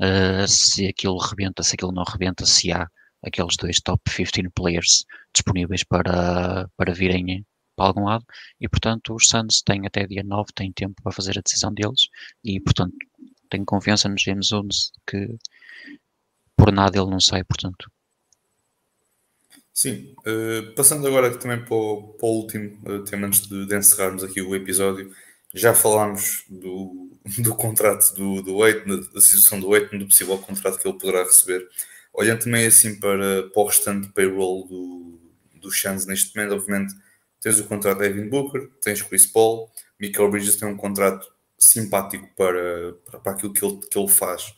uh, 0.00 0.48
se 0.48 0.86
aquilo 0.88 1.18
rebenta, 1.18 1.62
se 1.62 1.74
aquilo 1.74 1.92
não 1.92 2.04
rebenta, 2.04 2.46
se 2.46 2.72
há 2.72 2.88
aqueles 3.22 3.56
dois 3.56 3.80
top 3.80 4.02
15 4.10 4.50
players 4.54 5.04
disponíveis 5.34 5.84
para, 5.84 6.68
para 6.76 6.94
virem 6.94 7.44
para 7.76 7.86
algum 7.88 8.04
lado. 8.04 8.24
E 8.60 8.68
portanto 8.68 9.14
os 9.14 9.28
Suns 9.28 9.62
têm 9.62 9.86
até 9.86 10.06
dia 10.06 10.22
9, 10.24 10.52
têm 10.54 10.72
tempo 10.72 10.94
para 11.02 11.12
fazer 11.12 11.38
a 11.38 11.42
decisão 11.42 11.72
deles 11.74 12.08
e 12.42 12.60
portanto 12.60 12.94
tenho 13.50 13.64
confiança 13.64 14.08
no 14.08 14.18
James 14.18 14.48
Jones 14.48 14.90
que 15.06 15.36
por 16.56 16.72
nada 16.72 16.98
ele 16.98 17.10
não 17.10 17.20
sai, 17.20 17.44
portanto 17.44 17.90
Sim, 19.76 20.14
uh, 20.20 20.74
passando 20.74 21.06
agora 21.06 21.36
também 21.36 21.62
para 21.62 21.74
o, 21.74 22.14
para 22.14 22.26
o 22.26 22.30
último 22.30 22.78
uh, 22.88 23.04
tema 23.04 23.26
antes 23.26 23.42
de, 23.42 23.66
de, 23.66 23.76
encerrarmos 23.76 24.24
aqui 24.24 24.40
o 24.40 24.56
episódio, 24.56 25.14
já 25.54 25.74
falámos 25.74 26.46
do, 26.48 27.10
do 27.40 27.54
contrato 27.54 28.14
do, 28.14 28.40
do 28.40 28.62
Aiton, 28.62 29.00
da 29.12 29.20
situação 29.20 29.60
do 29.60 29.74
Aiton, 29.74 29.98
do 29.98 30.06
possível 30.06 30.38
contrato 30.38 30.78
que 30.78 30.88
ele 30.88 30.98
poderá 30.98 31.24
receber. 31.24 31.68
Olhando 32.14 32.44
também 32.44 32.64
assim 32.64 32.98
para, 32.98 33.50
para 33.50 33.62
o 33.62 33.66
restante 33.66 34.08
payroll 34.14 34.66
do, 34.66 35.20
do 35.60 35.70
Shans 35.70 36.06
neste 36.06 36.34
momento, 36.34 36.54
obviamente 36.54 36.94
tens 37.42 37.60
o 37.60 37.64
contrato 37.64 37.98
de 37.98 38.06
Evan 38.06 38.30
Booker, 38.30 38.70
tens 38.80 39.02
Chris 39.02 39.26
Paul, 39.26 39.70
Michael 40.00 40.30
Bridges 40.30 40.56
tem 40.56 40.66
um 40.68 40.76
contrato 40.78 41.30
simpático 41.58 42.26
para, 42.34 42.94
para, 43.04 43.20
para 43.20 43.32
aquilo 43.32 43.52
que 43.52 43.62
ele, 43.62 43.78
que 43.90 43.98
ele 43.98 44.08
faz 44.08 44.54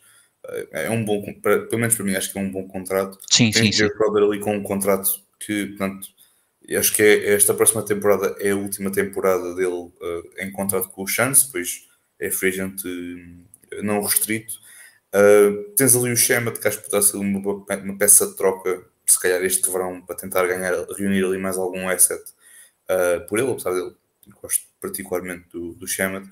é 0.72 0.90
um 0.90 1.04
bom, 1.04 1.22
pelo 1.40 1.78
menos 1.78 1.94
para 1.94 2.04
mim, 2.04 2.14
acho 2.14 2.32
que 2.32 2.38
é 2.38 2.42
um 2.42 2.50
bom 2.50 2.66
contrato. 2.66 3.18
Sim, 3.30 3.50
Tem 3.50 3.72
sim, 3.72 3.86
sim. 3.86 3.88
ali 4.04 4.40
com 4.40 4.56
um 4.56 4.62
contrato 4.62 5.08
que, 5.38 5.66
portanto, 5.66 6.08
acho 6.76 6.94
que 6.94 7.02
é, 7.02 7.34
esta 7.34 7.54
próxima 7.54 7.84
temporada 7.84 8.34
é 8.40 8.50
a 8.50 8.56
última 8.56 8.90
temporada 8.90 9.54
dele 9.54 9.68
uh, 9.68 10.30
em 10.38 10.50
contrato 10.50 10.90
com 10.90 11.02
o 11.02 11.06
Chance, 11.06 11.48
pois 11.50 11.86
é 12.18 12.30
free 12.30 12.50
agent 12.50 12.82
uh, 12.84 13.82
não 13.82 14.02
restrito. 14.02 14.54
Uh, 15.14 15.74
tens 15.74 15.96
ali 15.96 16.12
o 16.12 16.16
Schema 16.16 16.50
de 16.50 16.60
que 16.60 16.68
acho 16.68 16.78
que 16.78 16.84
poderá 16.84 17.02
ser 17.02 17.16
uma, 17.16 17.38
uma, 17.38 17.98
peça 17.98 18.26
de 18.26 18.36
troca, 18.36 18.84
se 19.06 19.20
calhar 19.20 19.42
este 19.42 19.70
verão, 19.70 20.02
para 20.02 20.16
tentar 20.16 20.46
ganhar, 20.46 20.74
reunir 20.96 21.24
ali 21.24 21.38
mais 21.38 21.56
algum 21.56 21.88
asset 21.88 22.22
por 23.28 23.38
ele, 23.38 23.50
apesar 23.50 23.74
dele, 23.74 23.94
gosto 24.40 24.64
particularmente 24.80 25.44
do, 25.52 25.74
do 25.74 25.86
Schema. 25.86 26.22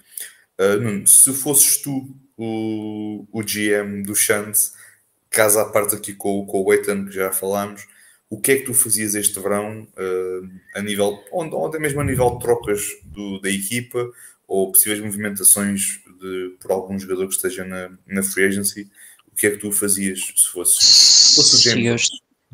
Se 1.07 1.35
fosses 1.35 1.83
tu 1.83 2.17
o, 2.37 3.27
o 3.33 3.43
GM 3.43 4.03
do 4.03 4.15
Chance, 4.15 4.73
caso 5.31 5.59
à 5.59 5.71
parte 5.71 5.95
aqui 5.95 6.15
com, 6.15 6.45
com 6.47 6.63
o 6.63 6.73
Eitan, 6.73 7.07
que 7.07 7.13
já 7.13 7.33
falámos, 7.33 7.87
o 8.29 8.41
que 8.41 8.53
é 8.53 8.57
que 8.57 8.65
tu 8.65 8.75
fazias 8.75 9.15
este 9.15 9.39
verão 9.39 9.83
uh, 9.83 10.51
a 10.75 10.83
nível, 10.83 11.23
ou, 11.31 11.67
até 11.67 11.79
mesmo 11.79 12.01
a 12.01 12.05
nível 12.05 12.31
de 12.33 12.41
trocas 12.41 12.83
do, 13.05 13.41
da 13.41 13.51
equipa 13.51 14.11
ou 14.49 14.71
possíveis 14.71 15.01
movimentações 15.01 16.01
de, 16.21 16.57
por 16.61 16.73
algum 16.73 16.99
jogador 16.99 17.29
que 17.29 17.35
esteja 17.35 17.65
na, 17.65 17.91
na 18.07 18.23
free 18.23 18.45
agency, 18.45 18.91
o 19.27 19.35
que 19.35 19.47
é 19.47 19.51
que 19.51 19.59
tu 19.59 19.71
fazias 19.71 20.21
se 20.37 20.49
fosse, 20.49 20.85
se 20.85 21.35
fosse 21.37 21.69
o 21.69 21.75
GM? 21.75 21.81
Se 21.81 21.87
eu, 21.87 21.97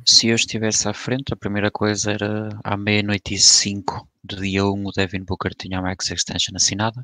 se 0.05 0.29
eu 0.29 0.35
estivesse 0.35 0.88
à 0.88 0.92
frente, 0.92 1.33
a 1.33 1.37
primeira 1.37 1.71
coisa 1.71 2.12
era 2.12 2.49
à 2.64 2.77
meia-noite 2.77 3.35
e 3.35 3.38
cinco 3.38 4.09
do 4.25 4.37
dia 4.37 4.64
1 4.64 4.87
o 4.87 4.92
Devin 4.92 5.25
Booker 5.25 5.53
tinha 5.55 5.79
a 5.79 5.83
max 5.83 6.11
extension 6.11 6.55
assinada 6.55 7.03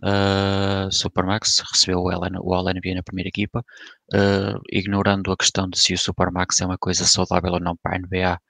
Uh, 0.00 0.90
Supermax 0.90 1.62
recebeu 1.70 2.00
o, 2.00 2.10
LN, 2.10 2.38
o 2.40 2.54
All-NBA 2.54 2.94
na 2.94 3.02
primeira 3.02 3.28
equipa, 3.28 3.64
uh, 4.14 4.60
ignorando 4.70 5.30
a 5.30 5.36
questão 5.36 5.68
de 5.68 5.78
se 5.78 5.94
o 5.94 5.98
Supermax 5.98 6.60
é 6.60 6.66
uma 6.66 6.78
coisa 6.78 7.04
saudável 7.04 7.52
ou 7.52 7.60
não 7.60 7.76
para 7.76 7.96
a 7.96 7.98
NBA, 7.98 8.40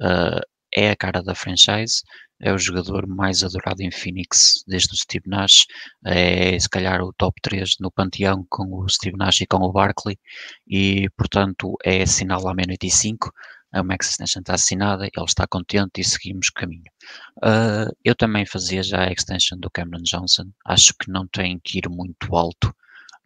uh, 0.00 0.40
é 0.74 0.90
a 0.90 0.96
cara 0.96 1.22
da 1.22 1.34
franchise, 1.34 2.02
é 2.40 2.52
o 2.52 2.58
jogador 2.58 3.06
mais 3.06 3.44
adorado 3.44 3.82
em 3.82 3.90
Phoenix 3.90 4.64
desde 4.66 4.92
o 4.92 4.96
Steve 4.96 5.28
Nash, 5.28 5.66
é 6.04 6.58
se 6.58 6.68
calhar 6.68 7.00
o 7.02 7.12
top 7.12 7.40
3 7.42 7.76
no 7.78 7.90
panteão 7.90 8.44
com 8.48 8.64
o 8.74 8.88
Steve 8.88 9.16
Nash 9.16 9.42
e 9.42 9.46
com 9.46 9.58
o 9.58 9.72
Barkley, 9.72 10.18
e 10.66 11.08
portanto 11.16 11.76
é 11.84 12.04
sinal 12.06 12.48
à 12.48 12.54
meia-noite 12.54 12.86
e 12.86 12.90
5, 12.90 13.32
a 13.72 13.82
Max 13.82 14.10
Extension 14.10 14.40
está 14.40 14.54
assinada, 14.54 15.04
ele 15.04 15.24
está 15.26 15.46
contente 15.46 16.00
e 16.00 16.04
seguimos 16.04 16.50
caminho. 16.50 16.90
Uh, 17.38 17.94
eu 18.04 18.14
também 18.14 18.44
fazia 18.44 18.82
já 18.82 19.04
a 19.04 19.12
extension 19.12 19.58
do 19.58 19.70
Cameron 19.70 20.02
Johnson, 20.02 20.50
acho 20.64 20.94
que 20.94 21.10
não 21.10 21.26
tem 21.26 21.58
que 21.58 21.78
ir 21.78 21.88
muito 21.88 22.36
alto 22.36 22.74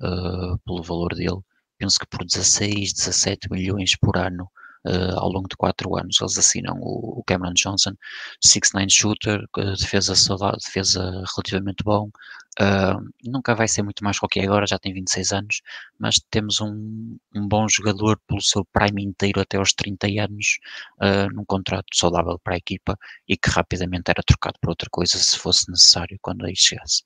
uh, 0.00 0.58
pelo 0.64 0.82
valor 0.82 1.14
dele, 1.14 1.40
penso 1.78 1.98
que 1.98 2.06
por 2.06 2.24
16, 2.24 2.92
17 2.92 3.50
milhões 3.50 3.96
por 3.96 4.16
ano 4.16 4.48
uh, 4.86 5.18
ao 5.18 5.30
longo 5.30 5.48
de 5.48 5.56
4 5.56 5.96
anos 5.96 6.20
eles 6.20 6.38
assinam 6.38 6.78
o, 6.80 7.20
o 7.20 7.24
Cameron 7.24 7.54
Johnson, 7.54 7.92
6'9 8.44 8.90
shooter, 8.90 9.44
defesa, 9.78 10.14
saudável, 10.14 10.58
defesa 10.58 11.24
relativamente 11.34 11.82
bom, 11.84 12.10
Uh, 12.58 13.12
nunca 13.22 13.54
vai 13.54 13.68
ser 13.68 13.82
muito 13.82 14.02
mais 14.02 14.18
qualquer 14.18 14.44
agora, 14.44 14.66
já 14.66 14.78
tem 14.78 14.94
26 14.94 15.32
anos, 15.32 15.60
mas 15.98 16.18
temos 16.30 16.58
um, 16.58 17.18
um, 17.34 17.46
bom 17.46 17.68
jogador 17.68 18.18
pelo 18.26 18.40
seu 18.40 18.64
prime 18.64 19.04
inteiro 19.04 19.42
até 19.42 19.58
aos 19.58 19.74
30 19.74 20.06
anos, 20.22 20.58
uh, 21.02 21.30
num 21.34 21.44
contrato 21.44 21.84
saudável 21.94 22.38
para 22.38 22.54
a 22.54 22.56
equipa 22.56 22.98
e 23.28 23.36
que 23.36 23.50
rapidamente 23.50 24.10
era 24.10 24.22
trocado 24.22 24.58
por 24.58 24.70
outra 24.70 24.88
coisa 24.90 25.18
se 25.18 25.38
fosse 25.38 25.70
necessário 25.70 26.18
quando 26.22 26.46
aí 26.46 26.56
chegasse. 26.56 27.02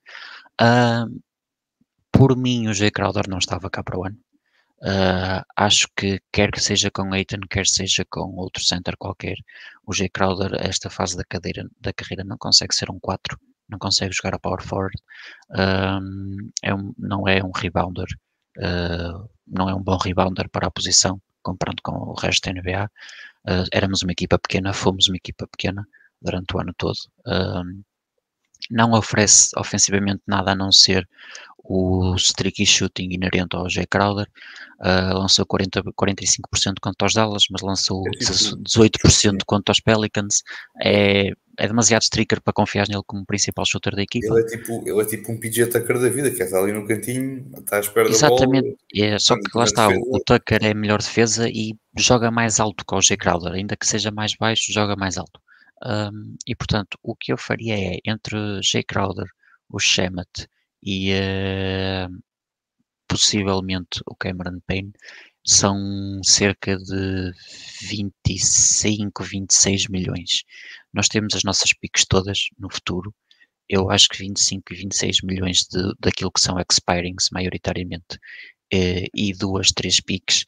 Por 2.12 2.37
mim, 2.37 2.69
o 2.69 2.75
Jay 2.75 2.90
Crowder 2.90 3.29
não 3.29 3.38
estava 3.38 3.71
cá 3.71 3.83
para 3.83 3.99
o 3.99 4.05
ano. 4.05 4.19
Uh, 4.83 5.45
acho 5.57 5.88
que 5.97 6.21
quer 6.33 6.51
que 6.51 6.61
seja 6.61 6.90
com 6.90 7.12
Aiton, 7.12 7.40
quer 7.51 7.66
seja 7.66 8.05
com 8.09 8.35
outro 8.37 8.62
center 8.62 8.97
qualquer, 8.97 9.37
o 9.87 9.93
Jay 9.93 10.09
Crowder, 10.09 10.55
esta 10.55 10.88
fase 10.88 11.16
da, 11.16 11.25
cadeira, 11.25 11.69
da 11.79 11.93
carreira, 11.93 12.25
não 12.25 12.38
consegue 12.38 12.75
ser 12.75 12.90
um 12.90 12.99
4 12.99 13.38
não 13.71 13.79
consegue 13.79 14.12
jogar 14.12 14.35
a 14.35 14.38
power 14.38 14.62
forward, 14.62 14.97
um, 15.51 16.51
é 16.62 16.75
um, 16.75 16.93
não 16.99 17.27
é 17.29 17.43
um 17.43 17.53
rebounder, 17.55 18.09
uh, 18.59 19.31
não 19.47 19.69
é 19.69 19.75
um 19.75 19.83
bom 19.83 19.97
rebounder 19.97 20.49
para 20.51 20.66
a 20.66 20.71
posição, 20.71 21.21
comparando 21.43 21.81
com 21.83 21.93
o 21.93 22.14
resto 22.14 22.53
da 22.53 22.61
NBA. 22.61 22.90
Uh, 23.47 23.64
éramos 23.73 24.03
uma 24.03 24.12
equipa 24.12 24.38
pequena, 24.38 24.73
fomos 24.73 25.09
uma 25.09 25.16
equipa 25.16 25.47
pequena 25.47 25.87
durante 26.21 26.55
o 26.55 26.61
ano 26.61 26.75
todo. 26.77 26.99
Não 28.70 28.92
oferece 28.92 29.51
ofensivamente 29.57 30.23
nada 30.27 30.53
a 30.53 30.55
não 30.55 30.73
ser 30.73 31.09
o 31.73 32.16
streaky 32.16 32.66
shooting 32.66 33.11
inerente 33.12 33.55
ao 33.55 33.70
Jay 33.70 33.87
Crowder, 33.87 34.27
uh, 34.81 35.16
lançou 35.16 35.46
40, 35.46 35.85
45% 35.85 36.75
quanto 36.83 37.03
aos 37.03 37.14
Dallas, 37.14 37.44
mas 37.49 37.62
lançou 37.62 38.03
18% 38.03 39.38
quanto 39.46 39.68
aos 39.68 39.79
Pelicans. 39.79 40.42
É, 40.83 41.31
é 41.57 41.68
demasiado 41.68 42.03
streaker 42.03 42.40
para 42.42 42.53
confiar 42.53 42.88
nele 42.88 43.03
como 43.07 43.25
principal 43.25 43.64
shooter 43.64 43.94
da 43.94 44.03
equipa. 44.03 44.35
Ele 44.35 44.40
é 44.40 44.46
tipo, 44.46 44.83
ele 44.85 45.01
é 45.01 45.05
tipo 45.05 45.31
um 45.31 45.38
PJ 45.38 45.66
Tucker 45.66 46.01
da 46.01 46.09
vida, 46.09 46.31
que 46.31 46.42
está 46.42 46.59
ali 46.59 46.73
no 46.73 46.88
cantinho, 46.88 47.46
está 47.59 47.77
à 47.77 47.81
espera 47.81 48.09
Exatamente. 48.09 48.70
da 48.70 48.77
bola. 49.03 49.14
É, 49.14 49.18
só 49.20 49.37
que 49.37 49.42
lá 49.55 49.64
está, 49.64 49.87
defesa. 49.87 50.07
o 50.09 50.20
Tucker 50.25 50.64
é 50.64 50.75
melhor 50.75 50.99
defesa 50.99 51.49
e 51.49 51.77
joga 51.96 52.33
mais 52.33 52.59
alto 52.59 52.85
que 52.85 52.94
o 52.94 53.01
Jay 53.01 53.16
Crowder, 53.16 53.53
ainda 53.53 53.77
que 53.77 53.87
seja 53.87 54.11
mais 54.11 54.35
baixo, 54.35 54.73
joga 54.73 54.96
mais 54.96 55.16
alto. 55.18 55.38
Um, 55.85 56.37
e 56.47 56.55
portanto, 56.55 56.99
o 57.03 57.16
que 57.16 57.33
eu 57.33 57.38
faria 57.38 57.75
é 57.95 57.99
entre 58.05 58.37
Jay 58.62 58.83
Crowder, 58.83 59.27
o 59.69 59.79
Shemet 59.79 60.49
e 60.83 61.12
uh, 61.12 62.23
possivelmente 63.09 64.01
o 64.07 64.14
Cameron 64.14 64.61
Payne 64.66 64.93
são 65.45 66.21
cerca 66.23 66.77
de 66.77 67.33
25, 67.83 69.25
26 69.25 69.88
milhões. 69.88 70.45
Nós 70.93 71.09
temos 71.09 71.35
as 71.35 71.45
nossas 71.45 71.73
piques 71.73 72.05
todas 72.07 72.49
no 72.59 72.71
futuro. 72.71 73.14
Eu 73.69 73.90
acho 73.90 74.09
que 74.09 74.19
25 74.19 74.73
e 74.73 74.77
26 74.77 75.23
milhões 75.23 75.66
de, 75.71 75.93
daquilo 75.99 76.31
que 76.33 76.41
são 76.41 76.57
expirings, 76.59 77.28
maioritariamente, 77.33 78.18
eh, 78.72 79.07
e 79.14 79.33
duas, 79.33 79.72
três 79.72 80.01
piques, 80.01 80.45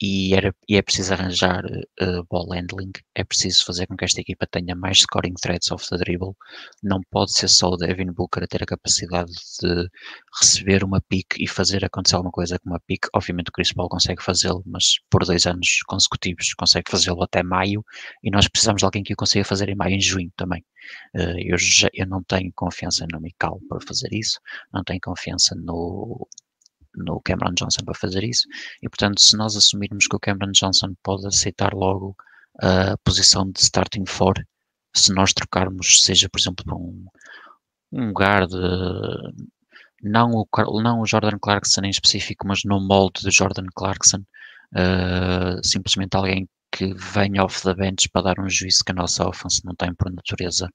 e, 0.00 0.34
era, 0.34 0.54
e 0.68 0.76
é 0.76 0.82
preciso 0.82 1.12
arranjar 1.12 1.64
uh, 1.64 2.24
ball 2.30 2.52
handling, 2.52 2.92
é 3.14 3.24
preciso 3.24 3.64
fazer 3.64 3.86
com 3.86 3.96
que 3.96 4.04
esta 4.04 4.20
equipa 4.20 4.46
tenha 4.46 4.74
mais 4.74 5.00
scoring 5.00 5.34
threats 5.34 5.70
off 5.72 5.88
the 5.88 5.96
dribble. 5.96 6.34
Não 6.82 7.00
pode 7.10 7.32
ser 7.32 7.48
só 7.48 7.70
o 7.70 7.76
Devin 7.76 8.12
Booker 8.12 8.44
a 8.44 8.46
ter 8.46 8.62
a 8.62 8.66
capacidade 8.66 9.32
de 9.60 9.88
receber 10.40 10.84
uma 10.84 11.00
pick 11.00 11.38
e 11.38 11.48
fazer 11.48 11.84
acontecer 11.84 12.16
alguma 12.16 12.30
coisa 12.32 12.58
com 12.58 12.70
uma 12.70 12.80
pick. 12.80 13.06
Obviamente 13.14 13.48
o 13.48 13.52
Chris 13.52 13.72
Paul 13.72 13.88
consegue 13.88 14.22
fazê-lo, 14.22 14.62
mas 14.66 14.98
por 15.10 15.24
dois 15.24 15.46
anos 15.46 15.80
consecutivos 15.86 16.54
consegue 16.54 16.90
fazê-lo 16.90 17.22
até 17.22 17.42
maio 17.42 17.84
e 18.22 18.30
nós 18.30 18.46
precisamos 18.48 18.80
de 18.80 18.84
alguém 18.84 19.02
que 19.02 19.12
o 19.12 19.16
consiga 19.16 19.44
fazer 19.44 19.68
em 19.68 19.74
maio 19.74 19.96
e 19.96 20.00
junho 20.00 20.30
também. 20.36 20.64
Uh, 21.14 21.38
eu, 21.38 21.58
já, 21.58 21.88
eu 21.92 22.06
não 22.06 22.22
tenho 22.22 22.52
confiança 22.54 23.06
no 23.12 23.20
Mikal 23.20 23.60
para 23.68 23.80
fazer 23.80 24.08
isso, 24.12 24.40
não 24.72 24.84
tenho 24.84 25.00
confiança 25.00 25.54
no 25.54 26.26
no 26.98 27.20
Cameron 27.22 27.54
Johnson 27.54 27.84
para 27.84 27.94
fazer 27.94 28.24
isso. 28.24 28.46
E, 28.82 28.88
portanto, 28.88 29.20
se 29.20 29.36
nós 29.36 29.56
assumirmos 29.56 30.06
que 30.06 30.16
o 30.16 30.20
Cameron 30.20 30.52
Johnson 30.52 30.94
pode 31.02 31.26
aceitar 31.26 31.72
logo 31.74 32.16
a 32.60 32.96
posição 33.04 33.50
de 33.50 33.60
starting 33.60 34.04
for, 34.06 34.34
se 34.94 35.12
nós 35.12 35.32
trocarmos, 35.32 36.02
seja, 36.02 36.28
por 36.28 36.40
exemplo, 36.40 36.64
para 36.64 36.76
um, 36.76 37.06
um 37.92 38.12
guard, 38.12 38.50
não 40.02 40.30
o, 40.30 40.82
não 40.82 41.00
o 41.00 41.06
Jordan 41.06 41.38
Clarkson 41.40 41.82
em 41.84 41.90
específico, 41.90 42.46
mas 42.46 42.60
no 42.64 42.80
molde 42.80 43.22
de 43.22 43.30
Jordan 43.30 43.66
Clarkson, 43.74 44.24
uh, 44.74 45.64
simplesmente 45.66 46.16
alguém 46.16 46.48
que 46.78 46.94
venha 46.94 47.42
off 47.42 47.60
the 47.62 47.74
bench 47.74 48.08
para 48.10 48.22
dar 48.22 48.38
um 48.38 48.48
juízo 48.48 48.84
que 48.84 48.92
a 48.92 48.94
nossa 48.94 49.26
offense 49.26 49.64
não 49.64 49.74
tem 49.74 49.92
por 49.94 50.12
natureza 50.12 50.68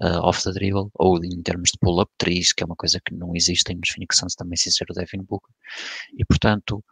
uh, 0.00 0.20
off 0.22 0.42
the 0.42 0.52
dribble, 0.52 0.88
ou 0.94 1.22
em 1.22 1.42
termos 1.42 1.72
de 1.72 1.78
pull-up 1.78 2.10
trees, 2.16 2.54
que 2.54 2.62
é 2.62 2.66
uma 2.66 2.76
coisa 2.76 2.98
que 3.04 3.14
não 3.14 3.36
existe 3.36 3.74
nos 3.74 3.90
Phoenix 3.90 4.16
Suns 4.16 4.34
também 4.34 4.56
sem 4.56 4.72
ser 4.72 4.86
o 4.88 4.94
Devin 4.94 5.22
Booker. 5.22 5.52
E 6.16 6.24
portanto, 6.24 6.82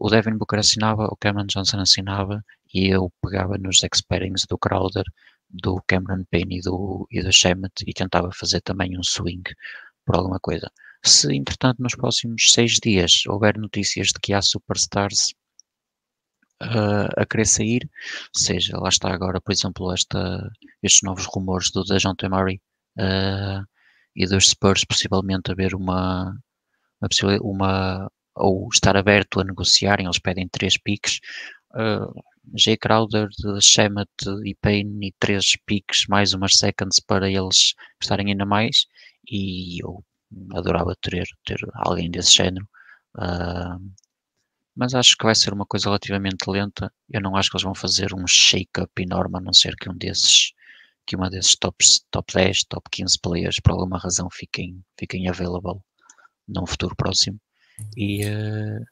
o 0.00 0.10
Devin 0.10 0.36
Booker 0.36 0.58
assinava, 0.58 1.04
o 1.04 1.16
Cameron 1.16 1.46
Johnson 1.46 1.78
assinava, 1.78 2.44
e 2.74 2.88
eu 2.88 3.12
pegava 3.22 3.56
nos 3.58 3.84
experings 3.84 4.44
do 4.48 4.58
Crowder, 4.58 5.04
do 5.48 5.80
Cameron 5.86 6.24
Payne 6.28 6.58
e 6.58 6.60
do, 6.62 7.06
e 7.12 7.22
do 7.22 7.32
Shemet 7.32 7.72
e 7.86 7.92
tentava 7.92 8.30
fazer 8.32 8.60
também 8.62 8.98
um 8.98 9.04
swing 9.04 9.44
por 10.04 10.16
alguma 10.16 10.40
coisa. 10.40 10.68
Se, 11.04 11.32
entretanto, 11.32 11.80
nos 11.80 11.94
próximos 11.94 12.50
seis 12.50 12.80
dias 12.82 13.22
houver 13.28 13.56
notícias 13.56 14.08
de 14.08 14.14
que 14.20 14.32
há 14.32 14.42
superstars 14.42 15.32
uh, 16.62 17.08
a 17.16 17.26
querer 17.26 17.46
sair, 17.46 17.90
seja, 18.34 18.78
lá 18.78 18.88
está 18.88 19.12
agora, 19.12 19.40
por 19.40 19.52
exemplo, 19.52 19.92
esta, 19.92 20.50
estes 20.82 21.02
novos 21.02 21.26
rumores 21.26 21.70
do 21.70 21.84
Dejounte 21.84 22.28
Murray 22.28 22.60
uh, 22.98 23.64
e 24.14 24.26
dos 24.26 24.48
Spurs 24.50 24.84
possivelmente 24.84 25.50
haver 25.50 25.74
uma, 25.74 26.34
uma, 27.00 27.38
uma, 27.42 28.12
ou 28.34 28.68
estar 28.72 28.96
aberto 28.96 29.40
a 29.40 29.44
negociarem, 29.44 30.06
eles 30.06 30.18
pedem 30.18 30.48
três 30.48 30.78
piques, 30.78 31.20
uh, 31.74 32.12
Jay 32.54 32.76
Crowder, 32.76 33.28
Shemet 33.60 34.08
e 34.44 34.54
Payne 34.54 35.08
e 35.08 35.14
três 35.18 35.56
piques, 35.66 36.06
mais 36.08 36.32
umas 36.32 36.56
seconds 36.56 37.00
para 37.00 37.28
eles 37.28 37.74
estarem 38.00 38.28
ainda 38.28 38.46
mais 38.46 38.86
e 39.28 39.82
eu 39.82 40.04
adorava 40.54 40.94
ter, 41.00 41.26
ter 41.44 41.58
alguém 41.74 42.10
desse 42.10 42.36
género 42.36 42.68
uh, 43.18 43.80
mas 44.76 44.94
acho 44.94 45.16
que 45.16 45.24
vai 45.24 45.34
ser 45.34 45.54
uma 45.54 45.64
coisa 45.64 45.86
relativamente 45.86 46.48
lenta. 46.48 46.92
Eu 47.10 47.22
não 47.22 47.34
acho 47.34 47.50
que 47.50 47.56
eles 47.56 47.64
vão 47.64 47.74
fazer 47.74 48.14
um 48.14 48.26
shake-up 48.26 48.92
enorme, 49.02 49.38
a 49.38 49.40
não 49.40 49.52
ser 49.52 49.74
que 49.74 49.88
um 49.88 49.96
desses, 49.96 50.52
que 51.06 51.16
uma 51.16 51.30
desses 51.30 51.56
tops, 51.56 52.04
top 52.10 52.34
10, 52.34 52.64
top 52.64 52.88
15 52.90 53.18
players, 53.20 53.60
por 53.60 53.72
alguma 53.72 53.98
razão, 53.98 54.28
fiquem, 54.30 54.84
fiquem 54.98 55.28
available 55.28 55.80
num 56.46 56.66
futuro 56.66 56.94
próximo. 56.94 57.40
E 57.96 58.26
uh, 58.26 58.84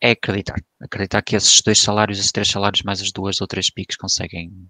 é 0.00 0.10
acreditar. 0.10 0.56
Acreditar 0.80 1.22
que 1.22 1.36
esses 1.36 1.62
dois 1.62 1.80
salários, 1.80 2.18
esses 2.18 2.32
três 2.32 2.48
salários, 2.48 2.82
mais 2.82 3.00
as 3.00 3.12
duas 3.12 3.40
ou 3.40 3.46
três 3.46 3.70
piques, 3.70 3.96
conseguem, 3.96 4.68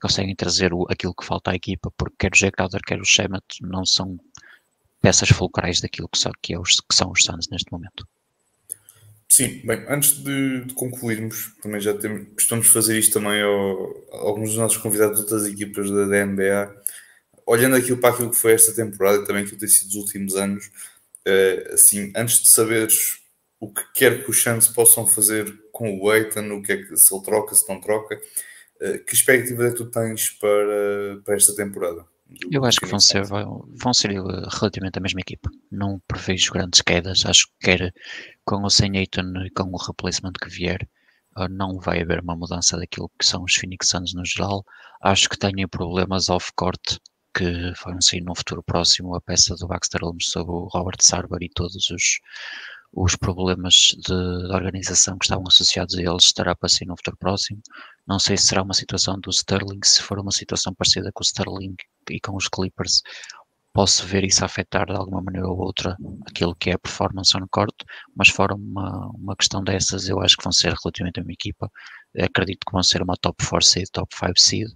conseguem 0.00 0.36
trazer 0.36 0.74
o, 0.74 0.86
aquilo 0.90 1.14
que 1.14 1.24
falta 1.24 1.50
à 1.50 1.54
equipa, 1.54 1.90
porque 1.96 2.16
quer 2.18 2.32
o 2.32 2.36
Jack 2.36 2.56
Crowder, 2.56 2.82
quer 2.86 3.00
o 3.00 3.04
Shemet, 3.06 3.44
não 3.62 3.86
são 3.86 4.18
peças 5.00 5.30
fulcrais 5.30 5.80
daquilo 5.80 6.08
que, 6.08 6.18
são, 6.18 6.32
que, 6.42 6.54
é 6.54 6.58
os, 6.58 6.76
que 6.80 6.94
são 6.94 7.10
os 7.10 7.24
Suns 7.24 7.48
neste 7.50 7.72
momento. 7.72 8.06
Sim, 9.36 9.62
bem, 9.64 9.84
antes 9.88 10.22
de, 10.22 10.64
de, 10.64 10.74
concluirmos, 10.74 11.56
também 11.60 11.80
já 11.80 11.92
temos, 11.92 12.28
costumamos 12.34 12.68
fazer 12.68 12.96
isto 12.96 13.14
também 13.14 13.42
ao, 13.42 14.06
a 14.12 14.16
alguns 14.18 14.50
dos 14.50 14.58
nossos 14.58 14.78
convidados 14.78 15.16
de 15.16 15.22
outras 15.22 15.44
equipas 15.48 15.90
da, 15.90 16.06
da 16.06 16.24
NBA, 16.24 16.82
olhando 17.44 17.74
aquilo 17.74 17.98
para 17.98 18.14
aquilo 18.14 18.30
que 18.30 18.36
foi 18.36 18.52
esta 18.52 18.72
temporada 18.72 19.18
e 19.18 19.26
também 19.26 19.42
aquilo 19.42 19.56
que 19.58 19.66
tem 19.66 19.68
sido 19.68 19.88
os 19.88 19.94
últimos 19.96 20.36
anos, 20.36 20.66
uh, 21.26 21.74
assim, 21.74 22.12
antes 22.14 22.42
de 22.42 22.50
saberes 22.52 23.24
o 23.58 23.72
que 23.72 23.82
quer 23.94 24.22
que 24.22 24.30
os 24.30 24.40
Suns 24.40 24.68
possam 24.68 25.04
fazer 25.04 25.52
com 25.72 25.98
o 25.98 26.14
Eitan, 26.14 26.54
o 26.54 26.62
que 26.62 26.70
é 26.70 26.76
que 26.76 26.96
se 26.96 27.12
ele 27.12 27.24
troca, 27.24 27.56
se 27.56 27.68
não 27.68 27.80
troca, 27.80 28.14
uh, 28.14 29.04
que 29.04 29.14
expectativa 29.16 29.66
é 29.66 29.70
que 29.72 29.78
tu 29.78 29.90
tens 29.90 30.30
para, 30.30 31.20
para 31.24 31.34
esta 31.34 31.56
temporada? 31.56 32.06
Eu 32.50 32.64
acho 32.64 32.80
que 32.80 32.86
vão 32.86 33.00
ser, 33.00 33.24
vão 33.24 33.94
ser 33.94 34.10
relativamente 34.10 34.98
a 34.98 35.02
mesma 35.02 35.20
equipa. 35.20 35.50
Não 35.70 36.00
prevejo 36.06 36.52
grandes 36.52 36.80
quedas. 36.80 37.24
Acho 37.26 37.46
que 37.46 37.66
quer 37.66 37.92
com 38.44 38.62
o 38.62 38.70
Sam 38.70 38.96
Ayton 38.96 39.44
e 39.44 39.50
com 39.50 39.70
o 39.70 39.76
replacement 39.76 40.32
que 40.32 40.48
vier, 40.48 40.88
ah, 41.36 41.48
não 41.48 41.80
vai 41.80 42.02
haver 42.02 42.20
uma 42.20 42.36
mudança 42.36 42.76
daquilo 42.76 43.10
que 43.18 43.26
são 43.26 43.42
os 43.44 43.54
Phoenix 43.54 43.88
Suns 43.88 44.14
no 44.14 44.24
geral. 44.24 44.64
Acho 45.02 45.28
que 45.28 45.38
têm 45.38 45.66
problemas 45.68 46.28
off-court 46.28 46.98
que 47.34 47.72
vão 47.84 48.00
sair 48.00 48.20
no 48.22 48.34
futuro 48.34 48.62
próximo. 48.62 49.14
A 49.14 49.20
peça 49.20 49.56
do 49.56 49.66
Baxter 49.66 50.02
Holmes 50.02 50.26
sobre 50.26 50.52
o 50.52 50.68
Robert 50.68 50.98
Sarver 51.00 51.42
e 51.42 51.48
todos 51.48 51.90
os, 51.90 52.20
os 52.92 53.16
problemas 53.16 53.74
de, 53.74 54.02
de, 54.06 54.54
organização 54.54 55.18
que 55.18 55.24
estavam 55.24 55.44
associados 55.48 55.96
a 55.96 56.00
eles 56.02 56.24
estará 56.24 56.54
para 56.54 56.68
sair 56.68 56.86
no 56.86 56.96
futuro 56.96 57.16
próximo. 57.16 57.60
Não 58.06 58.18
sei 58.18 58.36
se 58.36 58.48
será 58.48 58.62
uma 58.62 58.74
situação 58.74 59.18
do 59.18 59.30
Sterling, 59.30 59.80
se 59.82 60.02
for 60.02 60.18
uma 60.18 60.32
situação 60.32 60.74
parecida 60.74 61.10
com 61.12 61.22
o 61.22 61.26
Sterling 61.26 61.74
e 62.10 62.20
com 62.20 62.36
os 62.36 62.48
Clippers, 62.48 63.02
posso 63.74 64.06
ver 64.06 64.24
isso 64.24 64.44
afetar 64.44 64.86
de 64.86 64.92
alguma 64.92 65.20
maneira 65.20 65.48
ou 65.48 65.58
outra 65.58 65.96
aquilo 66.28 66.54
que 66.54 66.70
é 66.70 66.74
a 66.74 66.78
performance 66.78 67.36
on 67.36 67.44
court, 67.50 67.74
mas 68.16 68.28
fora 68.28 68.54
uma, 68.54 69.08
uma 69.08 69.34
questão 69.36 69.64
dessas, 69.64 70.08
eu 70.08 70.20
acho 70.20 70.36
que 70.36 70.44
vão 70.44 70.52
ser 70.52 70.72
relativamente 70.74 71.18
a 71.18 71.22
uma 71.24 71.32
equipa, 71.32 71.68
acredito 72.16 72.64
que 72.64 72.72
vão 72.72 72.82
ser 72.84 73.02
uma 73.02 73.16
top 73.16 73.44
4 73.44 73.66
seed, 73.66 73.88
top 73.92 74.14
5 74.14 74.32
seed, 74.38 74.68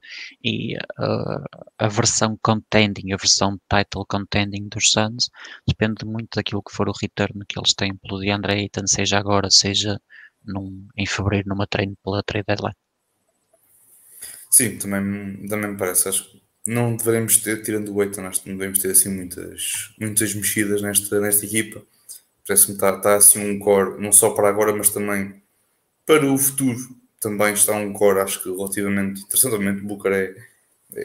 e 0.42 0.76
uh, 0.76 1.44
a 1.78 1.88
versão 1.88 2.36
contending, 2.42 3.12
a 3.12 3.16
versão 3.16 3.56
title 3.70 4.04
contending 4.08 4.68
dos 4.68 4.90
Suns, 4.90 5.30
depende 5.66 6.04
muito 6.04 6.34
daquilo 6.34 6.62
que 6.62 6.74
for 6.74 6.88
o 6.88 6.92
return 7.00 7.44
que 7.46 7.58
eles 7.58 7.74
têm 7.74 7.96
pelo 7.96 8.18
DeAndre 8.18 8.52
Ayton, 8.54 8.86
seja 8.88 9.18
agora, 9.18 9.48
seja 9.48 10.00
num, 10.44 10.88
em 10.96 11.06
fevereiro 11.06 11.48
numa 11.48 11.68
treino 11.68 11.96
pela 12.02 12.22
trade 12.24 12.46
deadline. 12.48 12.87
Sim, 14.50 14.78
também, 14.78 15.46
também 15.48 15.70
me 15.72 15.76
parece, 15.76 16.08
acho 16.08 16.30
que 16.30 16.42
não 16.66 16.96
devemos 16.96 17.38
ter, 17.38 17.62
tirando 17.62 17.94
o 17.94 18.02
Eitan, 18.02 18.26
acho 18.26 18.42
que 18.42 18.50
não 18.50 18.58
devemos 18.58 18.78
ter 18.78 18.90
assim 18.90 19.08
muitas, 19.08 19.94
muitas 19.98 20.34
mexidas 20.34 20.82
nesta, 20.82 21.20
nesta 21.20 21.46
equipa. 21.46 21.82
Parece-me 22.46 22.78
que 22.78 22.84
está, 22.84 22.96
está 22.96 23.16
assim 23.16 23.50
um 23.50 23.58
core, 23.58 24.00
não 24.00 24.12
só 24.12 24.30
para 24.30 24.48
agora, 24.48 24.74
mas 24.74 24.90
também 24.90 25.42
para 26.06 26.26
o 26.26 26.38
futuro. 26.38 26.78
Também 27.20 27.52
está 27.52 27.74
um 27.74 27.92
core, 27.92 28.20
acho 28.20 28.42
que 28.42 28.50
relativamente 28.50 29.22
interessante. 29.22 29.54
Obviamente, 29.54 29.82
Booker 29.82 30.12
é, 30.12 30.34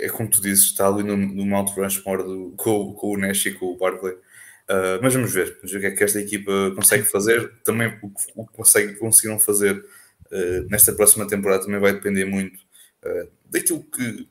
é 0.06 0.10
como 0.10 0.30
tu 0.30 0.42
dizes, 0.42 0.66
está 0.66 0.88
ali 0.88 1.04
no, 1.04 1.18
no 1.18 1.46
Mount 1.46 1.72
Rushmore 1.72 2.24
do, 2.24 2.54
com, 2.58 2.94
com 2.94 3.14
o 3.14 3.18
Nash 3.18 3.46
e 3.48 3.54
com 3.54 3.68
o 3.68 3.78
Barkley. 3.78 4.14
Uh, 4.14 5.00
mas 5.02 5.14
vamos 5.14 5.34
ver, 5.34 5.58
vamos 5.58 5.72
ver 5.72 5.78
o 5.78 5.82
que 5.82 5.88
é 5.88 5.92
que 5.92 6.04
esta 6.04 6.20
equipa 6.22 6.72
consegue 6.76 7.04
fazer. 7.04 7.52
Também 7.64 7.88
o 8.02 8.10
que, 8.10 8.94
conseguiram 8.96 9.40
fazer 9.40 9.78
uh, 9.78 10.70
nesta 10.70 10.94
próxima 10.94 11.28
temporada 11.28 11.64
também 11.64 11.80
vai 11.80 11.94
depender 11.94 12.26
muito 12.26 12.60
uh, 13.06 13.30
daquilo 13.50 13.84
que 13.84 14.28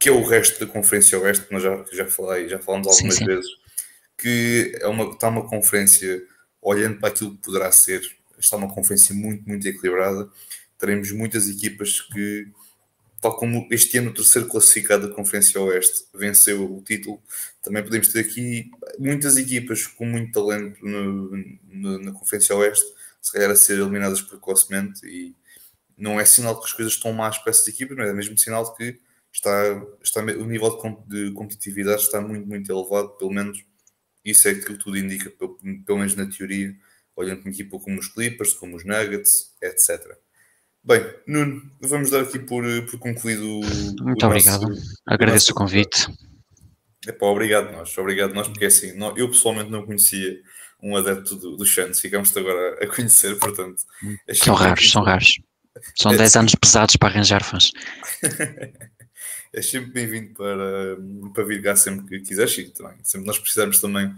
que 0.00 0.08
é 0.08 0.12
o 0.12 0.24
resto 0.24 0.64
da 0.64 0.72
Conferência 0.72 1.18
Oeste, 1.18 1.44
que 1.44 1.52
nós 1.52 1.62
já, 1.62 1.84
já 1.92 2.06
falei, 2.06 2.48
já 2.48 2.58
falamos 2.58 2.88
algumas 2.88 3.14
sim, 3.14 3.20
sim. 3.20 3.26
vezes, 3.26 3.50
que 4.16 4.72
é 4.80 4.86
uma, 4.88 5.12
está 5.12 5.28
uma 5.28 5.46
conferência, 5.46 6.22
olhando 6.62 6.98
para 6.98 7.10
aquilo 7.10 7.32
que 7.32 7.42
poderá 7.42 7.70
ser, 7.70 8.00
está 8.38 8.56
uma 8.56 8.72
conferência 8.72 9.14
muito, 9.14 9.46
muito 9.46 9.68
equilibrada. 9.68 10.30
Teremos 10.78 11.12
muitas 11.12 11.50
equipas 11.50 12.00
que, 12.00 12.48
tal 13.20 13.36
como 13.36 13.68
este 13.70 13.98
ano 13.98 14.08
o 14.08 14.14
terceiro 14.14 14.48
classificado 14.48 15.06
da 15.06 15.14
Conferência 15.14 15.60
Oeste 15.60 16.06
venceu 16.14 16.64
o 16.64 16.80
título, 16.80 17.22
também 17.62 17.82
podemos 17.82 18.08
ter 18.08 18.20
aqui 18.20 18.70
muitas 18.98 19.36
equipas 19.36 19.86
com 19.86 20.06
muito 20.06 20.32
talento 20.32 20.82
no, 20.82 21.36
no, 21.68 21.98
na 21.98 22.12
Conferência 22.12 22.56
Oeste, 22.56 22.86
se 23.20 23.32
calhar 23.32 23.50
a 23.50 23.56
ser 23.56 23.74
eliminadas 23.74 24.22
precocemente 24.22 25.06
e 25.06 25.34
não 26.00 26.18
é 26.18 26.24
sinal 26.24 26.58
que 26.58 26.66
as 26.66 26.72
coisas 26.72 26.94
estão 26.94 27.12
más 27.12 27.38
para 27.38 27.50
essas 27.50 27.66
equipas, 27.68 27.96
mas 27.96 28.08
é 28.08 28.12
mesmo 28.12 28.38
sinal 28.38 28.64
de 28.64 28.76
que 28.76 29.00
está, 29.32 29.50
está, 30.02 30.20
o 30.20 30.46
nível 30.46 30.80
de, 31.06 31.28
de 31.28 31.32
competitividade 31.32 32.02
está 32.02 32.20
muito, 32.20 32.46
muito 32.46 32.70
elevado, 32.70 33.10
pelo 33.16 33.30
menos 33.30 33.62
isso 34.24 34.48
é 34.48 34.52
aquilo 34.52 34.78
que 34.78 34.84
tudo 34.84 34.98
indica, 34.98 35.30
pelo, 35.30 35.58
pelo 35.84 35.98
menos 35.98 36.14
na 36.14 36.26
teoria, 36.26 36.74
olhando 37.14 37.40
para 37.40 37.48
uma 37.48 37.54
equipa 37.54 37.78
como 37.78 37.98
os 37.98 38.08
Clippers, 38.08 38.54
como 38.54 38.76
os 38.76 38.84
Nuggets, 38.84 39.54
etc. 39.62 40.16
Bem, 40.82 41.02
Nuno, 41.26 41.70
vamos 41.80 42.10
dar 42.10 42.22
aqui 42.22 42.38
por, 42.38 42.64
por 42.86 42.98
concluído. 42.98 43.60
Muito 44.02 44.26
obrigado, 44.26 44.62
nosso, 44.62 44.94
agradeço 45.06 45.46
o, 45.46 45.48
nosso... 45.48 45.52
o 45.52 45.54
convite. 45.54 46.06
É 47.06 47.12
pá, 47.12 47.26
obrigado 47.26 47.72
nós, 47.72 47.96
obrigado 47.96 48.34
nós, 48.34 48.48
porque 48.48 48.64
é 48.64 48.68
assim, 48.68 48.92
eu 49.16 49.28
pessoalmente 49.28 49.70
não 49.70 49.84
conhecia 49.84 50.40
um 50.82 50.96
adepto 50.96 51.36
do, 51.36 51.56
do 51.56 51.64
ficamos-te 51.66 52.38
agora 52.38 52.82
a 52.82 52.86
conhecer, 52.86 53.38
portanto. 53.38 53.82
São 54.32 54.54
raros, 54.54 54.90
são 54.90 55.02
raros. 55.02 55.40
São 55.96 56.16
10 56.16 56.34
é, 56.34 56.38
anos 56.38 56.54
pesados 56.54 56.96
para 56.96 57.08
arranjar 57.08 57.42
fãs. 57.44 57.70
é 59.52 59.62
sempre 59.62 59.90
bem-vindo 59.90 60.34
para, 60.34 60.96
para 61.34 61.44
vir 61.44 61.62
cá 61.62 61.74
sempre 61.74 62.06
que 62.06 62.26
quiseres 62.26 62.56
e 62.58 62.64
também, 62.70 62.96
sempre 63.02 63.26
nós 63.26 63.38
precisarmos 63.38 63.80
também, 63.80 64.14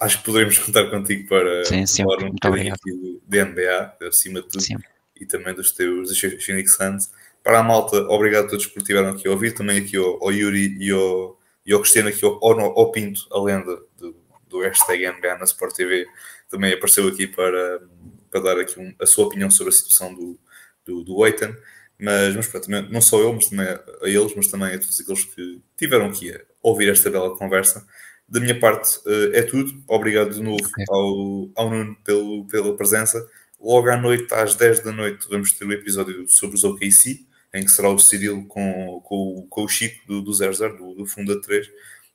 acho 0.00 0.18
que 0.18 0.24
poderemos 0.24 0.58
contar 0.58 0.90
contigo 0.90 1.28
para 1.28 1.64
sim, 1.64 2.04
falar 2.04 2.24
um 2.24 2.30
bocadinho 2.30 2.74
aqui 2.74 3.20
de 3.26 3.44
NBA, 3.44 3.96
acima 4.08 4.40
de 4.40 4.48
tudo, 4.48 4.62
sim. 4.62 4.76
e 5.20 5.26
também 5.26 5.54
dos 5.54 5.72
teus, 5.72 6.18
Phoenix 6.18 6.74
Suns. 6.74 7.10
Para 7.42 7.58
a 7.58 7.62
malta, 7.62 7.96
obrigado 8.08 8.46
a 8.46 8.48
todos 8.48 8.66
por 8.66 8.80
estiveram 8.80 9.10
aqui 9.10 9.28
a 9.28 9.30
ouvir, 9.30 9.52
também 9.52 9.78
aqui 9.78 9.96
ao, 9.96 10.22
ao 10.22 10.32
Yuri 10.32 10.76
e 10.78 10.90
ao, 10.90 11.38
e 11.66 11.72
ao 11.72 11.80
Cristiano, 11.80 12.08
aqui 12.08 12.24
ao, 12.24 12.42
ao, 12.42 12.60
ao 12.60 12.92
Pinto, 12.92 13.26
a 13.30 13.42
lenda 13.42 13.82
do, 13.98 14.16
do 14.48 14.60
hashtag 14.60 15.06
NBA 15.06 15.36
na 15.36 15.44
Sport 15.44 15.74
TV, 15.74 16.06
também 16.48 16.72
apareceu 16.72 17.06
aqui 17.08 17.26
para, 17.26 17.82
para 18.30 18.40
dar 18.40 18.60
aqui 18.60 18.78
um, 18.78 18.94
a 19.00 19.04
sua 19.04 19.26
opinião 19.26 19.50
sobre 19.50 19.72
a 19.72 19.76
situação 19.76 20.14
do, 20.14 20.38
do, 20.84 21.02
do 21.02 21.26
Eitan. 21.26 21.56
Mas, 21.98 22.34
mas 22.34 22.46
pronto, 22.48 22.68
não 22.68 23.00
só 23.00 23.20
eu, 23.20 23.32
mas 23.32 23.46
também 23.46 23.66
a 23.66 24.08
eles, 24.08 24.34
mas 24.34 24.48
também 24.48 24.74
a 24.74 24.78
todos 24.78 25.00
aqueles 25.00 25.24
que 25.24 25.62
tiveram 25.76 26.06
aqui 26.06 26.32
a 26.32 26.40
ouvir 26.62 26.88
esta 26.88 27.10
bela 27.10 27.36
conversa. 27.36 27.86
Da 28.28 28.40
minha 28.40 28.58
parte 28.58 28.98
eh, 29.06 29.38
é 29.38 29.42
tudo. 29.42 29.82
Obrigado 29.86 30.34
de 30.34 30.42
novo 30.42 30.58
ao, 30.88 31.50
ao 31.54 31.70
Nuno 31.70 31.96
pelo, 32.04 32.46
pela 32.46 32.76
presença. 32.76 33.24
Logo 33.60 33.88
à 33.88 33.96
noite, 33.96 34.32
às 34.34 34.54
10 34.54 34.80
da 34.80 34.92
noite, 34.92 35.26
vamos 35.30 35.52
ter 35.52 35.64
o 35.64 35.68
um 35.68 35.72
episódio 35.72 36.28
sobre 36.28 36.56
os 36.56 36.64
OKC, 36.64 37.26
em 37.54 37.64
que 37.64 37.70
será 37.70 37.88
o 37.88 37.98
Cirilo 37.98 38.44
com, 38.46 39.00
com, 39.04 39.46
com 39.48 39.64
o 39.64 39.68
Chico 39.68 40.06
do, 40.06 40.20
do 40.20 40.32
00, 40.32 40.76
do, 40.76 40.94
do 40.94 41.06
Funda 41.06 41.40
3. 41.40 41.66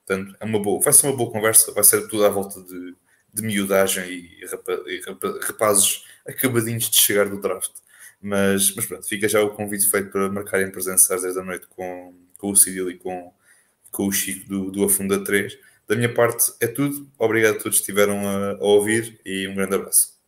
Portanto, 0.06 0.36
é 0.38 0.44
uma 0.44 0.60
boa, 0.60 0.80
vai 0.80 0.92
ser 0.92 1.06
uma 1.06 1.16
boa 1.16 1.30
conversa, 1.30 1.72
vai 1.72 1.84
ser 1.84 2.06
tudo 2.08 2.24
à 2.24 2.28
volta 2.28 2.60
de, 2.62 2.94
de 3.32 3.42
miudagem 3.42 4.04
e, 4.08 4.44
e 4.44 5.00
rapazes 5.42 6.04
acabadinhos 6.26 6.90
de 6.90 6.96
chegar 6.96 7.28
do 7.28 7.40
draft. 7.40 7.72
Mas, 8.20 8.74
mas 8.74 8.86
pronto, 8.86 9.08
fica 9.08 9.28
já 9.28 9.42
o 9.42 9.50
convite 9.50 9.90
feito 9.90 10.10
para 10.10 10.30
marcarem 10.30 10.70
presença 10.70 11.14
às 11.14 11.22
10 11.22 11.34
da 11.34 11.42
noite 11.42 11.66
com, 11.68 12.14
com 12.36 12.50
o 12.50 12.56
Cyril 12.56 12.90
e 12.90 12.98
com, 12.98 13.32
com 13.90 14.06
o 14.06 14.12
Chico 14.12 14.48
do, 14.48 14.70
do 14.70 14.84
Afunda 14.84 15.24
3. 15.24 15.56
Da 15.88 15.96
minha 15.96 16.12
parte 16.12 16.52
é 16.60 16.66
tudo. 16.66 17.10
Obrigado 17.18 17.56
a 17.56 17.58
todos 17.58 17.78
que 17.78 17.82
estiveram 17.82 18.28
a, 18.28 18.52
a 18.52 18.64
ouvir 18.64 19.18
e 19.24 19.48
um 19.48 19.54
grande 19.54 19.74
abraço. 19.74 20.19